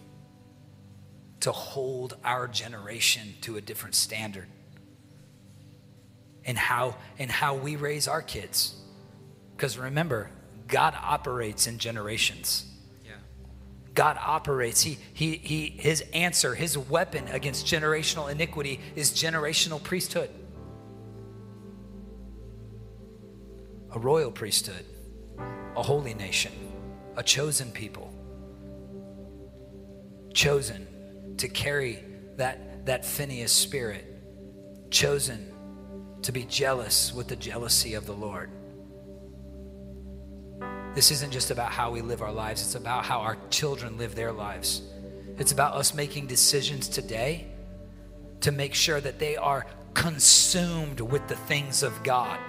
to 1.41 1.51
hold 1.51 2.17
our 2.23 2.47
generation 2.47 3.35
to 3.41 3.57
a 3.57 3.61
different 3.61 3.93
standard 3.93 4.47
in 6.43 6.55
how, 6.55 6.95
in 7.19 7.29
how 7.29 7.55
we 7.55 7.75
raise 7.75 8.07
our 8.07 8.23
kids. 8.23 8.75
Because 9.55 9.77
remember, 9.77 10.31
God 10.67 10.95
operates 11.01 11.67
in 11.67 11.77
generations. 11.77 12.65
Yeah. 13.05 13.13
God 13.93 14.17
operates. 14.19 14.81
He, 14.81 14.97
he, 15.13 15.37
he, 15.37 15.67
his 15.67 16.01
answer, 16.13 16.55
his 16.55 16.77
weapon 16.77 17.27
against 17.27 17.65
generational 17.65 18.31
iniquity 18.31 18.79
is 18.95 19.11
generational 19.11 19.81
priesthood. 19.81 20.29
A 23.91 23.99
royal 23.99 24.31
priesthood, 24.31 24.85
a 25.75 25.83
holy 25.83 26.13
nation, 26.13 26.51
a 27.15 27.23
chosen 27.23 27.71
people, 27.71 28.11
chosen 30.33 31.35
to 31.37 31.47
carry 31.47 32.03
that, 32.35 32.85
that 32.85 33.05
Phinehas 33.05 33.53
spirit 33.53 34.05
chosen 34.91 35.51
to 36.21 36.31
be 36.31 36.43
jealous 36.43 37.13
with 37.13 37.27
the 37.27 37.35
jealousy 37.35 37.93
of 37.93 38.05
the 38.05 38.13
Lord. 38.13 38.49
This 40.95 41.11
isn't 41.11 41.33
just 41.33 41.51
about 41.51 41.73
how 41.73 41.91
we 41.91 42.01
live 42.01 42.21
our 42.21 42.31
lives, 42.31 42.61
it's 42.61 42.75
about 42.75 43.03
how 43.03 43.19
our 43.19 43.37
children 43.49 43.97
live 43.97 44.15
their 44.15 44.31
lives. 44.31 44.81
It's 45.37 45.51
about 45.51 45.75
us 45.75 45.93
making 45.93 46.27
decisions 46.27 46.87
today 46.87 47.47
to 48.39 48.53
make 48.53 48.73
sure 48.73 49.01
that 49.01 49.19
they 49.19 49.35
are 49.35 49.65
consumed 49.93 51.01
with 51.01 51.27
the 51.27 51.35
things 51.35 51.83
of 51.83 52.01
God. 52.03 52.39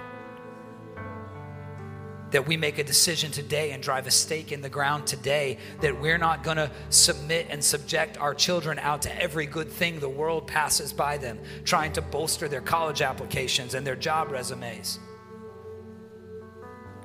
That 2.31 2.47
we 2.47 2.55
make 2.55 2.77
a 2.77 2.85
decision 2.85 3.31
today 3.31 3.71
and 3.71 3.83
drive 3.83 4.07
a 4.07 4.11
stake 4.11 4.53
in 4.53 4.61
the 4.61 4.69
ground 4.69 5.07
today 5.07 5.57
that 5.81 5.99
we're 5.99 6.17
not 6.17 6.43
going 6.43 6.57
to 6.57 6.71
submit 6.89 7.47
and 7.49 7.61
subject 7.61 8.17
our 8.17 8.33
children 8.33 8.79
out 8.79 9.01
to 9.01 9.21
every 9.21 9.45
good 9.45 9.69
thing 9.69 9.99
the 9.99 10.07
world 10.07 10.47
passes 10.47 10.93
by 10.93 11.17
them, 11.17 11.37
trying 11.65 11.91
to 11.93 12.01
bolster 12.01 12.47
their 12.47 12.61
college 12.61 13.01
applications 13.01 13.73
and 13.73 13.85
their 13.85 13.95
job 13.95 14.31
resumes. 14.31 14.99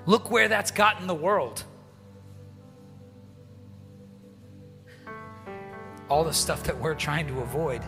Look 0.07 0.31
where 0.31 0.49
that's 0.49 0.71
gotten 0.71 1.07
the 1.07 1.15
world. 1.15 1.65
All 6.09 6.25
the 6.25 6.33
stuff 6.33 6.65
that 6.65 6.79
we're 6.79 6.95
trying 6.95 7.27
to 7.29 7.41
avoid, 7.41 7.83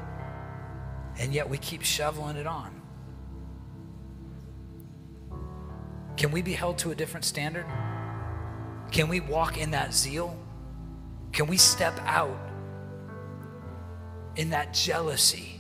and 1.19 1.35
yet 1.35 1.49
we 1.49 1.59
keep 1.59 1.83
shoveling 1.83 2.37
it 2.37 2.47
on. 2.47 2.81
Can 6.17 6.31
we 6.31 6.41
be 6.41 6.53
held 6.53 6.79
to 6.79 6.93
a 6.93 6.95
different 6.95 7.25
standard? 7.25 7.67
Can 8.93 9.09
we 9.09 9.21
walk 9.21 9.59
in 9.59 9.73
that 9.73 9.93
zeal? 9.93 10.39
Can 11.33 11.49
we 11.49 11.57
step 11.57 11.99
out 12.07 12.39
in 14.37 14.51
that 14.51 14.73
jealousy 14.73 15.53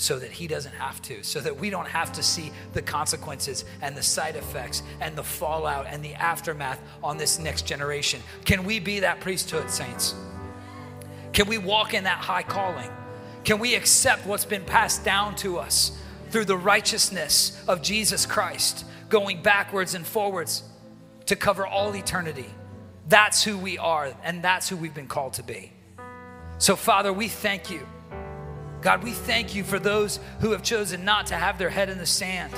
so 0.00 0.18
that 0.18 0.30
he 0.30 0.46
doesn't 0.46 0.74
have 0.74 1.00
to, 1.02 1.22
so 1.22 1.40
that 1.40 1.56
we 1.56 1.70
don't 1.70 1.88
have 1.88 2.12
to 2.12 2.22
see 2.22 2.52
the 2.72 2.82
consequences 2.82 3.64
and 3.82 3.96
the 3.96 4.02
side 4.02 4.36
effects 4.36 4.82
and 5.00 5.16
the 5.16 5.22
fallout 5.22 5.86
and 5.88 6.02
the 6.04 6.14
aftermath 6.14 6.80
on 7.02 7.16
this 7.16 7.38
next 7.38 7.66
generation? 7.66 8.22
Can 8.44 8.64
we 8.64 8.80
be 8.80 9.00
that 9.00 9.20
priesthood, 9.20 9.70
saints? 9.70 10.14
Can 11.32 11.46
we 11.46 11.58
walk 11.58 11.94
in 11.94 12.04
that 12.04 12.18
high 12.18 12.42
calling? 12.42 12.90
Can 13.44 13.58
we 13.58 13.74
accept 13.74 14.26
what's 14.26 14.44
been 14.44 14.64
passed 14.64 15.04
down 15.04 15.34
to 15.36 15.58
us 15.58 15.92
through 16.30 16.44
the 16.44 16.56
righteousness 16.56 17.62
of 17.68 17.82
Jesus 17.82 18.26
Christ? 18.26 18.84
going 19.10 19.42
backwards 19.42 19.94
and 19.94 20.06
forwards 20.06 20.62
to 21.26 21.36
cover 21.36 21.66
all 21.66 21.94
eternity. 21.94 22.46
That's 23.08 23.42
who 23.42 23.58
we 23.58 23.76
are, 23.76 24.14
and 24.24 24.42
that's 24.42 24.68
who 24.68 24.76
we've 24.76 24.94
been 24.94 25.08
called 25.08 25.34
to 25.34 25.42
be. 25.42 25.72
So, 26.58 26.76
Father, 26.76 27.12
we 27.12 27.28
thank 27.28 27.70
you. 27.70 27.86
God, 28.82 29.02
we 29.02 29.12
thank 29.12 29.54
you 29.54 29.62
for 29.62 29.78
those 29.78 30.20
who 30.40 30.52
have 30.52 30.62
chosen 30.62 31.04
not 31.04 31.26
to 31.26 31.34
have 31.34 31.58
their 31.58 31.70
head 31.70 31.90
in 31.90 31.98
the 31.98 32.06
sand. 32.06 32.52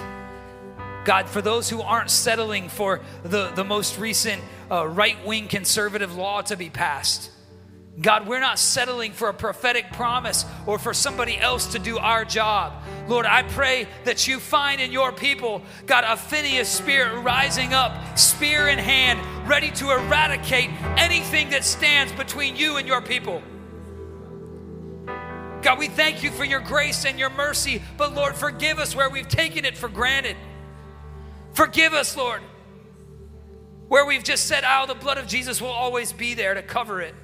God, 1.04 1.28
for 1.28 1.42
those 1.42 1.68
who 1.68 1.82
aren't 1.82 2.10
settling 2.10 2.68
for 2.68 3.00
the, 3.24 3.48
the 3.48 3.64
most 3.64 3.98
recent 3.98 4.40
uh, 4.70 4.86
right 4.86 5.24
wing 5.26 5.48
conservative 5.48 6.14
law 6.14 6.42
to 6.42 6.56
be 6.56 6.70
passed. 6.70 7.30
God, 8.00 8.26
we're 8.26 8.40
not 8.40 8.58
settling 8.58 9.12
for 9.12 9.28
a 9.28 9.34
prophetic 9.34 9.92
promise 9.92 10.46
or 10.66 10.78
for 10.78 10.94
somebody 10.94 11.36
else 11.36 11.72
to 11.72 11.78
do 11.78 11.98
our 11.98 12.24
job. 12.24 12.72
Lord, 13.06 13.26
I 13.26 13.42
pray 13.42 13.86
that 14.04 14.26
you 14.26 14.38
find 14.38 14.80
in 14.80 14.92
your 14.92 15.12
people, 15.12 15.60
God, 15.84 16.04
a 16.06 16.16
Phinehas 16.16 16.68
spirit 16.68 17.20
rising 17.20 17.74
up, 17.74 18.18
spear 18.18 18.68
in 18.68 18.78
hand, 18.78 19.20
ready 19.46 19.70
to 19.72 19.90
eradicate 19.90 20.70
anything 20.96 21.50
that 21.50 21.64
stands 21.64 22.12
between 22.12 22.56
you 22.56 22.78
and 22.78 22.88
your 22.88 23.02
people. 23.02 23.42
God, 25.62 25.78
we 25.78 25.88
thank 25.88 26.22
you 26.24 26.30
for 26.30 26.44
your 26.44 26.60
grace 26.60 27.04
and 27.04 27.18
your 27.18 27.30
mercy, 27.30 27.82
but 27.96 28.14
Lord, 28.14 28.34
forgive 28.34 28.78
us 28.78 28.96
where 28.96 29.08
we've 29.08 29.28
taken 29.28 29.64
it 29.64 29.76
for 29.76 29.88
granted. 29.88 30.36
Forgive 31.52 31.92
us, 31.92 32.16
Lord, 32.16 32.40
where 33.86 34.04
we've 34.04 34.24
just 34.24 34.46
said, 34.46 34.64
oh, 34.66 34.86
the 34.86 34.94
blood 34.94 35.18
of 35.18 35.28
Jesus 35.28 35.60
will 35.60 35.68
always 35.68 36.12
be 36.12 36.34
there 36.34 36.54
to 36.54 36.62
cover 36.62 37.00
it. 37.00 37.14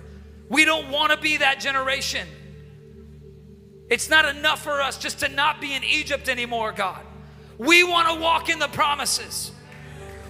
We 0.49 0.65
don't 0.65 0.91
want 0.91 1.13
to 1.13 1.19
be 1.19 1.39
that 1.39 1.61
generation. 1.61 2.29
It's 3.91 4.09
not 4.09 4.25
enough 4.25 4.63
for 4.63 4.83
us 4.83 4.99
just 4.99 5.21
to 5.21 5.29
not 5.29 5.61
be 5.61 5.75
in 5.75 5.83
Egypt 5.83 6.29
anymore, 6.29 6.73
God. 6.73 7.01
We 7.57 7.83
want 7.83 8.09
to 8.09 8.21
walk 8.21 8.49
in 8.49 8.59
the 8.59 8.69
promises. 8.69 9.51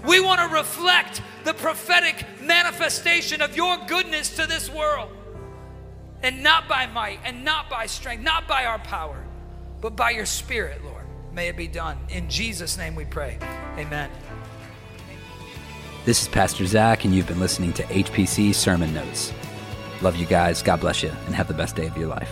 We 0.07 0.21
want 0.21 0.41
to 0.41 0.57
reflect 0.57 1.21
the 1.45 1.53
prophetic 1.53 2.25
manifestation 2.41 3.43
of 3.43 3.57
your 3.57 3.77
goodness 3.87 4.37
to 4.37 4.47
this 4.47 4.71
world. 4.71 5.11
And 6.23 6.43
not 6.43 6.69
by 6.69 6.87
might 6.87 7.21
and 7.25 7.45
not 7.45 7.71
by 7.71 7.87
strength, 7.87 8.23
not 8.23 8.49
by 8.49 8.65
our 8.65 8.79
power, 8.79 9.25
but 9.81 9.97
by 9.97 10.11
your 10.11 10.27
spirit, 10.27 10.85
Lord. 10.85 11.05
May 11.33 11.49
it 11.49 11.57
be 11.57 11.69
done. 11.69 11.99
In 12.09 12.29
Jesus' 12.29 12.77
name 12.77 12.95
we 12.95 13.05
pray. 13.05 13.39
Amen. 13.77 14.11
This 16.05 16.23
is 16.23 16.29
Pastor 16.29 16.65
Zac, 16.67 17.05
and 17.05 17.15
you've 17.15 17.27
been 17.27 17.39
listening 17.39 17.73
to 17.75 17.83
HPC 17.85 18.55
Sermon 18.55 18.95
Notes. 18.95 19.33
Love 20.01 20.17
you 20.17 20.27
guys. 20.27 20.63
God 20.63 20.81
bless 20.81 21.03
you, 21.03 21.11
and 21.27 21.35
have 21.35 21.49
the 21.49 21.55
best 21.55 21.77
day 21.77 21.87
of 21.87 21.97
your 21.97 22.09
life. 22.09 22.31